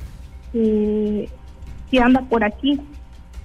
que, 0.52 2.00
anda 2.00 2.22
por 2.22 2.42
aquí. 2.42 2.80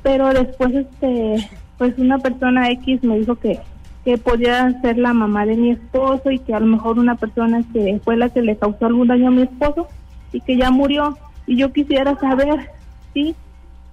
Pero 0.01 0.29
después, 0.29 0.73
este, 0.73 1.49
pues, 1.77 1.97
una 1.97 2.17
persona 2.19 2.69
X 2.71 3.03
me 3.03 3.19
dijo 3.19 3.35
que, 3.35 3.59
que 4.05 4.17
podía 4.17 4.79
ser 4.81 4.97
la 4.97 5.13
mamá 5.13 5.45
de 5.45 5.55
mi 5.55 5.71
esposo 5.71 6.31
y 6.31 6.39
que 6.39 6.53
a 6.53 6.59
lo 6.59 6.65
mejor 6.65 6.97
una 6.97 7.15
persona 7.15 7.61
que 7.73 7.99
fue 8.03 8.17
la 8.17 8.29
que 8.29 8.41
le 8.41 8.57
causó 8.57 8.85
algún 8.85 9.07
daño 9.07 9.27
a 9.27 9.31
mi 9.31 9.43
esposo 9.43 9.87
y 10.31 10.41
que 10.41 10.57
ya 10.57 10.71
murió. 10.71 11.17
Y 11.45 11.57
yo 11.57 11.73
quisiera 11.73 12.15
saber, 12.19 12.71
¿sí? 13.13 13.35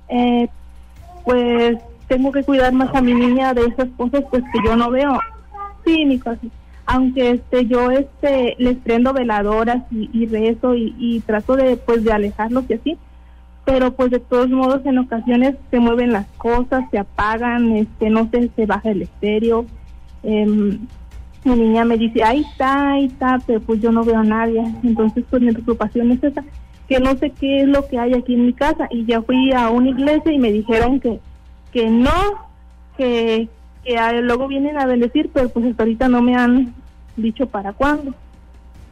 Eh, 0.08 0.48
pues 1.24 1.78
tengo 2.08 2.32
que 2.32 2.44
cuidar 2.44 2.72
más 2.72 2.94
a 2.94 3.00
mi 3.00 3.14
niña 3.14 3.54
de 3.54 3.66
esas 3.66 3.88
cosas 3.96 4.22
pues 4.30 4.42
que 4.52 4.58
yo 4.64 4.76
no 4.76 4.90
veo. 4.90 5.18
Sí 5.84 6.04
mi 6.04 6.18
casi 6.18 6.50
aunque 6.86 7.30
este 7.32 7.66
yo 7.66 7.90
este 7.90 8.54
les 8.58 8.76
prendo 8.76 9.12
veladoras 9.12 9.82
y, 9.90 10.08
y 10.12 10.26
rezo 10.26 10.76
y, 10.76 10.94
y 10.98 11.20
trato 11.20 11.56
de 11.56 11.76
pues 11.76 12.04
de 12.04 12.12
alejarlos 12.12 12.64
y 12.68 12.74
así 12.74 12.98
pero 13.64 13.92
pues 13.92 14.12
de 14.12 14.20
todos 14.20 14.48
modos 14.48 14.86
en 14.86 14.98
ocasiones 14.98 15.56
se 15.70 15.80
mueven 15.80 16.12
las 16.12 16.26
cosas 16.38 16.84
se 16.92 16.98
apagan 16.98 17.72
este 17.72 18.08
no 18.08 18.30
sé 18.30 18.50
se 18.54 18.64
baja 18.64 18.90
el 18.90 19.02
estéreo. 19.02 19.66
Em, 20.22 20.78
mi 21.44 21.54
niña 21.54 21.84
me 21.84 21.98
dice 21.98 22.22
ahí 22.22 22.44
está 22.50 22.92
ahí 22.92 23.06
está 23.06 23.38
pero 23.44 23.60
pues 23.60 23.80
yo 23.82 23.90
no 23.90 24.04
veo 24.04 24.18
a 24.18 24.24
nadie. 24.24 24.62
Entonces 24.84 25.24
pues 25.28 25.42
mi 25.42 25.52
preocupación 25.52 26.12
es 26.12 26.22
esa 26.22 26.44
que 26.88 27.00
no 27.00 27.16
sé 27.16 27.30
qué 27.30 27.62
es 27.62 27.68
lo 27.68 27.84
que 27.88 27.98
hay 27.98 28.14
aquí 28.14 28.34
en 28.34 28.46
mi 28.46 28.52
casa. 28.52 28.86
Y 28.90 29.04
ya 29.04 29.20
fui 29.20 29.52
a 29.52 29.68
una 29.70 29.88
iglesia 29.88 30.32
y 30.32 30.38
me 30.38 30.52
dijeron 30.52 31.00
que 31.00 31.18
que 31.76 31.90
no, 31.90 32.48
que, 32.96 33.50
que 33.84 33.96
luego 34.22 34.48
vienen 34.48 34.78
a 34.78 34.86
bendecir, 34.86 35.28
pero 35.30 35.50
pues 35.50 35.66
hasta 35.66 35.82
ahorita 35.82 36.08
no 36.08 36.22
me 36.22 36.34
han 36.34 36.74
dicho 37.18 37.44
para 37.44 37.74
cuándo. 37.74 38.14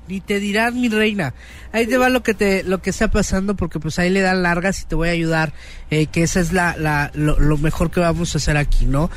Ni 0.06 0.20
te 0.20 0.38
dirán, 0.38 0.78
mi 0.78 0.90
reina. 0.90 1.32
Ahí 1.72 1.86
te 1.86 1.96
va 1.96 2.10
lo 2.10 2.22
que 2.22 2.34
te, 2.34 2.62
lo 2.62 2.82
que 2.82 2.90
está 2.90 3.10
pasando, 3.10 3.56
porque 3.56 3.80
pues 3.80 3.98
ahí 3.98 4.10
le 4.10 4.20
dan 4.20 4.42
largas 4.42 4.82
y 4.82 4.84
te 4.84 4.96
voy 4.96 5.08
a 5.08 5.12
ayudar, 5.12 5.54
eh, 5.94 6.06
que 6.06 6.22
esa 6.22 6.40
es 6.40 6.52
la, 6.52 6.76
la, 6.76 7.10
lo, 7.14 7.38
lo 7.38 7.56
mejor 7.58 7.90
que 7.90 8.00
vamos 8.00 8.34
a 8.34 8.38
hacer 8.38 8.56
aquí, 8.56 8.86
¿no? 8.86 9.10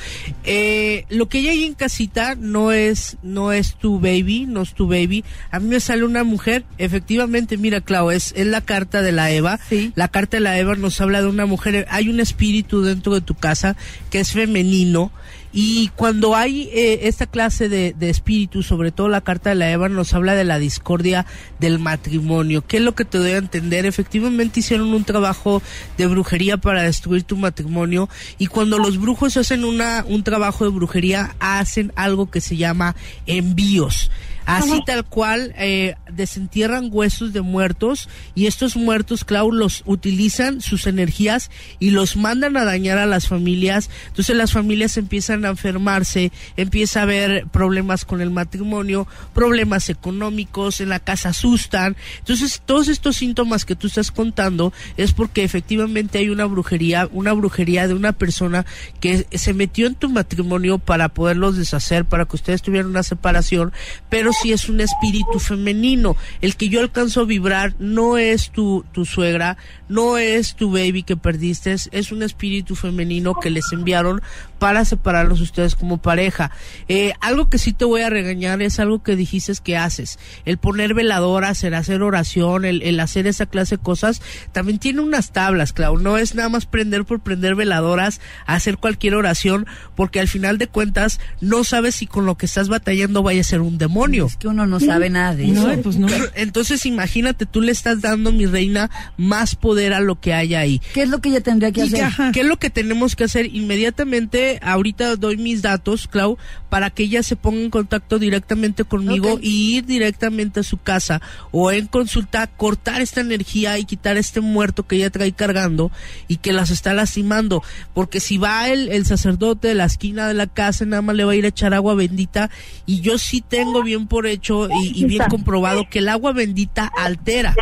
Eh, 0.43 1.05
lo 1.09 1.28
que 1.28 1.39
hay 1.49 1.63
en 1.63 1.73
casita 1.73 2.36
no 2.36 2.71
es, 2.71 3.17
no 3.23 3.51
es 3.51 3.75
tu 3.75 3.99
baby, 3.99 4.45
no 4.47 4.61
es 4.61 4.73
tu 4.73 4.88
baby. 4.88 5.23
A 5.51 5.59
mí 5.59 5.67
me 5.69 5.80
sale 5.80 6.03
una 6.03 6.23
mujer, 6.23 6.65
efectivamente, 6.78 7.57
mira, 7.57 7.82
Clau, 7.82 8.11
es, 8.11 8.34
es 8.36 8.47
la 8.47 8.61
carta 8.61 9.01
de 9.01 9.11
la 9.11 9.32
Eva. 9.32 9.59
Sí. 9.69 9.91
La 9.95 10.07
carta 10.07 10.38
de 10.38 10.41
la 10.41 10.57
Eva 10.59 10.75
nos 10.75 11.01
habla 11.01 11.21
de 11.21 11.28
una 11.28 11.45
mujer, 11.45 11.88
hay 11.89 12.09
un 12.09 12.19
espíritu 12.19 12.82
dentro 12.82 13.13
de 13.13 13.21
tu 13.21 13.36
casa 13.36 13.75
que 14.09 14.19
es 14.19 14.32
femenino. 14.32 15.11
Y 15.53 15.89
cuando 15.95 16.36
hay 16.36 16.69
eh, 16.73 16.99
esta 17.03 17.25
clase 17.25 17.67
de, 17.69 17.95
de 17.97 18.09
espíritus, 18.09 18.67
sobre 18.67 18.91
todo 18.91 19.07
la 19.07 19.21
carta 19.21 19.49
de 19.49 19.55
la 19.55 19.71
Eva, 19.71 19.89
nos 19.89 20.13
habla 20.13 20.36
de 20.36 20.43
la 20.43 20.59
discordia 20.59 21.25
del 21.59 21.80
matrimonio. 21.80 22.63
¿Qué 22.67 22.78
es 22.78 22.84
lo 22.84 22.93
que 22.93 23.05
te 23.05 23.17
doy 23.17 23.32
a 23.32 23.38
entender? 23.38 23.86
Efectivamente 23.86 24.59
hicieron 24.59 24.93
un 24.93 25.03
trabajo 25.03 25.63
de 25.97 26.05
brujería 26.05 26.57
para 26.68 26.84
destruir 26.84 27.24
tu 27.24 27.38
matrimonio 27.38 28.09
y 28.38 28.47
cuando 28.47 28.78
los 28.78 28.97
brujos 28.99 29.38
hacen 29.38 29.63
una, 29.63 30.03
un 30.05 30.24
trabajo 30.24 30.65
de 30.65 30.72
brujería, 30.72 31.34
hacen 31.39 31.93
algo 31.95 32.30
que 32.30 32.41
se 32.41 32.57
llama 32.57 32.93
envíos. 33.26 34.11
Así 34.47 34.81
tal 34.85 35.03
cual, 35.03 35.53
eh, 35.57 35.95
desentierran 36.09 36.87
huesos 36.89 37.33
de 37.33 37.41
muertos 37.41 38.07
y 38.33 38.45
estos 38.47 38.77
muertos, 38.77 39.25
Clau, 39.25 39.51
los 39.51 39.83
utilizan 39.85 40.61
sus 40.61 40.87
energías 40.87 41.51
y 41.79 41.89
los 41.89 42.15
mandan 42.15 42.55
a 42.55 42.63
dañar 42.63 42.97
a 42.97 43.05
las 43.05 43.27
familias. 43.27 43.89
Entonces 44.07 44.37
las 44.37 44.53
familias 44.53 44.95
empiezan 44.95 45.43
a 45.43 45.49
enfermarse, 45.49 46.31
empieza 46.55 47.01
a 47.01 47.03
haber 47.03 47.47
problemas 47.47 48.05
con 48.05 48.21
el 48.21 48.31
matrimonio, 48.31 49.05
problemas 49.33 49.89
económicos, 49.89 50.79
en 50.79 50.89
la 50.89 50.99
casa 50.99 51.29
asustan. 51.29 51.97
Entonces 52.19 52.61
todos 52.65 52.87
estos 52.87 53.17
síntomas 53.17 53.65
que 53.65 53.75
tú 53.75 53.87
estás 53.87 54.11
contando 54.11 54.71
es 54.95 55.11
porque 55.11 55.43
efectivamente 55.43 56.19
hay 56.19 56.29
una 56.29 56.45
brujería, 56.45 57.09
una 57.11 57.33
brujería 57.33 57.89
de 57.89 57.95
una 57.95 58.13
persona 58.13 58.65
que 59.01 59.27
se 59.33 59.53
metió 59.53 59.87
en 59.87 59.95
tu 59.95 60.07
matrimonio 60.07 60.79
para 60.79 61.09
poderlos 61.09 61.57
deshacer, 61.57 62.05
para 62.05 62.23
que 62.23 62.37
ustedes 62.37 62.61
tuvieran 62.61 62.89
una 62.89 63.03
separación, 63.03 63.73
pero 64.09 64.31
sí 64.41 64.51
es 64.51 64.69
un 64.69 64.81
espíritu 64.81 65.39
femenino. 65.39 66.15
El 66.41 66.55
que 66.55 66.69
yo 66.69 66.79
alcanzo 66.79 67.21
a 67.21 67.25
vibrar 67.25 67.73
no 67.79 68.17
es 68.17 68.51
tu, 68.51 68.85
tu 68.91 69.05
suegra, 69.05 69.57
no 69.89 70.17
es 70.17 70.55
tu 70.55 70.71
baby 70.71 71.03
que 71.03 71.17
perdiste, 71.17 71.73
es, 71.73 71.89
es 71.91 72.11
un 72.11 72.23
espíritu 72.23 72.75
femenino 72.75 73.35
que 73.35 73.49
les 73.49 73.71
enviaron 73.71 74.21
para 74.59 74.85
separarlos 74.85 75.41
ustedes 75.41 75.75
como 75.75 75.97
pareja. 75.97 76.51
Eh, 76.87 77.13
algo 77.21 77.49
que 77.49 77.57
sí 77.57 77.73
te 77.73 77.85
voy 77.85 78.01
a 78.01 78.09
regañar 78.09 78.61
es 78.61 78.79
algo 78.79 79.01
que 79.01 79.15
dijiste 79.15 79.47
que 79.63 79.77
haces. 79.77 80.19
El 80.45 80.57
poner 80.57 80.93
veladoras, 80.93 81.63
el 81.63 81.73
hacer 81.73 82.01
oración, 82.01 82.65
el, 82.65 82.81
el 82.81 82.99
hacer 82.99 83.27
esa 83.27 83.45
clase 83.45 83.77
de 83.77 83.83
cosas, 83.83 84.21
también 84.51 84.79
tiene 84.79 85.01
unas 85.01 85.31
tablas, 85.31 85.73
Clau. 85.73 85.97
No 85.97 86.17
es 86.17 86.35
nada 86.35 86.49
más 86.49 86.65
prender 86.65 87.05
por 87.05 87.21
prender 87.21 87.55
veladoras, 87.55 88.19
hacer 88.45 88.77
cualquier 88.77 89.15
oración, 89.15 89.67
porque 89.95 90.19
al 90.19 90.27
final 90.27 90.57
de 90.57 90.67
cuentas 90.67 91.19
no 91.39 91.63
sabes 91.63 91.95
si 91.95 92.07
con 92.07 92.25
lo 92.25 92.37
que 92.37 92.45
estás 92.45 92.67
batallando 92.67 93.23
vaya 93.23 93.41
a 93.41 93.43
ser 93.43 93.61
un 93.61 93.77
demonio. 93.77 94.27
Es 94.27 94.37
que 94.37 94.47
uno 94.47 94.67
no 94.67 94.79
sabe 94.79 95.09
nada 95.09 95.35
de 95.35 95.51
eso. 95.51 95.67
No, 95.67 95.81
pues 95.81 95.97
no. 95.97 96.07
Entonces 96.35 96.85
imagínate, 96.85 97.45
tú 97.45 97.61
le 97.61 97.71
estás 97.71 98.01
dando, 98.01 98.31
mi 98.31 98.45
reina, 98.45 98.89
más 99.17 99.55
poder 99.55 99.93
a 99.93 99.99
lo 99.99 100.19
que 100.19 100.33
hay 100.33 100.55
ahí. 100.55 100.81
¿Qué 100.93 101.03
es 101.03 101.09
lo 101.09 101.19
que 101.19 101.29
ella 101.29 101.41
tendría 101.41 101.71
que 101.71 101.83
hacer? 101.83 102.07
¿Qué 102.33 102.41
es 102.41 102.45
lo 102.45 102.57
que 102.57 102.69
tenemos 102.69 103.15
que 103.15 103.23
hacer 103.23 103.53
inmediatamente? 103.53 104.46
Ahorita 104.61 105.15
doy 105.15 105.37
mis 105.37 105.61
datos, 105.61 106.07
Clau, 106.07 106.37
para 106.69 106.89
que 106.89 107.03
ella 107.03 107.23
se 107.23 107.35
ponga 107.35 107.61
en 107.61 107.69
contacto 107.69 108.19
directamente 108.19 108.83
conmigo 108.83 109.39
y 109.41 109.77
ir 109.77 109.85
directamente 109.85 110.61
a 110.61 110.63
su 110.63 110.77
casa 110.77 111.21
o 111.51 111.71
en 111.71 111.87
consulta, 111.87 112.47
cortar 112.47 113.01
esta 113.01 113.21
energía 113.21 113.77
y 113.77 113.85
quitar 113.85 114.17
este 114.17 114.41
muerto 114.41 114.87
que 114.87 114.97
ella 114.97 115.09
trae 115.09 115.31
cargando 115.31 115.91
y 116.27 116.37
que 116.37 116.53
las 116.53 116.69
está 116.69 116.93
lastimando. 116.93 117.63
Porque 117.93 118.19
si 118.19 118.37
va 118.37 118.69
el, 118.69 118.89
el 118.89 119.05
sacerdote 119.05 119.69
de 119.69 119.75
la 119.75 119.85
esquina 119.85 120.27
de 120.27 120.33
la 120.33 120.47
casa, 120.47 120.85
nada 120.85 121.01
más 121.01 121.15
le 121.15 121.25
va 121.25 121.33
a 121.33 121.35
ir 121.35 121.45
a 121.45 121.49
echar 121.49 121.73
agua 121.73 121.95
bendita. 121.95 122.49
Y 122.85 123.01
yo 123.01 123.17
sí 123.17 123.41
tengo 123.41 123.83
bien 123.83 124.07
por 124.07 124.27
hecho 124.27 124.69
y, 124.81 124.99
y 124.99 125.05
bien 125.05 125.23
comprobado 125.29 125.87
que 125.89 125.99
el 125.99 126.09
agua 126.09 126.33
bendita 126.33 126.85
altera. 126.85 127.55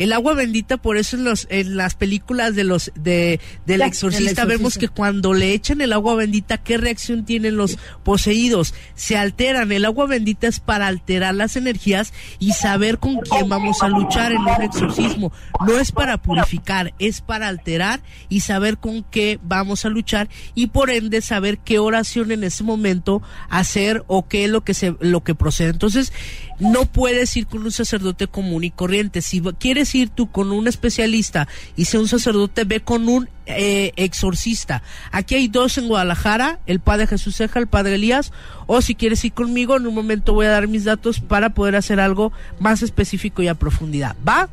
El 0.00 0.12
agua 0.12 0.34
bendita, 0.34 0.76
por 0.78 0.96
eso 0.96 1.16
en, 1.16 1.24
los, 1.24 1.46
en 1.50 1.76
las 1.76 1.94
películas 1.94 2.56
de 2.56 2.64
los 2.64 2.90
de 2.96 3.38
del 3.66 3.82
exorcista 3.82 4.42
del 4.42 4.48
vemos 4.58 4.72
exorcista. 4.74 4.80
que 4.80 4.88
cuando 4.88 5.32
le 5.34 5.52
echan 5.52 5.80
el 5.80 5.92
agua 5.92 6.14
bendita, 6.16 6.58
¿qué 6.58 6.76
reacción 6.78 7.24
tienen 7.24 7.56
los 7.56 7.78
poseídos? 8.02 8.74
Se 8.94 9.16
alteran. 9.16 9.70
El 9.72 9.84
agua 9.84 10.06
bendita 10.06 10.48
es 10.48 10.58
para 10.58 10.86
alterar 10.88 11.34
las 11.34 11.54
energías 11.56 12.12
y 12.38 12.52
saber 12.52 12.98
con 12.98 13.18
quién 13.20 13.48
vamos 13.48 13.82
a 13.82 13.88
luchar 13.88 14.32
en 14.32 14.38
un 14.40 14.62
exorcismo. 14.62 15.32
No 15.66 15.78
es 15.78 15.92
para 15.92 16.20
purificar, 16.20 16.94
es 16.98 17.20
para 17.20 17.46
alterar 17.48 18.00
y 18.28 18.40
saber 18.40 18.78
con 18.78 19.04
qué 19.04 19.38
vamos 19.42 19.84
a 19.84 19.88
luchar 19.90 20.28
y 20.54 20.68
por 20.68 20.90
ende 20.90 21.20
saber 21.20 21.58
qué 21.58 21.78
oración 21.78 22.32
en 22.32 22.42
ese 22.44 22.64
momento 22.64 23.22
hacer 23.48 24.02
o 24.06 24.26
qué 24.26 24.44
es 24.46 24.50
lo 24.50 24.64
que 24.64 24.74
se 24.74 24.94
lo 25.00 25.22
que 25.22 25.34
procede. 25.34 25.68
Entonces, 25.70 26.12
no 26.58 26.86
puedes 26.86 27.36
ir 27.36 27.46
con 27.46 27.62
un 27.62 27.72
sacerdote 27.72 28.26
común 28.26 28.64
y 28.64 28.70
corriente. 28.70 29.22
Si 29.22 29.40
va- 29.40 29.52
ir 29.94 30.10
tú 30.10 30.30
con 30.30 30.52
un 30.52 30.68
especialista 30.68 31.48
y 31.76 31.86
sea 31.86 32.00
un 32.00 32.08
sacerdote, 32.08 32.64
ve 32.64 32.80
con 32.80 33.08
un 33.08 33.28
eh, 33.46 33.92
exorcista. 33.96 34.82
Aquí 35.12 35.34
hay 35.34 35.48
dos 35.48 35.78
en 35.78 35.88
Guadalajara, 35.88 36.60
el 36.66 36.80
padre 36.80 37.06
Jesús 37.06 37.36
Ceja, 37.36 37.58
el 37.58 37.66
padre 37.66 37.96
Elías, 37.96 38.32
o 38.66 38.80
si 38.82 38.94
quieres 38.94 39.24
ir 39.24 39.32
conmigo, 39.32 39.76
en 39.76 39.86
un 39.86 39.94
momento 39.94 40.34
voy 40.34 40.46
a 40.46 40.50
dar 40.50 40.68
mis 40.68 40.84
datos 40.84 41.20
para 41.20 41.50
poder 41.50 41.76
hacer 41.76 42.00
algo 42.00 42.32
más 42.58 42.82
específico 42.82 43.42
y 43.42 43.48
a 43.48 43.54
profundidad. 43.54 44.16
¿Va? 44.26 44.48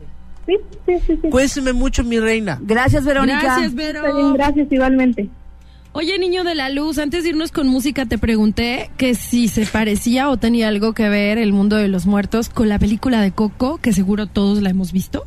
Sí, 0.45 0.55
sí, 0.85 0.93
sí, 1.05 1.19
sí. 1.21 1.29
Cuídese 1.29 1.73
mucho, 1.73 2.03
mi 2.03 2.19
reina. 2.19 2.57
Gracias, 2.61 3.03
Verónica. 3.03 3.41
Gracias, 3.41 3.75
Vero. 3.75 4.33
gracias 4.33 4.67
igualmente. 4.71 5.29
Oye, 5.93 6.19
niño 6.19 6.43
de 6.43 6.53
la 6.53 6.69
luz, 6.69 6.99
antes 6.99 7.23
de 7.23 7.29
irnos 7.29 7.51
con 7.51 7.67
música 7.67 8.05
te 8.05 8.17
pregunté 8.17 8.91
que 8.97 9.15
si 9.15 9.47
se 9.47 9.65
parecía 9.65 10.29
o 10.29 10.37
tenía 10.37 10.67
algo 10.67 10.93
que 10.93 11.09
ver 11.09 11.37
el 11.37 11.53
mundo 11.53 11.75
de 11.77 11.87
los 11.87 12.05
muertos 12.05 12.49
con 12.49 12.69
la 12.69 12.77
película 12.77 13.21
de 13.21 13.31
Coco, 13.31 13.79
que 13.81 13.93
seguro 13.93 14.27
todos 14.27 14.61
la 14.61 14.69
hemos 14.69 14.91
visto. 14.91 15.25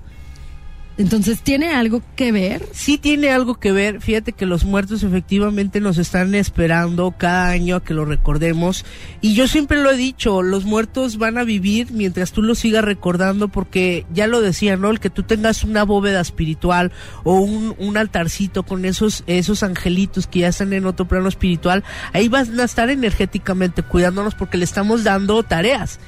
Entonces, 1.00 1.40
¿tiene 1.40 1.72
algo 1.72 2.02
que 2.14 2.30
ver? 2.30 2.62
Sí 2.72 2.98
tiene 2.98 3.30
algo 3.30 3.58
que 3.58 3.72
ver, 3.72 4.02
fíjate 4.02 4.32
que 4.32 4.44
los 4.44 4.66
muertos 4.66 5.02
efectivamente 5.02 5.80
nos 5.80 5.96
están 5.96 6.34
esperando 6.34 7.14
cada 7.16 7.48
año 7.48 7.76
a 7.76 7.82
que 7.82 7.94
lo 7.94 8.04
recordemos 8.04 8.84
y 9.22 9.32
yo 9.32 9.48
siempre 9.48 9.80
lo 9.80 9.90
he 9.90 9.96
dicho, 9.96 10.42
los 10.42 10.66
muertos 10.66 11.16
van 11.16 11.38
a 11.38 11.44
vivir 11.44 11.90
mientras 11.90 12.32
tú 12.32 12.42
los 12.42 12.58
sigas 12.58 12.84
recordando 12.84 13.48
porque 13.48 14.04
ya 14.12 14.26
lo 14.26 14.42
decía, 14.42 14.76
¿no? 14.76 14.90
El 14.90 15.00
que 15.00 15.08
tú 15.08 15.22
tengas 15.22 15.64
una 15.64 15.84
bóveda 15.84 16.20
espiritual 16.20 16.92
o 17.24 17.40
un, 17.40 17.74
un 17.78 17.96
altarcito 17.96 18.64
con 18.64 18.84
esos, 18.84 19.24
esos 19.26 19.62
angelitos 19.62 20.26
que 20.26 20.40
ya 20.40 20.48
están 20.48 20.74
en 20.74 20.84
otro 20.84 21.08
plano 21.08 21.30
espiritual, 21.30 21.82
ahí 22.12 22.28
van 22.28 22.60
a 22.60 22.64
estar 22.64 22.90
energéticamente 22.90 23.82
cuidándonos 23.82 24.34
porque 24.34 24.58
le 24.58 24.64
estamos 24.64 25.02
dando 25.02 25.42
tareas. 25.44 25.98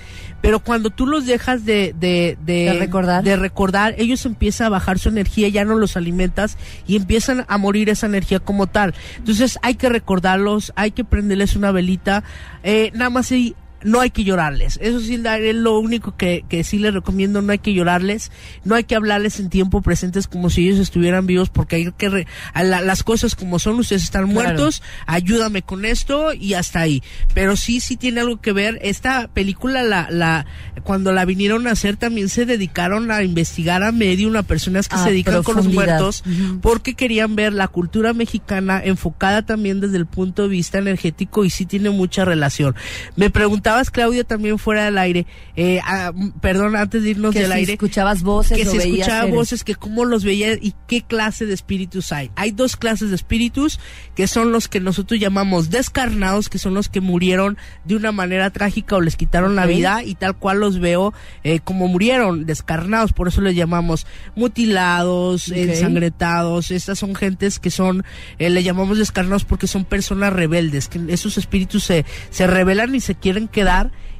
Pero 0.42 0.60
cuando 0.60 0.90
tú 0.90 1.06
los 1.06 1.24
dejas 1.24 1.64
de, 1.64 1.94
de, 1.98 2.36
de, 2.44 2.64
De 2.64 2.78
recordar. 2.78 3.24
de 3.24 3.36
recordar, 3.36 3.94
ellos 3.96 4.26
empiezan 4.26 4.66
a 4.66 4.70
bajar 4.70 4.98
su 4.98 5.08
energía, 5.08 5.48
ya 5.48 5.64
no 5.64 5.76
los 5.76 5.96
alimentas 5.96 6.58
y 6.86 6.96
empiezan 6.96 7.46
a 7.48 7.56
morir 7.56 7.88
esa 7.88 8.06
energía 8.06 8.40
como 8.40 8.66
tal. 8.66 8.94
Entonces 9.16 9.58
hay 9.62 9.76
que 9.76 9.88
recordarlos, 9.88 10.72
hay 10.76 10.90
que 10.90 11.04
prenderles 11.04 11.56
una 11.56 11.70
velita, 11.72 12.24
eh, 12.62 12.90
nada 12.92 13.08
más 13.08 13.32
y 13.32 13.56
no 13.84 14.00
hay 14.00 14.10
que 14.10 14.24
llorarles. 14.24 14.78
Eso 14.82 15.00
sí 15.00 15.14
es 15.24 15.54
lo 15.54 15.78
único 15.78 16.16
que, 16.16 16.44
que 16.48 16.64
sí 16.64 16.78
les 16.78 16.94
recomiendo, 16.94 17.42
no 17.42 17.52
hay 17.52 17.58
que 17.58 17.72
llorarles, 17.74 18.30
no 18.64 18.74
hay 18.74 18.84
que 18.84 18.94
hablarles 18.94 19.40
en 19.40 19.48
tiempo 19.50 19.82
presentes 19.82 20.26
como 20.26 20.50
si 20.50 20.66
ellos 20.68 20.78
estuvieran 20.78 21.26
vivos 21.26 21.48
porque 21.50 21.76
hay 21.76 21.92
que 21.92 22.08
re- 22.08 22.26
a 22.54 22.62
la- 22.62 22.80
las 22.80 23.02
cosas 23.02 23.34
como 23.34 23.58
son, 23.58 23.78
ustedes 23.78 24.02
están 24.02 24.22
Claro. 24.30 24.32
muertos, 24.34 24.82
ayúdame 25.06 25.62
con 25.62 25.84
esto 25.84 26.32
y 26.34 26.54
hasta 26.54 26.80
ahí. 26.80 27.02
Pero 27.34 27.56
sí, 27.56 27.80
sí 27.80 27.96
tiene 27.96 28.20
algo 28.20 28.40
que 28.40 28.52
ver. 28.52 28.78
Esta 28.82 29.28
película, 29.28 29.82
la, 29.82 30.08
la, 30.10 30.46
cuando 30.84 31.12
la 31.12 31.24
vinieron 31.24 31.66
a 31.66 31.72
hacer, 31.72 31.96
también 31.96 32.28
se 32.28 32.46
dedicaron 32.46 33.10
a 33.10 33.22
investigar 33.22 33.82
a 33.82 33.92
medium, 33.92 34.36
a 34.36 34.42
personas 34.42 34.88
que 34.88 34.96
se 34.98 35.10
dedican 35.10 35.42
con 35.42 35.56
los 35.56 35.66
muertos, 35.68 36.22
porque 36.60 36.94
querían 36.94 37.36
ver 37.36 37.52
la 37.52 37.68
cultura 37.68 38.12
mexicana 38.12 38.80
enfocada 38.84 39.42
también 39.42 39.80
desde 39.80 39.96
el 39.96 40.06
punto 40.06 40.42
de 40.42 40.48
vista 40.48 40.78
energético 40.78 41.44
y 41.44 41.50
sí 41.50 41.66
tiene 41.66 41.90
mucha 41.90 42.24
relación. 42.24 42.74
Me 43.16 43.30
preguntabas, 43.72 43.90
Claudia, 43.90 44.24
también 44.24 44.58
fuera 44.58 44.84
del 44.84 44.98
aire, 44.98 45.26
eh, 45.56 45.80
ah, 45.84 46.12
perdón, 46.40 46.76
antes 46.76 47.02
de 47.02 47.10
irnos 47.10 47.32
que 47.32 47.40
del 47.40 47.52
si 47.52 47.56
aire 47.58 47.72
escuchabas 47.74 48.22
voces 48.22 48.56
que 48.56 48.64
se 48.64 48.76
escuchaba 48.76 49.20
seres. 49.22 49.34
voces, 49.34 49.64
que 49.64 49.74
cómo 49.74 50.04
los 50.04 50.24
veía 50.24 50.54
y 50.54 50.74
qué 50.86 51.02
clase 51.02 51.46
de 51.46 51.54
espíritus 51.54 52.12
hay. 52.12 52.30
Hay 52.36 52.50
dos 52.52 52.76
clases 52.76 53.10
de 53.10 53.16
espíritus 53.16 53.78
que 54.14 54.26
son 54.26 54.52
los 54.52 54.68
que 54.68 54.80
nosotros 54.80 55.18
llamamos 55.20 55.70
descarnados, 55.70 56.48
que 56.48 56.58
son 56.58 56.74
los 56.74 56.88
que 56.88 57.00
murieron 57.00 57.56
de 57.84 57.96
una 57.96 58.12
manera 58.12 58.50
trágica 58.50 58.96
o 58.96 59.00
les 59.00 59.16
quitaron 59.16 59.56
la 59.56 59.66
vida 59.66 60.02
y 60.02 60.14
tal 60.14 60.36
cual 60.36 60.60
los 60.60 60.78
veo 60.78 61.12
eh, 61.44 61.60
como 61.60 61.88
murieron, 61.88 62.46
descarnados, 62.46 63.12
por 63.12 63.28
eso 63.28 63.40
les 63.40 63.56
llamamos 63.56 64.06
mutilados, 64.36 65.48
Ok. 65.48 65.56
ensangrentados. 65.56 66.70
Estas 66.70 66.98
son 66.98 67.14
gentes 67.14 67.58
que 67.58 67.70
son, 67.70 68.04
eh, 68.38 68.50
le 68.50 68.62
llamamos 68.62 68.98
descarnados 68.98 69.44
porque 69.44 69.66
son 69.66 69.84
personas 69.84 70.32
rebeldes, 70.32 70.88
que 70.88 71.00
esos 71.08 71.38
espíritus 71.38 71.84
se, 71.84 72.04
se 72.30 72.46
rebelan 72.46 72.94
y 72.94 73.00
se 73.00 73.14
quieren 73.14 73.48
quedar 73.48 73.61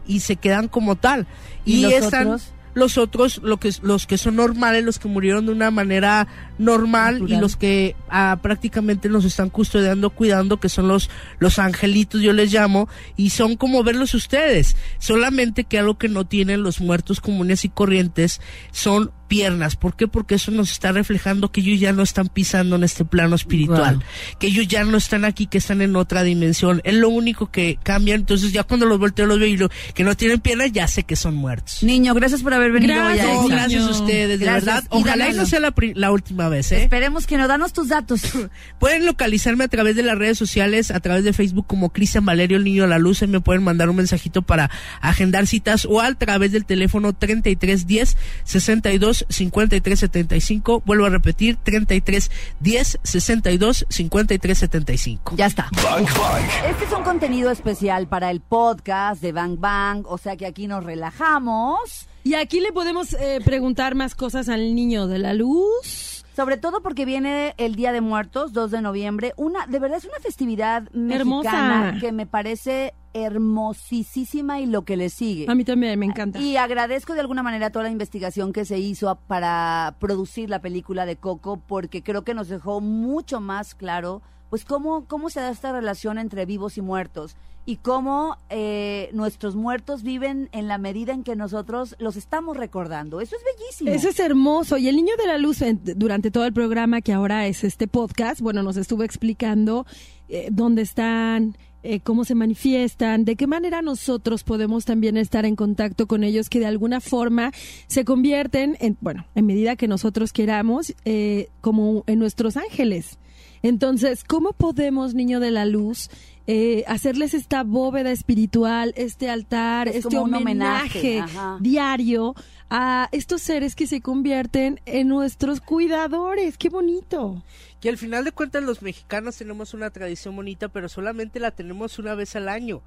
y 0.07 0.21
se 0.21 0.37
quedan 0.37 0.69
como 0.69 0.97
tal. 0.97 1.27
¿Y 1.65 1.83
los 1.83 1.93
están, 1.93 2.27
otros? 2.29 2.53
los 2.75 2.99
otros, 2.99 3.41
lo 3.43 3.59
que, 3.59 3.71
los 3.83 4.07
que 4.07 4.19
son 4.19 4.37
normales, 4.37 4.85
los 4.85 4.99
que 4.99 5.09
murieron 5.09 5.47
de 5.47 5.53
una 5.53 5.71
manera 5.71 6.27
normal 6.59 7.15
Natural. 7.21 7.39
y 7.39 7.41
los 7.41 7.57
que 7.57 7.97
ah, 8.09 8.39
prácticamente 8.43 9.09
nos 9.09 9.25
están 9.25 9.51
custodiando, 9.51 10.11
cuidando, 10.11 10.59
que 10.59 10.69
son 10.69 10.89
los, 10.89 11.11
los 11.39 11.59
angelitos, 11.59 12.23
yo 12.23 12.33
les 12.33 12.53
llamo, 12.53 12.89
y 13.17 13.31
son 13.31 13.57
como 13.57 13.83
verlos 13.83 14.15
ustedes. 14.15 14.77
Solamente 14.99 15.65
que 15.65 15.79
algo 15.79 15.99
que 15.99 16.09
no 16.09 16.27
tienen 16.27 16.63
los 16.63 16.81
muertos 16.81 17.21
comunes 17.21 17.65
y 17.65 17.69
corrientes 17.69 18.41
son 18.71 19.13
piernas. 19.33 19.77
¿Por 19.77 19.97
qué? 19.97 20.09
Porque 20.09 20.35
eso 20.35 20.51
nos 20.51 20.71
está 20.71 20.93
reflejando 20.93 21.51
que 21.51 21.63
ellos 21.63 21.81
ya 21.81 21.93
no 21.95 22.03
están 22.03 22.29
pisando 22.29 22.77
en 22.77 22.85
este 22.85 23.05
plano 23.07 23.35
espiritual, 23.35 23.95
Wow. 23.97 24.05
que 24.39 24.49
ellos 24.49 24.69
ya 24.69 24.85
no 24.85 24.99
están 24.99 25.25
aquí, 25.25 25.47
que 25.47 25.57
están 25.59 25.81
en 25.81 25.97
otra 25.97 26.23
dimensión. 26.23 26.83
Es 26.85 26.95
lo 26.95 27.09
único 27.09 27.51
que 27.51 27.79
cambia. 27.83 28.15
Entonces 28.15 28.53
ya 28.53 28.63
cuando 28.65 28.85
los 28.85 28.99
volteo 28.99 29.25
los 29.27 29.39
veo 29.39 29.49
y 29.49 29.57
lo, 29.57 29.71
que 29.95 30.05
no 30.05 30.15
tienen 30.17 30.41
piernas, 30.41 30.71
ya 30.73 30.87
sé 30.87 31.05
que 31.05 31.17
son 31.17 31.35
muertos. 31.35 31.83
Niño, 31.83 32.13
gracias 32.13 32.43
por 32.43 32.53
haber 32.53 32.73
venido 32.73 32.93
Gracias, 32.95 33.27
hoy 33.27 33.49
No, 33.49 33.49
gracias 33.49 33.85
a 33.85 33.91
ustedes, 33.91 34.39
de 34.39 34.45
Gracias. 34.45 34.65
verdad. 34.67 34.85
Ojalá 34.91 35.29
y 35.31 35.33
no 35.33 35.47
sea 35.47 35.61
la 35.95 36.11
última 36.13 36.49
vez, 36.51 36.71
¿eh? 36.73 36.83
Esperemos 36.83 37.27
que 37.27 37.39
no. 37.39 37.49
Danos 37.49 37.73
tus 37.73 37.89
datos. 37.89 38.21
Pueden 38.79 39.07
localizarme 39.07 39.65
a 39.65 39.69
través 39.69 39.97
de 39.97 40.03
las 40.03 40.19
redes 40.19 40.37
sociales, 40.37 40.91
a 40.91 41.01
través 41.01 41.25
de 41.25 41.33
Facebook 41.33 41.67
como 41.67 41.91
Cristian 41.91 42.27
Valerio 42.27 42.59
el 42.59 42.65
Niño 42.65 42.83
de 42.83 42.89
la 42.91 42.99
Luz. 42.99 43.23
y 43.23 43.27
Me 43.27 43.41
pueden 43.41 43.63
mandar 43.63 43.89
un 43.89 43.97
mensajito 43.97 44.43
para 44.43 44.71
agendar 45.01 45.47
citas 45.47 45.87
o 45.89 46.01
a 46.01 46.13
través 46.15 46.53
del 46.53 46.65
teléfono 46.67 47.13
3310 47.15 48.17
62 48.45 49.22
53 49.29 49.99
75. 49.99 50.83
Vuelvo 50.85 51.07
a 51.07 51.11
repetir, 51.11 51.57
33 51.63 52.31
10 52.61 52.99
62 53.03 53.87
53 53.89 54.59
75. 54.59 55.37
ya 55.37 55.47
está. 55.47 55.69
Bang 55.83 56.07
Bang. 56.07 56.45
Este 56.71 56.85
es 56.85 56.93
un 56.93 57.03
contenido 57.03 57.51
especial 57.51 58.07
para 58.09 58.31
el 58.31 58.41
podcast 58.41 59.23
de 59.23 59.33
Bang 59.33 59.59
Bang, 59.59 60.05
o 60.07 60.19
sea 60.19 60.37
que 60.37 60.47
aquí 60.47 60.67
nos 60.67 60.85
relajamos, 60.85 62.07
Y 62.25 62.35
aquí 62.35 62.61
le 62.61 62.73
podemos 62.73 63.15
eh, 63.15 63.41
preguntar 63.45 63.95
más 63.95 64.15
cosas 64.15 64.49
al 64.49 64.75
niño 64.75 65.07
de 65.09 65.19
la 65.19 65.35
luz. 65.35 66.12
Sobre 66.35 66.57
todo 66.57 66.83
porque 66.83 67.05
viene 67.05 67.55
el 67.59 67.75
Día 67.75 67.93
de 67.93 68.01
Muertos, 68.01 68.53
2 68.53 68.71
de 68.71 68.81
noviembre, 68.81 69.33
una 69.37 69.67
de 69.67 69.79
verdad 69.79 69.99
es 69.99 70.05
una 70.05 70.19
festividad 70.21 70.91
mexicana 70.93 71.89
Hermosa. 71.89 71.95
que 72.01 72.13
me 72.13 72.27
parece 72.27 72.95
hermosísima 73.15 74.61
y 74.61 74.67
lo 74.67 74.83
que 74.85 74.97
le 74.97 75.11
sigue. 75.11 75.47
A 75.49 75.55
mí 75.55 75.65
también 75.65 75.99
me 75.99 76.07
encanta. 76.07 76.39
Y 76.39 76.57
agradezco 76.57 77.15
de 77.15 77.21
alguna 77.21 77.43
manera 77.43 77.71
toda 77.71 77.85
la 77.85 77.91
investigación 77.91 78.53
que 78.53 78.65
se 78.65 78.79
hizo 78.79 79.15
para 79.27 79.97
producir 79.99 80.49
la 80.49 80.61
película 80.61 81.05
de 81.05 81.17
Coco, 81.17 81.59
porque 81.59 82.03
creo 82.03 82.23
que 82.23 82.35
nos 82.35 82.49
dejó 82.49 82.81
mucho 82.81 83.41
más 83.41 83.75
claro, 83.75 84.23
pues 84.49 84.65
cómo, 84.65 85.07
cómo 85.07 85.29
se 85.29 85.41
da 85.41 85.51
esta 85.51 85.73
relación 85.73 86.19
entre 86.19 86.47
vivos 86.47 86.79
y 86.79 86.83
muertos 86.83 87.37
y 87.65 87.77
cómo 87.77 88.37
eh, 88.51 89.09
nuestros 89.13 89.55
muertos 89.55 90.03
viven 90.03 90.49
en 90.53 90.67
la 90.67 90.79
medida 90.79 91.13
en 91.13 91.23
que 91.23 91.37
nosotros 91.37 91.95
los 91.99 92.17
estamos 92.17 92.57
recordando. 92.57 93.21
Eso 93.21 93.37
es 93.37 93.43
bellísimo. 93.57 93.91
Eso 93.91 94.09
es 94.09 94.19
hermoso. 94.19 94.79
Y 94.79 94.89
el 94.89 94.97
niño 94.97 95.15
de 95.17 95.27
la 95.27 95.39
luz, 95.39 95.63
en- 95.63 95.81
durante 95.97 96.31
todo 96.31 96.45
el 96.45 96.53
programa 96.53 97.01
que 97.03 97.13
ahora 97.13 97.47
es 97.47 97.63
este 97.63 97.87
podcast, 97.87 98.41
bueno, 98.41 98.63
nos 98.63 98.77
estuvo 98.77 99.05
explicando 99.05 99.87
eh, 100.29 100.49
dónde 100.51 100.83
están, 100.83 101.57
eh, 101.85 102.01
cómo 102.01 102.25
se 102.25 102.35
manifiestan, 102.35 103.25
de 103.25 103.37
qué 103.37 103.47
manera 103.47 103.81
nosotros 103.83 104.43
podemos 104.45 104.85
también 104.85 105.17
estar 105.17 105.45
en 105.45 105.55
contacto 105.57 106.07
con 106.07 106.25
ellos 106.25 106.49
que 106.49 106.59
de 106.61 106.67
alguna 106.67 107.01
forma 107.01 107.53
se 107.87 108.05
convierten 108.05 108.77
en, 108.81 108.97
bueno, 109.01 109.27
en 109.35 109.47
medida 109.47 109.77
que 109.77 109.89
nosotros 109.89 110.33
queramos, 110.33 110.95
eh, 111.05 111.49
como 111.61 112.03
en 112.07 112.19
nuestros 112.19 112.57
ángeles. 112.57 113.19
Entonces, 113.65 114.25
¿cómo 114.25 114.53
podemos, 114.53 115.15
niño 115.15 115.39
de 115.39 115.53
la 115.53 115.65
luz, 115.65 116.09
eh, 116.47 116.85
hacerles 116.87 117.35
esta 117.35 117.63
bóveda 117.63 118.11
espiritual, 118.11 118.93
este 118.97 119.31
altar, 119.31 119.89
Es 119.89 119.97
este 119.97 120.19
homenaje, 120.19 121.23
homenaje, 121.23 121.61
diario 121.61 122.35
a 122.75 123.09
estos 123.13 123.43
seres 123.43 123.75
que 123.75 123.87
se 123.87 124.01
convierten 124.01 124.81
en 124.87 125.09
nuestros 125.09 125.61
cuidadores? 125.61 126.57
¡Qué 126.57 126.71
bonito! 126.71 127.43
Que 127.81 127.91
al 127.91 127.99
final 127.99 128.25
de 128.25 128.33
cuentas 128.33 128.63
los 128.63 128.81
mexicanos 128.81 129.37
tenemos 129.37 129.75
una 129.75 129.91
tradición 129.91 130.35
bonita, 130.35 130.69
pero 130.69 130.89
solamente 130.89 131.39
la 131.39 131.51
tenemos 131.51 131.99
una 131.99 132.15
vez 132.15 132.35
al 132.35 132.49
año. 132.49 132.81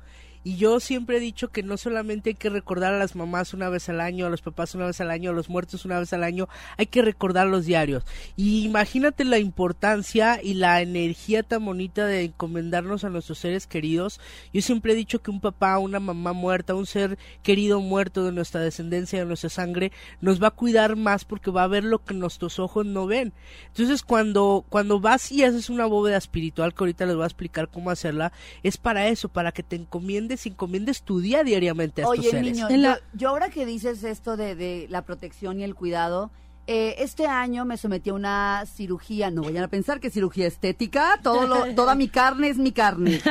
Y 0.46 0.58
yo 0.58 0.80
siempre 0.80 1.18
he 1.18 1.20
dicho 1.20 1.50
que 1.50 1.64
no 1.64 1.76
solamente 1.76 2.30
hay 2.30 2.36
que 2.36 2.52
recordar 2.52 2.94
a 2.94 3.00
las 3.00 3.16
mamás 3.16 3.56
una 3.56 3.68
vez 3.68 3.90
al 3.90 4.00
año, 4.00 4.28
a 4.28 4.30
los 4.30 4.44
papás 4.44 4.76
una 4.76 4.86
vez 4.86 5.02
al 5.02 5.10
año, 5.10 5.32
a 5.32 5.34
los 5.34 5.50
muertos 5.50 5.86
una 5.86 5.98
vez 5.98 6.14
al 6.14 6.24
año, 6.24 6.48
hay 6.78 6.86
que 6.86 7.02
recordar 7.02 7.48
los 7.48 7.66
diarios. 7.66 8.04
Y 8.36 8.64
imagínate 8.64 9.26
la 9.26 9.40
importancia 9.40 10.40
y 10.44 10.54
la 10.54 10.84
energía 10.84 11.42
tan 11.42 11.66
bonita 11.66 12.06
de 12.06 12.26
encomendarnos 12.26 13.04
a 13.04 13.10
nuestros 13.10 13.40
seres 13.40 13.66
queridos. 13.66 14.22
Yo 14.54 14.62
siempre 14.62 14.94
he 14.94 14.96
dicho 14.96 15.20
que 15.20 15.32
un 15.32 15.42
papá, 15.42 15.80
una 15.80 16.00
mamá 16.00 16.32
muerta, 16.34 16.76
un 16.76 16.86
ser 16.86 17.18
querido 17.42 17.82
muerto 17.82 18.24
de 18.24 18.32
nuestra 18.32 18.62
descendencia, 18.62 19.18
de 19.18 19.26
nuestra 19.26 19.50
sangre, 19.50 19.92
nos 20.22 20.44
va 20.44 20.50
a 20.50 20.52
cuidar 20.52 20.96
más 20.96 21.26
porque 21.26 21.50
va 21.50 21.64
a 21.64 21.68
ver 21.68 21.84
lo 21.84 22.06
que 22.06 22.14
nuestros 22.14 22.60
ojos 22.60 22.86
no 22.86 23.08
ven. 23.08 23.34
Entonces 23.70 24.04
cuando, 24.04 24.64
cuando 24.70 25.00
vas 25.00 25.32
y 25.32 25.44
haces 25.44 25.72
una 25.72 25.88
bóveda 25.88 26.18
espiritual, 26.18 26.76
que 26.76 26.84
ahorita 26.84 27.08
les 27.08 27.16
voy 27.16 27.24
a 27.24 27.28
explicar 27.28 27.68
cómo 27.70 27.90
hacerla, 27.90 28.32
es 28.62 28.78
para 28.78 29.08
eso, 29.08 29.28
para 29.28 29.52
que 29.52 29.64
te 29.64 29.76
encomiendes 29.76 30.35
encomiendes 30.46 31.02
tu 31.04 31.20
día 31.20 31.44
diariamente 31.44 32.02
a 32.02 32.06
estos 32.06 32.20
Oye, 32.20 32.30
seres. 32.32 32.52
niño, 32.54 32.68
la- 32.70 32.96
yo, 32.96 33.02
yo 33.14 33.30
ahora 33.30 33.50
que 33.50 33.66
dices 33.66 34.04
esto 34.04 34.36
de, 34.38 34.56
de 34.56 34.88
la 34.90 35.04
protección 35.04 35.60
y 35.60 35.64
el 35.64 35.76
cuidado, 35.76 36.32
eh, 36.68 36.96
este 37.00 37.28
año 37.28 37.64
me 37.66 37.78
sometí 37.78 38.10
a 38.10 38.14
una 38.16 38.64
cirugía, 38.66 39.30
no 39.32 39.44
vayan 39.44 39.64
a 39.64 39.68
pensar 39.68 40.00
que 40.00 40.10
cirugía 40.10 40.48
estética, 40.48 41.20
todo 41.22 41.46
lo- 41.48 41.66
toda 41.76 41.94
mi 41.96 42.08
carne 42.08 42.50
es 42.50 42.58
mi 42.58 42.72
carne, 42.72 43.22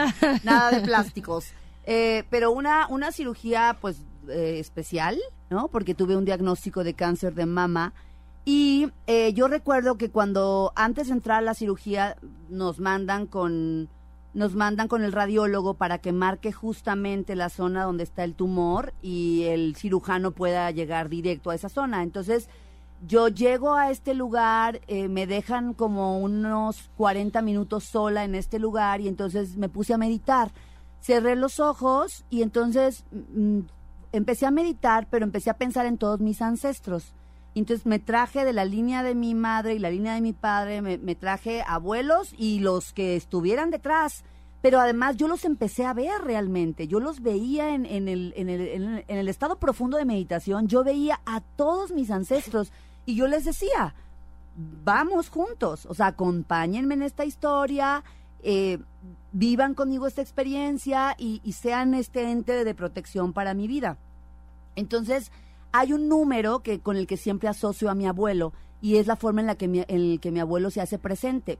nada 0.44 0.70
de 0.70 0.80
plásticos. 0.80 1.46
Eh, 1.86 2.24
pero 2.30 2.50
una, 2.52 2.86
una 2.88 3.12
cirugía 3.12 3.76
pues 3.80 3.98
eh, 4.28 4.56
especial, 4.58 5.18
¿no? 5.50 5.68
Porque 5.68 5.94
tuve 5.94 6.16
un 6.16 6.24
diagnóstico 6.24 6.82
de 6.84 6.94
cáncer 6.94 7.34
de 7.34 7.44
mama 7.44 7.92
y 8.46 8.88
eh, 9.06 9.32
yo 9.34 9.48
recuerdo 9.48 9.96
que 9.98 10.10
cuando 10.10 10.72
antes 10.76 11.08
de 11.08 11.14
entrar 11.14 11.38
a 11.38 11.42
la 11.42 11.54
cirugía 11.54 12.16
nos 12.48 12.78
mandan 12.78 13.26
con 13.26 13.88
nos 14.34 14.56
mandan 14.56 14.88
con 14.88 15.04
el 15.04 15.12
radiólogo 15.12 15.74
para 15.74 15.98
que 15.98 16.12
marque 16.12 16.52
justamente 16.52 17.36
la 17.36 17.48
zona 17.48 17.84
donde 17.84 18.02
está 18.02 18.24
el 18.24 18.34
tumor 18.34 18.92
y 19.00 19.44
el 19.44 19.76
cirujano 19.76 20.32
pueda 20.32 20.70
llegar 20.72 21.08
directo 21.08 21.50
a 21.50 21.54
esa 21.54 21.68
zona. 21.68 22.02
Entonces, 22.02 22.48
yo 23.06 23.28
llego 23.28 23.74
a 23.74 23.90
este 23.90 24.12
lugar, 24.12 24.80
eh, 24.88 25.08
me 25.08 25.26
dejan 25.26 25.72
como 25.72 26.18
unos 26.18 26.90
40 26.96 27.42
minutos 27.42 27.84
sola 27.84 28.24
en 28.24 28.34
este 28.34 28.58
lugar 28.58 29.00
y 29.00 29.08
entonces 29.08 29.56
me 29.56 29.68
puse 29.68 29.94
a 29.94 29.98
meditar. 29.98 30.50
Cerré 31.00 31.36
los 31.36 31.60
ojos 31.60 32.24
y 32.28 32.42
entonces 32.42 33.04
mm, 33.12 33.60
empecé 34.12 34.46
a 34.46 34.50
meditar, 34.50 35.06
pero 35.10 35.24
empecé 35.24 35.50
a 35.50 35.58
pensar 35.58 35.86
en 35.86 35.98
todos 35.98 36.20
mis 36.20 36.42
ancestros. 36.42 37.14
Entonces 37.54 37.86
me 37.86 37.98
traje 37.98 38.44
de 38.44 38.52
la 38.52 38.64
línea 38.64 39.02
de 39.02 39.14
mi 39.14 39.34
madre 39.34 39.74
y 39.74 39.78
la 39.78 39.90
línea 39.90 40.14
de 40.14 40.20
mi 40.20 40.32
padre, 40.32 40.82
me, 40.82 41.14
traje 41.14 41.62
abuelos 41.66 42.34
y 42.36 42.58
los 42.58 42.92
que 42.92 43.14
estuvieran 43.16 43.70
detrás. 43.70 44.24
Pero 44.60 44.80
además 44.80 45.16
yo 45.16 45.28
los 45.28 45.44
empecé 45.44 45.84
a 45.84 45.92
ver 45.92 46.22
realmente. 46.22 46.88
Yo 46.88 46.98
los 46.98 47.20
veía 47.20 47.74
en, 47.74 47.86
en 47.86 48.08
el, 48.08 48.32
en, 48.36 48.48
el, 48.48 49.04
en 49.06 49.18
el- 49.18 49.28
estado 49.28 49.56
profundo 49.56 49.98
de 49.98 50.04
meditación. 50.04 50.66
Yo 50.66 50.82
veía 50.82 51.20
a 51.26 51.42
todos 51.42 51.92
mis 51.92 52.10
ancestros 52.10 52.72
y 53.06 53.14
yo 53.14 53.28
les 53.28 53.44
decía, 53.44 53.94
vamos 54.56 55.28
juntos, 55.28 55.86
o 55.86 55.94
sea, 55.94 56.06
acompáñenme 56.08 56.94
en 56.94 57.02
esta 57.02 57.24
historia, 57.24 58.02
eh, 58.42 58.78
vivan 59.32 59.74
conmigo 59.74 60.06
esta 60.06 60.22
experiencia 60.22 61.14
y 61.18 61.40
sean 61.52 61.92
este 61.92 62.30
ente 62.30 62.64
de 62.64 62.74
protección 62.74 63.32
para 63.34 63.52
mi 63.52 63.68
vida. 63.68 63.98
Entonces, 64.76 65.30
hay 65.76 65.92
un 65.92 66.08
número 66.08 66.60
que 66.60 66.78
con 66.78 66.96
el 66.96 67.08
que 67.08 67.16
siempre 67.16 67.48
asocio 67.48 67.90
a 67.90 67.96
mi 67.96 68.06
abuelo 68.06 68.52
y 68.80 68.98
es 68.98 69.08
la 69.08 69.16
forma 69.16 69.40
en 69.40 69.48
la 69.48 69.56
que 69.56 69.66
mi, 69.66 69.80
en 69.80 69.86
el 69.88 70.20
que 70.20 70.30
mi 70.30 70.38
abuelo 70.38 70.70
se 70.70 70.80
hace 70.80 71.00
presente. 71.00 71.58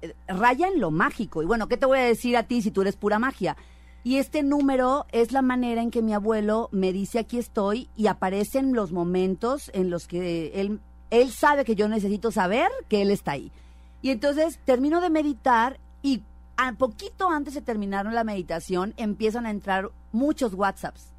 Eh, 0.00 0.14
Raya 0.26 0.68
en 0.68 0.80
lo 0.80 0.90
mágico. 0.90 1.42
Y 1.42 1.46
bueno, 1.46 1.68
¿qué 1.68 1.76
te 1.76 1.84
voy 1.84 1.98
a 1.98 2.02
decir 2.04 2.34
a 2.38 2.44
ti 2.44 2.62
si 2.62 2.70
tú 2.70 2.80
eres 2.80 2.96
pura 2.96 3.18
magia? 3.18 3.58
Y 4.04 4.16
este 4.16 4.42
número 4.42 5.04
es 5.12 5.32
la 5.32 5.42
manera 5.42 5.82
en 5.82 5.90
que 5.90 6.00
mi 6.00 6.14
abuelo 6.14 6.70
me 6.72 6.94
dice 6.94 7.18
aquí 7.18 7.36
estoy 7.36 7.90
y 7.94 8.06
aparecen 8.06 8.72
los 8.72 8.90
momentos 8.90 9.70
en 9.74 9.90
los 9.90 10.06
que 10.06 10.52
él, 10.54 10.80
él 11.10 11.30
sabe 11.30 11.66
que 11.66 11.74
yo 11.74 11.88
necesito 11.88 12.30
saber 12.30 12.70
que 12.88 13.02
él 13.02 13.10
está 13.10 13.32
ahí. 13.32 13.52
Y 14.00 14.08
entonces 14.08 14.60
termino 14.64 15.02
de 15.02 15.10
meditar 15.10 15.78
y 16.00 16.22
a 16.56 16.72
poquito 16.72 17.28
antes 17.28 17.52
de 17.52 17.60
terminar 17.60 18.06
la 18.06 18.24
meditación 18.24 18.94
empiezan 18.96 19.44
a 19.44 19.50
entrar 19.50 19.90
muchos 20.10 20.54
WhatsApps. 20.54 21.11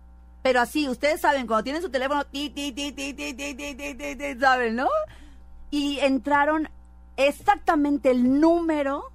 Pero 0.44 0.62
así, 0.62 0.88
ustedes 0.90 1.22
saben, 1.22 1.48
cuando 1.48 1.64
tienen 1.64 1.82
su 1.82 1.90
teléfono, 1.90 2.26
ti, 2.26 2.50
ti, 2.50 2.72
ti, 2.74 2.92
ti, 2.92 3.14
ti, 3.14 3.34
ti, 3.34 3.56
ti, 3.56 4.40
¿saben, 4.40 4.76
no? 4.76 4.90
Y 5.72 6.00
entraron 6.00 6.70
exactamente 7.18 8.12
el 8.12 8.40
número 8.40 9.12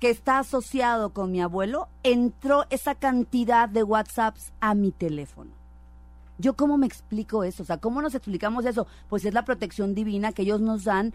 que 0.00 0.10
está 0.10 0.38
asociado 0.38 1.10
con 1.10 1.30
mi 1.30 1.40
abuelo, 1.40 1.88
entró 2.02 2.66
esa 2.70 2.94
cantidad 2.94 3.68
de 3.68 3.82
WhatsApps 3.82 4.52
a 4.60 4.74
mi 4.74 4.90
teléfono. 4.90 5.52
¿Yo 6.38 6.54
cómo 6.56 6.78
me 6.78 6.86
explico 6.86 7.44
eso? 7.44 7.62
O 7.62 7.66
sea, 7.66 7.76
¿cómo 7.76 8.00
nos 8.00 8.14
explicamos 8.14 8.64
eso? 8.64 8.86
Pues 9.08 9.24
es 9.26 9.34
la 9.34 9.44
protección 9.44 9.94
divina 9.94 10.32
que 10.32 10.42
ellos 10.42 10.60
nos 10.60 10.84
dan 10.84 11.12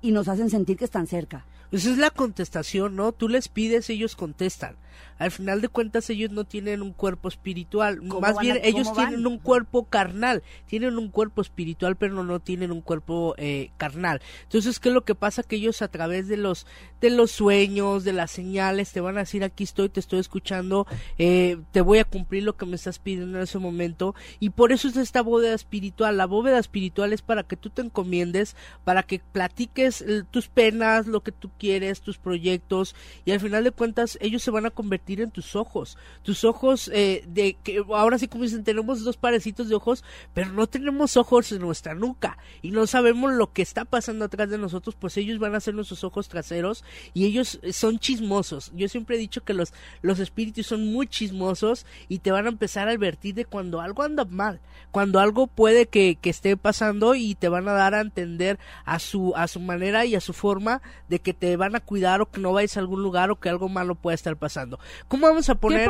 y 0.00 0.12
nos 0.12 0.28
hacen 0.28 0.48
sentir 0.48 0.76
que 0.76 0.84
están 0.84 1.08
cerca. 1.08 1.44
Pues 1.70 1.84
es 1.86 1.98
la 1.98 2.10
contestación, 2.10 2.94
¿no? 2.96 3.12
Tú 3.12 3.28
les 3.28 3.48
pides, 3.48 3.90
ellos 3.90 4.14
contestan. 4.14 4.76
Al 5.18 5.30
final 5.30 5.60
de 5.60 5.68
cuentas 5.68 6.08
ellos 6.10 6.30
no 6.30 6.44
tienen 6.44 6.82
un 6.82 6.92
cuerpo 6.92 7.28
espiritual, 7.28 7.98
¿Cómo 7.98 8.20
más 8.20 8.38
bien 8.38 8.56
a- 8.56 8.60
ellos 8.66 8.92
tienen 8.92 9.26
un 9.26 9.38
cuerpo 9.38 9.84
carnal, 9.84 10.42
tienen 10.66 10.98
un 10.98 11.08
cuerpo 11.10 11.40
espiritual 11.42 11.96
pero 11.96 12.22
no 12.24 12.40
tienen 12.40 12.72
un 12.72 12.80
cuerpo 12.80 13.34
eh, 13.38 13.70
carnal. 13.76 14.20
Entonces, 14.44 14.78
¿qué 14.78 14.88
es 14.88 14.94
lo 14.94 15.04
que 15.04 15.14
pasa? 15.14 15.42
Que 15.42 15.56
ellos 15.56 15.82
a 15.82 15.88
través 15.88 16.28
de 16.28 16.36
los 16.36 16.66
de 17.00 17.10
los 17.10 17.30
sueños, 17.30 18.04
de 18.04 18.12
las 18.12 18.30
señales, 18.30 18.92
te 18.92 19.00
van 19.00 19.16
a 19.16 19.20
decir 19.20 19.42
aquí 19.42 19.64
estoy, 19.64 19.88
te 19.88 20.00
estoy 20.00 20.18
escuchando, 20.18 20.86
eh, 21.18 21.58
te 21.72 21.80
voy 21.80 21.98
a 21.98 22.04
cumplir 22.04 22.42
lo 22.42 22.56
que 22.56 22.66
me 22.66 22.76
estás 22.76 22.98
pidiendo 22.98 23.38
en 23.38 23.44
ese 23.44 23.58
momento 23.58 24.14
y 24.38 24.50
por 24.50 24.70
eso 24.72 24.88
es 24.88 24.96
esta 24.96 25.22
bóveda 25.22 25.54
espiritual. 25.54 26.16
La 26.18 26.26
bóveda 26.26 26.58
espiritual 26.58 27.12
es 27.14 27.22
para 27.22 27.42
que 27.42 27.56
tú 27.56 27.70
te 27.70 27.80
encomiendes, 27.82 28.54
para 28.84 29.02
que 29.02 29.20
platiques 29.32 30.02
eh, 30.02 30.24
tus 30.30 30.48
penas, 30.48 31.06
lo 31.06 31.22
que 31.22 31.32
tú 31.32 31.50
quieres, 31.58 32.00
tus 32.02 32.18
proyectos 32.18 32.94
y 33.24 33.30
al 33.32 33.40
final 33.40 33.64
de 33.64 33.70
cuentas 33.70 34.18
ellos 34.20 34.42
se 34.42 34.50
van 34.50 34.66
a 34.66 34.70
convertir 34.70 34.89
en 34.90 35.30
tus 35.30 35.56
ojos, 35.56 35.96
tus 36.22 36.44
ojos 36.44 36.90
eh, 36.92 37.24
de 37.26 37.56
que 37.62 37.82
ahora 37.88 38.18
sí 38.18 38.28
como 38.28 38.44
dicen 38.44 38.64
tenemos 38.64 39.04
dos 39.04 39.16
parecitos 39.16 39.68
de 39.68 39.74
ojos, 39.74 40.04
pero 40.34 40.52
no 40.52 40.66
tenemos 40.66 41.16
ojos 41.16 41.52
en 41.52 41.60
nuestra 41.60 41.94
nuca 41.94 42.38
y 42.62 42.70
no 42.70 42.86
sabemos 42.86 43.32
lo 43.32 43.52
que 43.52 43.62
está 43.62 43.84
pasando 43.84 44.24
atrás 44.24 44.50
de 44.50 44.58
nosotros, 44.58 44.96
pues 44.98 45.16
ellos 45.16 45.38
van 45.38 45.54
a 45.54 45.60
ser 45.60 45.74
nuestros 45.74 46.04
ojos 46.04 46.28
traseros 46.28 46.84
y 47.14 47.26
ellos 47.26 47.60
son 47.72 47.98
chismosos. 47.98 48.72
Yo 48.74 48.88
siempre 48.88 49.16
he 49.16 49.18
dicho 49.18 49.42
que 49.42 49.54
los 49.54 49.72
los 50.02 50.18
espíritus 50.18 50.66
son 50.66 50.92
muy 50.92 51.06
chismosos 51.06 51.86
y 52.08 52.18
te 52.18 52.30
van 52.30 52.46
a 52.46 52.50
empezar 52.50 52.88
a 52.88 52.92
advertir 52.92 53.34
de 53.34 53.44
cuando 53.44 53.80
algo 53.80 54.02
anda 54.02 54.24
mal, 54.24 54.60
cuando 54.90 55.20
algo 55.20 55.46
puede 55.46 55.86
que, 55.86 56.16
que 56.20 56.30
esté 56.30 56.56
pasando 56.56 57.14
y 57.14 57.34
te 57.34 57.48
van 57.48 57.68
a 57.68 57.72
dar 57.72 57.94
a 57.94 58.00
entender 58.00 58.58
a 58.84 58.98
su 58.98 59.32
a 59.36 59.48
su 59.48 59.60
manera 59.60 60.04
y 60.04 60.14
a 60.14 60.20
su 60.20 60.32
forma 60.32 60.82
de 61.08 61.20
que 61.20 61.34
te 61.34 61.56
van 61.56 61.74
a 61.76 61.80
cuidar 61.80 62.20
o 62.20 62.30
que 62.30 62.40
no 62.40 62.52
vayas 62.52 62.76
a 62.76 62.80
algún 62.80 63.02
lugar 63.02 63.30
o 63.30 63.36
que 63.36 63.48
algo 63.48 63.68
malo 63.68 63.94
pueda 63.94 64.14
estar 64.14 64.36
pasando. 64.36 64.69
¿Cómo 65.08 65.26
vamos 65.26 65.48
a 65.48 65.54
poner, 65.56 65.88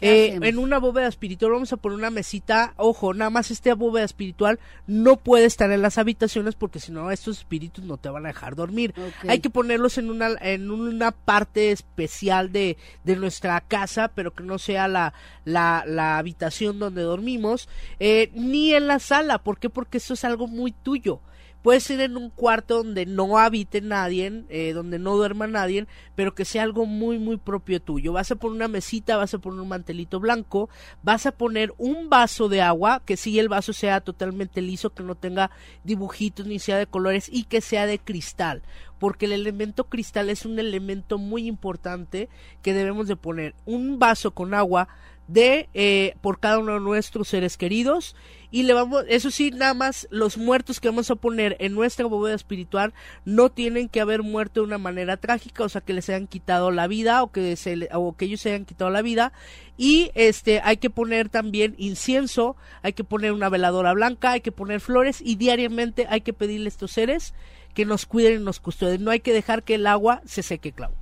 Eh, 0.00 0.38
en 0.42 0.58
una 0.58 0.78
bóveda 0.78 1.08
espiritual 1.08 1.52
vamos 1.52 1.72
a 1.72 1.76
poner 1.76 1.98
una 1.98 2.10
mesita, 2.10 2.74
ojo, 2.76 3.12
nada 3.14 3.30
más 3.30 3.50
esta 3.50 3.74
bóveda 3.74 4.04
espiritual 4.04 4.58
no 4.86 5.16
puede 5.16 5.44
estar 5.44 5.70
en 5.70 5.82
las 5.82 5.98
habitaciones 5.98 6.54
porque 6.54 6.80
si 6.80 6.92
no 6.92 7.10
estos 7.10 7.38
espíritus 7.38 7.84
no 7.84 7.96
te 7.96 8.08
van 8.08 8.24
a 8.24 8.28
dejar 8.28 8.56
dormir. 8.56 8.94
Hay 9.28 9.40
que 9.40 9.50
ponerlos 9.50 9.98
en 9.98 10.10
una 10.10 10.30
en 10.40 10.70
una 10.70 11.10
parte 11.12 11.72
especial 11.72 12.52
de, 12.52 12.76
de 13.04 13.16
nuestra 13.16 13.60
casa, 13.60 14.08
pero 14.14 14.32
que 14.32 14.42
no 14.42 14.58
sea 14.58 14.88
la, 14.88 15.12
la, 15.44 15.84
la 15.86 16.18
habitación 16.18 16.78
donde 16.78 17.02
dormimos, 17.02 17.68
eh, 17.98 18.30
ni 18.34 18.74
en 18.74 18.86
la 18.86 18.98
sala. 18.98 19.38
¿Por 19.38 19.58
qué? 19.58 19.70
Porque 19.70 19.98
eso 19.98 20.14
es 20.14 20.24
algo 20.24 20.46
muy 20.46 20.72
tuyo. 20.72 21.20
Puede 21.62 21.80
ser 21.80 22.00
en 22.00 22.16
un 22.16 22.30
cuarto 22.30 22.78
donde 22.78 23.04
no 23.04 23.38
habite 23.38 23.80
nadie, 23.80 24.44
eh, 24.48 24.72
donde 24.72 24.98
no 24.98 25.16
duerma 25.16 25.46
nadie, 25.46 25.86
pero 26.14 26.34
que 26.34 26.44
sea 26.44 26.62
algo 26.62 26.86
muy, 26.86 27.18
muy 27.18 27.36
propio 27.36 27.82
tuyo. 27.82 28.12
Vas 28.12 28.30
a 28.30 28.36
poner 28.36 28.56
una 28.56 28.68
mesita, 28.68 29.18
vas 29.18 29.34
a 29.34 29.38
poner 29.38 29.60
un 29.60 29.68
mantelito 29.68 30.20
blanco, 30.20 30.70
vas 31.02 31.26
a 31.26 31.32
poner 31.32 31.74
un 31.76 32.08
vaso 32.08 32.48
de 32.48 32.62
agua, 32.62 33.02
que 33.04 33.16
sí 33.16 33.38
el 33.38 33.48
vaso 33.48 33.72
sea 33.72 34.00
totalmente 34.00 34.62
liso, 34.62 34.94
que 34.94 35.02
no 35.02 35.14
tenga 35.14 35.50
dibujitos 35.84 36.46
ni 36.46 36.58
sea 36.58 36.78
de 36.78 36.86
colores 36.86 37.28
y 37.30 37.44
que 37.44 37.60
sea 37.60 37.86
de 37.86 37.98
cristal 37.98 38.62
porque 39.00 39.24
el 39.24 39.32
elemento 39.32 39.84
cristal 39.84 40.28
es 40.28 40.44
un 40.44 40.58
elemento 40.58 41.16
muy 41.16 41.46
importante 41.46 42.28
que 42.60 42.74
debemos 42.74 43.08
de 43.08 43.16
poner 43.16 43.54
un 43.64 43.98
vaso 43.98 44.32
con 44.32 44.52
agua 44.52 44.88
de 45.32 45.68
eh, 45.74 46.14
por 46.20 46.40
cada 46.40 46.58
uno 46.58 46.74
de 46.74 46.80
nuestros 46.80 47.28
seres 47.28 47.56
queridos. 47.56 48.16
Y 48.52 48.64
le 48.64 48.72
vamos 48.72 49.04
eso 49.08 49.30
sí 49.30 49.52
nada 49.52 49.74
más 49.74 50.08
los 50.10 50.36
muertos 50.36 50.80
que 50.80 50.88
vamos 50.88 51.08
a 51.10 51.14
poner 51.14 51.56
en 51.60 51.72
nuestra 51.72 52.06
bóveda 52.06 52.34
espiritual 52.34 52.92
no 53.24 53.48
tienen 53.48 53.88
que 53.88 54.00
haber 54.00 54.24
muerto 54.24 54.60
de 54.60 54.66
una 54.66 54.78
manera 54.78 55.18
trágica 55.18 55.62
o 55.62 55.68
sea 55.68 55.82
que 55.82 55.92
les 55.92 56.08
hayan 56.08 56.26
quitado 56.26 56.72
la 56.72 56.88
vida 56.88 57.22
o 57.22 57.30
que 57.30 57.54
se 57.54 57.88
o 57.92 58.16
que 58.16 58.24
ellos 58.24 58.40
se 58.40 58.50
hayan 58.50 58.64
quitado 58.64 58.90
la 58.90 59.02
vida. 59.02 59.32
Y 59.76 60.10
este 60.14 60.60
hay 60.64 60.78
que 60.78 60.90
poner 60.90 61.28
también 61.28 61.76
incienso 61.78 62.56
hay 62.82 62.92
que 62.92 63.04
poner 63.04 63.32
una 63.32 63.48
veladora 63.48 63.92
blanca 63.92 64.32
hay 64.32 64.40
que 64.40 64.52
poner 64.52 64.80
flores 64.80 65.20
y 65.24 65.36
diariamente 65.36 66.06
hay 66.10 66.22
que 66.22 66.32
pedirle 66.32 66.66
a 66.66 66.68
estos 66.68 66.90
seres 66.90 67.34
que 67.74 67.84
nos 67.84 68.06
cuiden 68.06 68.40
y 68.40 68.44
nos 68.44 68.60
custodien. 68.60 69.04
No 69.04 69.10
hay 69.10 69.20
que 69.20 69.32
dejar 69.32 69.62
que 69.62 69.76
el 69.76 69.86
agua 69.86 70.22
se 70.24 70.42
seque 70.42 70.72
Clau. 70.72 70.92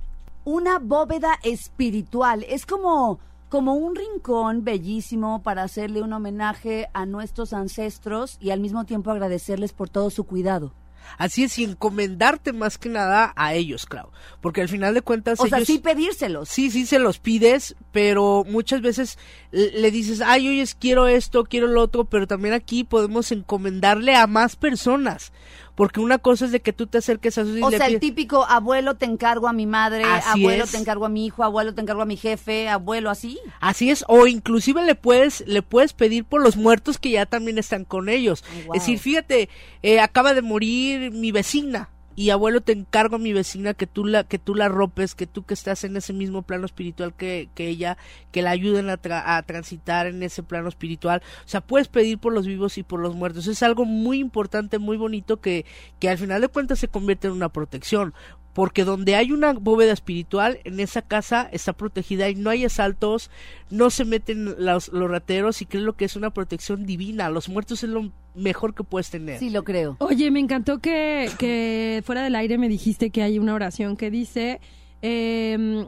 Una 0.45 0.79
bóveda 0.79 1.39
espiritual. 1.43 2.45
Es 2.47 2.65
como, 2.65 3.19
como 3.49 3.73
un 3.73 3.95
rincón 3.95 4.63
bellísimo 4.63 5.41
para 5.43 5.63
hacerle 5.63 6.01
un 6.01 6.13
homenaje 6.13 6.87
a 6.93 7.05
nuestros 7.05 7.53
ancestros 7.53 8.37
y 8.39 8.51
al 8.51 8.59
mismo 8.59 8.85
tiempo 8.85 9.11
agradecerles 9.11 9.73
por 9.73 9.89
todo 9.89 10.09
su 10.09 10.23
cuidado. 10.23 10.73
Así 11.17 11.43
es, 11.43 11.57
y 11.57 11.63
encomendarte 11.63 12.53
más 12.53 12.77
que 12.77 12.89
nada 12.89 13.33
a 13.35 13.53
ellos, 13.53 13.85
Clau. 13.85 14.09
Porque 14.41 14.61
al 14.61 14.69
final 14.69 14.93
de 14.93 15.01
cuentas 15.01 15.39
O 15.39 15.47
sea, 15.47 15.65
sí 15.65 15.79
pedírselos. 15.79 16.49
Sí, 16.49 16.69
sí 16.69 16.85
se 16.85 16.99
los 16.99 17.19
pides, 17.19 17.75
pero 17.91 18.45
muchas 18.47 18.81
veces 18.81 19.17
le 19.51 19.71
le 19.71 19.91
dices, 19.91 20.21
ay, 20.21 20.47
oye, 20.47 20.65
quiero 20.79 21.07
esto, 21.07 21.45
quiero 21.45 21.67
lo 21.67 21.81
otro, 21.81 22.05
pero 22.05 22.27
también 22.27 22.53
aquí 22.53 22.83
podemos 22.83 23.31
encomendarle 23.31 24.15
a 24.15 24.27
más 24.27 24.55
personas. 24.55 25.31
Porque 25.79 26.01
una 26.01 26.17
cosa 26.17 26.43
es 26.43 26.51
de 26.51 26.59
que 26.59 26.73
tú 26.73 26.87
te 26.87 26.97
acerques 26.97 27.37
a 27.37 27.45
sus 27.45 27.57
y 27.57 27.63
O 27.63 27.71
sea, 27.71 27.87
el 27.87 28.01
típico 28.01 28.43
abuelo 28.43 28.95
te 28.95 29.05
encargo 29.05 29.47
a 29.47 29.53
mi 29.53 29.65
madre, 29.65 30.03
Así 30.03 30.41
abuelo 30.41 30.65
es. 30.65 30.71
te 30.71 30.77
encargo 30.77 31.05
a 31.05 31.09
mi 31.09 31.25
hijo, 31.25 31.41
abuelo 31.41 31.73
te 31.73 31.79
encargo 31.79 32.01
a 32.01 32.05
mi 32.05 32.17
jefe, 32.17 32.67
abuelo 32.67 33.09
así. 33.09 33.39
Así 33.61 33.89
es, 33.89 34.03
o 34.09 34.27
inclusive 34.27 34.83
le 34.83 34.95
puedes, 34.95 35.41
le 35.47 35.61
puedes 35.61 35.93
pedir 35.93 36.25
por 36.25 36.43
los 36.43 36.57
muertos 36.57 36.97
que 36.97 37.11
ya 37.11 37.25
también 37.25 37.57
están 37.57 37.85
con 37.85 38.09
ellos. 38.09 38.43
Es 38.73 38.81
decir, 38.81 38.99
fíjate, 38.99 39.47
eh, 39.81 40.01
acaba 40.01 40.33
de 40.33 40.41
morir 40.41 41.11
mi 41.11 41.31
vecina 41.31 41.87
y 42.19 42.31
abuelo 42.31 42.59
te 42.59 42.73
encargo 42.73 43.15
a 43.15 43.19
mi 43.19 43.31
vecina 43.31 43.73
que 43.73 43.87
tú 43.87 44.03
la, 44.03 44.25
que 44.25 44.39
tú 44.39 44.53
la 44.53 44.67
ropes, 44.67 45.15
que 45.15 45.25
tú 45.25 45.45
que 45.45 45.53
estás 45.53 45.85
en 45.85 45.95
ese 45.95 46.11
mismo 46.11 46.41
plano 46.41 46.65
espiritual 46.65 47.13
que, 47.15 47.47
que 47.55 47.69
ella, 47.69 47.97
que 48.33 48.41
la 48.41 48.49
ayuden 48.49 48.89
a, 48.89 49.01
tra- 49.01 49.23
a 49.25 49.41
transitar 49.43 50.05
en 50.05 50.21
ese 50.21 50.43
plano 50.43 50.67
espiritual. 50.67 51.21
O 51.45 51.47
sea, 51.47 51.61
puedes 51.61 51.87
pedir 51.87 52.17
por 52.17 52.33
los 52.33 52.45
vivos 52.45 52.77
y 52.77 52.83
por 52.83 52.99
los 52.99 53.15
muertos. 53.15 53.47
Es 53.47 53.63
algo 53.63 53.85
muy 53.85 54.19
importante, 54.19 54.79
muy 54.79 54.97
bonito 54.97 55.39
que, 55.39 55.65
que 55.99 56.09
al 56.09 56.17
final 56.17 56.41
de 56.41 56.49
cuentas 56.49 56.79
se 56.79 56.89
convierte 56.89 57.27
en 57.27 57.33
una 57.33 57.47
protección. 57.47 58.13
Porque 58.59 58.83
donde 58.83 59.15
hay 59.15 59.31
una 59.31 59.53
bóveda 59.53 59.93
espiritual, 59.93 60.59
en 60.65 60.81
esa 60.81 61.01
casa 61.01 61.47
está 61.53 61.71
protegida 61.71 62.27
y 62.27 62.35
no 62.35 62.49
hay 62.49 62.65
asaltos, 62.65 63.31
no 63.69 63.89
se 63.89 64.03
meten 64.03 64.53
los, 64.57 64.89
los 64.89 65.09
rateros 65.09 65.61
y 65.61 65.65
creo 65.65 65.93
que 65.93 66.03
es 66.03 66.17
una 66.17 66.31
protección 66.31 66.85
divina. 66.85 67.29
Los 67.29 67.47
muertos 67.47 67.85
es 67.85 67.89
lo 67.89 68.11
mejor 68.35 68.75
que 68.75 68.83
puedes 68.83 69.09
tener. 69.09 69.39
Sí, 69.39 69.49
lo 69.49 69.63
creo. 69.63 69.95
Oye, 69.99 70.29
me 70.29 70.41
encantó 70.41 70.79
que, 70.79 71.31
que 71.37 72.03
fuera 72.03 72.21
del 72.21 72.35
aire 72.35 72.57
me 72.57 72.67
dijiste 72.67 73.11
que 73.11 73.23
hay 73.23 73.39
una 73.39 73.53
oración 73.53 73.95
que 73.95 74.11
dice 74.11 74.59
em, 75.01 75.87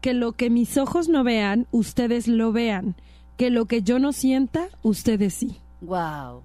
que 0.00 0.12
lo 0.12 0.32
que 0.32 0.50
mis 0.50 0.78
ojos 0.78 1.08
no 1.08 1.22
vean, 1.22 1.68
ustedes 1.70 2.26
lo 2.26 2.50
vean. 2.50 2.96
Que 3.36 3.50
lo 3.50 3.66
que 3.66 3.82
yo 3.82 4.00
no 4.00 4.12
sienta, 4.12 4.68
ustedes 4.82 5.34
sí. 5.34 5.58
Wow. 5.80 6.42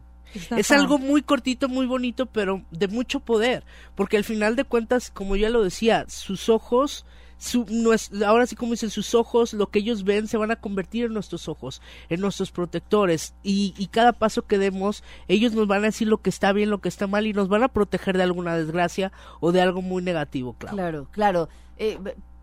Es 0.58 0.68
algo 0.72 0.98
muy 1.00 1.22
cortito, 1.22 1.70
muy 1.70 1.86
bonito, 1.86 2.26
pero 2.26 2.62
de 2.72 2.88
mucho 2.88 3.20
poder, 3.20 3.64
porque 3.96 4.18
al 4.18 4.24
final 4.24 4.56
de 4.56 4.64
cuentas, 4.64 5.12
como 5.12 5.36
ya 5.36 5.50
lo 5.50 5.64
decía, 5.64 6.06
sus 6.08 6.50
ojos, 6.50 7.06
su, 7.38 7.66
nues- 7.66 8.24
ahora 8.26 8.46
sí 8.46 8.56
como 8.56 8.72
dicen, 8.72 8.90
sus 8.90 9.14
ojos, 9.14 9.54
lo 9.54 9.68
que 9.70 9.80
ellos 9.80 10.04
ven 10.04 10.28
se 10.28 10.38
van 10.38 10.52
a 10.52 10.56
convertir 10.56 11.06
en 11.06 11.14
nuestros 11.14 11.48
ojos, 11.50 11.82
en 12.10 12.22
nuestros 12.22 12.52
protectores, 12.52 13.34
y, 13.44 13.74
y 13.78 13.88
cada 13.88 14.14
paso 14.14 14.46
que 14.46 14.58
demos, 14.58 15.04
ellos 15.28 15.54
nos 15.54 15.68
van 15.68 15.80
a 15.84 15.88
decir 15.88 16.08
lo 16.08 16.22
que 16.22 16.30
está 16.30 16.54
bien, 16.54 16.70
lo 16.70 16.80
que 16.80 16.90
está 16.90 17.08
mal, 17.08 17.28
y 17.28 17.34
nos 17.34 17.50
van 17.50 17.64
a 17.64 17.68
proteger 17.68 18.16
de 18.18 18.24
alguna 18.24 18.56
desgracia 18.56 19.12
o 19.42 19.52
de 19.52 19.62
algo 19.62 19.82
muy 19.82 20.02
negativo, 20.02 20.54
claro. 20.54 20.76
Claro, 20.78 21.08
claro. 21.12 21.50
Eh, 21.78 21.98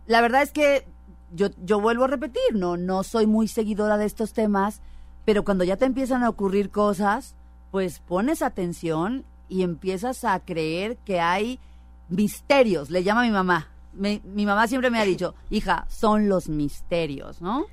la 0.07 0.20
verdad 0.20 0.43
es 0.43 0.53
que 0.53 0.86
yo, 1.34 1.49
yo 1.64 1.80
vuelvo 1.80 2.05
a 2.05 2.09
repetir, 2.09 2.43
no, 2.55 2.76
no 2.76 3.03
soy 3.03 3.26
muy 3.26 3.49
seguidora 3.49 3.97
de 3.97 4.05
estos 4.05 4.34
temas, 4.34 4.82
pero 5.24 5.45
cuando 5.45 5.64
ya 5.64 5.76
te 5.78 5.86
empiezan 5.86 6.22
a 6.22 6.28
ocurrir 6.28 6.68
cosas, 6.70 7.34
pues 7.72 7.98
pones 8.00 8.42
atención 8.42 9.24
y 9.48 9.62
empiezas 9.62 10.24
a 10.24 10.38
creer 10.38 10.98
que 10.98 11.20
hay 11.20 11.58
misterios, 12.08 12.90
le 12.90 13.02
llama 13.02 13.22
mi 13.22 13.30
mamá. 13.30 13.68
Mi 13.94 14.46
mamá 14.46 14.68
siempre 14.68 14.90
me 14.90 15.00
ha 15.00 15.04
dicho, 15.04 15.34
hija, 15.50 15.86
son 15.88 16.28
los 16.28 16.48
misterios, 16.48 17.42
¿no? 17.42 17.66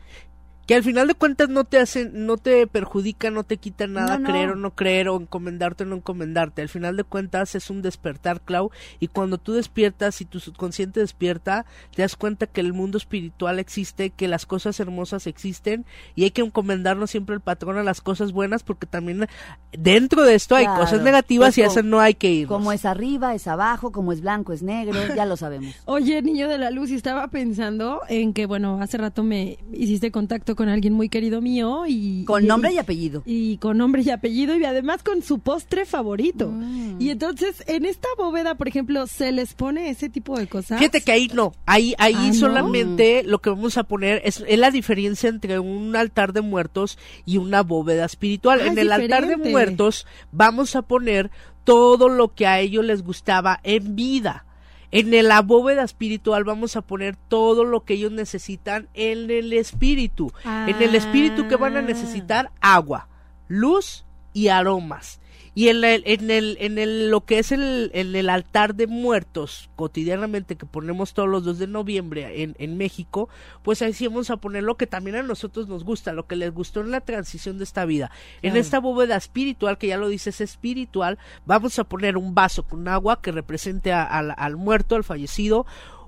Que 0.70 0.76
al 0.76 0.84
final 0.84 1.08
de 1.08 1.16
cuentas 1.16 1.50
no 1.50 1.64
te 1.64 1.80
hacen, 1.80 2.28
no 2.28 2.38
te 2.38 2.68
perjudica, 2.68 3.32
no 3.32 3.44
te 3.44 3.58
quita 3.58 3.88
nada 3.88 4.20
No, 4.20 4.28
no. 4.28 4.30
creer 4.30 4.50
o 4.52 4.56
no 4.56 4.76
creer 4.76 5.10
o 5.10 5.20
encomendarte 5.20 5.84
o 5.84 5.88
no 5.88 5.96
encomendarte. 5.96 6.62
Al 6.62 6.70
final 6.70 6.96
de 6.96 7.04
cuentas 7.04 7.56
es 7.56 7.72
un 7.72 7.82
despertar, 7.82 8.40
Clau, 8.42 8.70
y 9.00 9.08
cuando 9.08 9.40
tú 9.40 9.54
despiertas 9.54 10.22
y 10.22 10.26
tu 10.26 10.40
subconsciente 10.40 11.00
despierta, 11.00 11.66
te 11.96 12.04
das 12.04 12.16
cuenta 12.16 12.46
que 12.46 12.62
el 12.62 12.74
mundo 12.74 13.00
espiritual 13.00 13.58
existe, 13.58 14.12
que 14.12 14.28
las 14.28 14.46
cosas 14.46 14.80
hermosas 14.80 15.26
existen 15.26 15.86
y 16.14 16.26
hay 16.26 16.30
que 16.30 16.44
encomendarnos 16.44 17.10
siempre 17.10 17.34
al 17.34 17.42
patrón 17.42 17.80
a 17.80 17.84
las 17.84 18.00
cosas 18.02 18.32
buenas 18.32 18.62
porque 18.62 18.86
también 18.86 19.28
dentro 19.72 20.22
de 20.24 20.36
esto 20.36 20.56
hay 20.56 20.66
Claro. 20.66 20.82
cosas 20.82 21.02
negativas 21.02 21.48
Pues 21.48 21.58
y 21.58 21.62
a 21.64 21.66
esas 21.66 21.84
no 21.84 22.00
hay 22.00 22.14
que 22.14 22.30
ir. 22.32 22.48
Como 22.48 22.72
es 22.72 22.86
arriba, 22.86 23.34
es 23.34 23.48
abajo, 23.48 23.92
como 23.92 24.12
es 24.14 24.22
blanco, 24.22 24.54
es 24.54 24.62
negro, 24.62 25.00
ya 25.16 25.26
lo 25.26 25.36
sabemos. 25.36 25.74
Oye, 25.86 26.22
niño 26.22 26.48
de 26.48 26.60
la 26.60 26.70
luz, 26.70 26.92
y 26.92 26.94
estaba 26.96 27.28
pensando 27.30 28.02
en 28.08 28.34
que, 28.34 28.46
bueno, 28.46 28.80
hace 28.84 29.00
rato 29.00 29.24
me 29.24 29.58
hiciste 29.74 30.12
contacto 30.12 30.56
con 30.60 30.68
alguien 30.68 30.92
muy 30.94 31.08
querido 31.08 31.40
mío 31.40 31.86
y... 31.88 32.26
Con 32.26 32.44
y- 32.44 32.48
nombre 32.48 32.74
y 32.74 32.78
apellido. 32.80 33.24
y 33.26 33.56
con 33.60 33.78
nombre 33.78 34.02
y 34.02 34.10
apellido 34.10 34.58
y 34.58 34.66
además 34.66 35.04
con 35.04 35.22
su 35.22 35.40
postre 35.40 35.86
favorito. 35.86 36.50
Mm. 36.52 36.98
Y 37.00 37.12
entonces, 37.12 37.64
en 37.66 37.86
esta 37.86 38.10
bóveda, 38.18 38.56
por 38.56 38.68
ejemplo, 38.68 39.08
se 39.08 39.32
les 39.32 39.54
pone 39.54 39.90
ese 39.90 40.10
tipo 40.10 40.38
de 40.38 40.48
cosas. 40.48 40.78
Fíjate 40.80 41.00
que 41.00 41.14
ahí 41.14 41.32
no, 41.34 41.54
ahí, 41.66 41.96
ahí 41.98 42.14
Ah, 42.18 42.28
¿no? 42.28 42.34
solamente 42.34 43.24
lo 43.24 43.40
que 43.40 43.52
vamos 43.52 43.78
a 43.78 43.86
poner 43.86 44.22
es, 44.26 44.44
es 44.46 44.60
la 44.60 44.70
diferencia 44.70 45.30
entre 45.30 45.60
un 45.60 45.96
altar 45.96 46.34
de 46.34 46.42
muertos 46.42 46.98
y 47.26 47.38
una 47.38 47.64
bóveda 47.64 48.04
espiritual. 48.04 48.60
Ah, 48.62 48.66
en 48.66 48.74
es 48.74 48.80
el 48.80 48.92
altar 48.92 49.28
de 49.28 49.38
muertos 49.38 50.06
vamos 50.34 50.76
a 50.76 50.82
poner 50.82 51.32
todo 51.64 52.10
lo 52.10 52.34
que 52.34 52.48
a 52.48 52.60
ellos 52.60 52.84
les 52.84 53.02
gustaba 53.02 53.62
en 53.64 53.96
vida. 53.96 54.46
En 54.92 55.12
la 55.28 55.42
bóveda 55.42 55.84
espiritual 55.84 56.44
vamos 56.44 56.76
a 56.76 56.82
poner 56.82 57.16
todo 57.16 57.64
lo 57.64 57.86
que 57.86 57.94
ellos 57.94 58.12
necesitan 58.12 58.88
en 58.96 59.30
el 59.30 59.54
espíritu. 59.54 60.32
En 60.46 60.82
el 60.82 60.96
espíritu 60.96 61.48
que 61.48 61.56
van 61.58 61.76
a 61.76 61.80
Ah. 61.80 61.84
necesitar 61.84 62.52
agua, 62.60 63.08
luz 63.48 64.06
y 64.34 64.48
aromas. 64.48 65.20
Y 65.60 65.68
en 65.68 65.84
el, 65.84 66.04
en 66.06 66.32
el, 66.32 66.56
en 66.62 66.78
el, 66.78 67.10
lo 67.12 67.26
que 67.26 67.38
es 67.40 67.52
el, 67.52 67.92
en 67.94 68.16
el 68.16 68.30
altar 68.30 68.76
de 68.76 68.88
muertos 68.88 69.70
cotidianamente 69.76 70.56
que 70.56 70.66
ponemos 70.66 71.14
todos 71.14 71.28
los 71.28 71.44
2 71.44 71.60
de 71.60 71.68
noviembre 71.68 72.44
en, 72.44 72.56
en 72.60 72.78
México, 72.78 73.28
pues 73.62 73.82
ahí 73.82 73.92
sí 73.92 74.08
vamos 74.08 74.30
a 74.30 74.38
poner 74.38 74.64
lo 74.64 74.78
que 74.78 74.88
también 74.88 75.18
a 75.18 75.24
nosotros 75.24 75.68
nos 75.68 75.84
gusta, 75.84 76.14
lo 76.14 76.28
que 76.28 76.38
les 76.38 76.54
gustó 76.54 76.80
en 76.80 76.92
la 76.92 77.02
transición 77.02 77.58
de 77.58 77.66
esta 77.66 77.84
vida. 77.84 78.10
En 78.42 78.56
esta 78.56 78.80
bóveda 78.80 79.18
espiritual, 79.18 79.78
que 79.78 79.88
ya 79.88 79.98
lo 79.98 80.08
dices 80.08 80.40
espiritual, 80.40 81.18
vamos 81.46 81.78
a 81.78 81.84
poner 81.84 82.16
un 82.16 82.34
vaso 82.34 82.64
con 82.64 82.88
agua 82.88 83.22
que 83.22 83.34
represente 83.34 83.92
a- 83.92 84.04
al 84.06 84.56
muerto, 84.56 84.96
al 84.96 85.04
fallecido, 85.04 85.66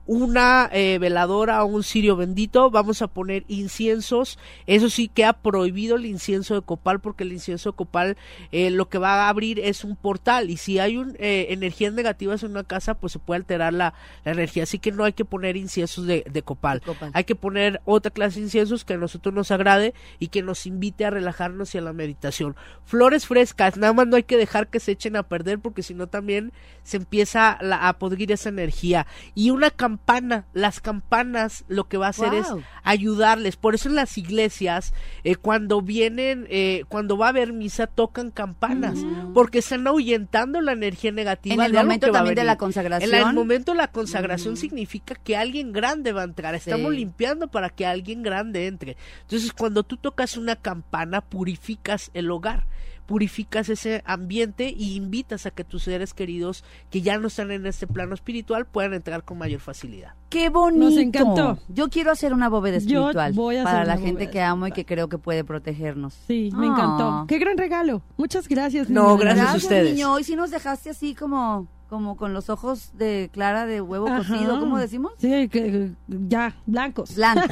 una 0.08 0.70
eh, 0.74 0.98
veladora 1.00 1.64
o 1.64 1.68
un 1.68 1.84
cirio 1.84 2.16
bendito, 2.16 2.70
vamos 2.72 3.02
a 3.02 3.08
poner 3.08 3.44
inciensos, 3.48 4.38
eso 4.68 4.90
sí 4.90 5.08
queda 5.08 5.34
prohibido 5.34 5.96
el 5.96 6.06
incienso 6.06 6.56
de 6.56 6.62
copal 6.62 7.00
porque 7.00 7.24
el 7.24 7.32
incienso 7.34 7.72
de 7.72 7.76
copal 7.76 8.18
eh, 8.52 8.70
lo 8.72 8.90
que 8.90 8.98
va 8.98 9.26
a 9.26 9.30
abrir 9.30 9.60
es 9.60 9.84
un 9.84 9.96
portal 9.96 10.50
y 10.50 10.58
si 10.58 10.80
hay 10.80 10.98
un, 10.98 11.16
eh, 11.20 11.48
energías 11.50 11.94
negativas 11.94 12.44
en 12.44 12.52
una 12.52 12.64
casa 12.64 12.96
pues 12.96 13.14
se 13.14 13.20
puede 13.20 13.38
alterar 13.40 13.74
la, 13.74 13.94
la 14.26 14.32
energía, 14.32 14.64
así 14.64 14.80
que 14.80 14.92
no 14.92 15.04
hay 15.04 15.14
que 15.14 15.26
poner 15.26 15.56
inciensos 15.56 16.06
de, 16.06 16.26
de 16.30 16.42
copal. 16.42 16.80
De 16.80 16.86
copal. 16.86 17.12
hay 17.14 17.24
que 17.24 17.36
poner 17.36 17.82
otra 17.86 18.12
clase 18.12 18.40
de 18.40 18.46
inciensos 18.46 18.84
que 18.86 18.94
a 18.94 18.98
nosotros 18.98 19.34
nos 19.34 19.52
agrade 19.52 19.94
y 20.20 20.28
que 20.28 20.42
nos 20.42 20.66
invite 20.66 21.06
a 21.06 21.10
relajarnos 21.10 21.74
y 21.74 21.78
a 21.78 21.82
la 21.82 21.94
meditación. 21.94 22.56
Flores 22.86 23.26
frescas, 23.28 23.78
nada 23.78 23.94
más 23.94 24.08
no 24.08 24.16
hay 24.18 24.24
que 24.24 24.38
dejar 24.38 24.68
que 24.68 24.80
se 24.80 24.92
echen 24.94 25.16
a 25.16 25.24
perder 25.24 25.60
porque 25.60 25.84
si 25.84 25.94
no 25.94 26.08
también 26.08 26.52
se 26.84 26.98
empieza 26.98 27.58
la- 27.62 27.88
a 27.88 27.94
podrir 28.00 28.32
esa 28.32 28.50
energía 28.50 29.06
y 29.36 29.52
una 29.52 29.70
campana. 29.92 30.46
Las 30.54 30.80
campanas 30.80 31.66
lo 31.68 31.90
que 31.90 31.98
va 31.98 32.08
a 32.08 32.10
hacer 32.12 32.34
es 32.34 32.48
ayudarles. 32.84 33.58
Por 33.58 33.76
eso 33.76 33.90
en 33.90 33.96
las 33.96 34.18
iglesias, 34.18 34.94
eh, 35.24 35.36
cuando 35.36 35.82
vienen, 35.82 36.48
eh, 36.50 36.84
cuando 36.88 37.18
va 37.18 37.26
a 37.28 37.30
haber 37.30 37.52
misa, 37.52 37.88
tocan 37.88 38.32
campanas. 38.32 38.98
Porque 39.34 39.60
están 39.60 39.86
ahuyentando 39.88 40.62
la 40.62 40.72
energía 40.72 41.12
negativa. 41.12 41.56
En 41.56 41.62
el 41.62 41.74
momento 41.74 42.08
que 42.08 42.14
también 42.14 42.36
de 42.36 42.44
la 42.46 42.58
consagración. 42.58 43.14
En 43.14 43.28
el 43.28 43.34
momento 43.34 43.74
de 43.74 43.78
la 43.80 43.90
consagración 43.90 44.56
significa 44.56 45.16
que 45.16 45.36
alguien 45.36 45.74
grande 45.74 46.14
va 46.14 46.22
a 46.22 46.26
entrar. 46.26 46.56
Estamos 46.56 46.92
Sí. 46.92 46.98
limpiando 46.98 47.50
para 47.50 47.70
que 47.70 47.86
alguien 47.86 48.24
grande 48.24 48.68
entre. 48.68 48.96
Entonces, 49.22 49.52
cuando 49.52 49.84
tú 49.84 49.98
tocas 49.98 50.38
una 50.38 50.56
campana, 50.56 51.22
purificas 51.22 52.12
el 52.14 52.32
hogar, 52.32 52.66
purificas 53.12 53.68
ese 53.68 54.02
ambiente 54.06 54.74
y 54.74 54.96
invitas 54.96 55.46
a 55.46 55.52
que 55.52 55.66
tus 55.66 55.84
seres 55.84 56.14
queridos 56.14 56.64
que 56.90 57.02
ya 57.02 57.18
no 57.18 57.28
están 57.28 57.52
en 57.52 57.66
este 57.66 57.86
plano 57.86 58.14
espiritual 58.14 58.66
puedan 58.66 58.94
entrar 58.94 59.26
con 59.26 59.38
mayor 59.38 59.60
facilidad. 59.60 60.14
Qué 60.30 60.48
bonito. 60.48 60.86
Nos 60.86 60.98
encantó. 60.98 61.60
Yo 61.68 61.90
quiero 61.90 62.10
hacer 62.12 62.34
una 62.34 62.48
bóveda 62.48 62.78
espiritual 62.78 63.34
voy 63.34 63.58
a 63.58 63.64
hacer 63.64 63.74
para 63.74 63.86
la 63.86 63.98
gente 63.98 64.30
que 64.30 64.42
amo 64.42 64.68
y 64.68 64.72
que 64.72 64.86
creo 64.86 65.10
que 65.10 65.18
puede 65.18 65.44
protegernos. 65.44 66.14
Sí, 66.26 66.52
me 66.56 66.68
Ah. 66.68 66.70
encantó. 66.70 67.26
Qué 67.28 67.38
gran 67.38 67.58
regalo. 67.58 68.02
Muchas 68.16 68.48
gracias. 68.48 68.90
No, 68.90 69.08
niño. 69.10 69.18
gracias 69.18 69.50
a 69.54 69.58
ustedes. 69.58 69.94
niño. 69.94 70.14
Hoy 70.14 70.24
sí 70.24 70.38
nos 70.38 70.50
dejaste 70.52 70.90
así 70.92 71.14
como, 71.14 71.68
como 71.92 72.16
con 72.16 72.34
los 72.34 72.50
ojos 72.50 72.92
de 72.94 73.30
clara 73.34 73.66
de 73.66 73.82
huevo 73.82 74.08
Ajá. 74.08 74.20
cocido, 74.20 74.62
¿cómo 74.62 74.78
decimos? 74.78 75.12
Sí, 75.18 75.50
que, 75.50 75.90
ya, 76.08 76.56
blancos. 76.66 77.16
Blanco. 77.16 77.42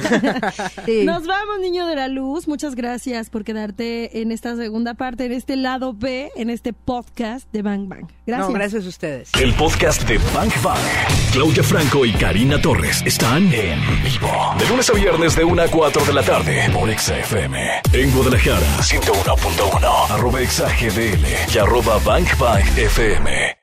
Sí. 0.86 1.04
Nos 1.04 1.26
vamos, 1.26 1.60
niño 1.60 1.86
de 1.86 1.94
la 1.94 2.08
luz. 2.08 2.48
Muchas 2.48 2.74
gracias 2.74 3.28
por 3.28 3.44
quedarte 3.44 4.22
en 4.22 4.32
esta 4.32 4.56
segunda 4.56 4.94
parte, 4.94 5.26
en 5.26 5.32
este 5.32 5.56
lado 5.56 5.92
B, 5.92 6.30
en 6.36 6.48
este 6.48 6.72
podcast 6.72 7.52
de 7.52 7.60
Bang 7.60 7.86
Bang. 7.86 8.06
Gracias. 8.26 8.48
No, 8.48 8.54
gracias 8.54 8.86
a 8.86 8.88
ustedes. 8.88 9.30
El 9.38 9.52
podcast 9.54 10.08
de 10.08 10.16
Bang 10.34 10.50
Bang. 10.62 10.80
Claudia 11.32 11.62
Franco 11.62 12.06
y 12.06 12.12
Karina 12.12 12.60
Torres 12.60 13.02
están 13.04 13.52
en 13.52 13.78
vivo. 14.02 14.54
De 14.58 14.66
lunes 14.68 14.88
a 14.88 14.94
viernes 14.94 15.36
de 15.36 15.44
1 15.44 15.62
a 15.62 15.68
4 15.68 16.04
de 16.06 16.12
la 16.14 16.22
tarde 16.22 16.70
por 16.72 16.88
Exa 16.88 17.18
FM. 17.18 17.82
En 17.92 18.10
Guadalajara, 18.12 18.78
101.1. 18.78 20.10
Arroba 20.10 20.40
Exa 20.40 20.66
GDL 20.68 21.26
y 21.54 21.58
arroba 21.58 21.98
Bang 22.04 22.26
Bang 22.38 22.64
FM. 22.78 23.59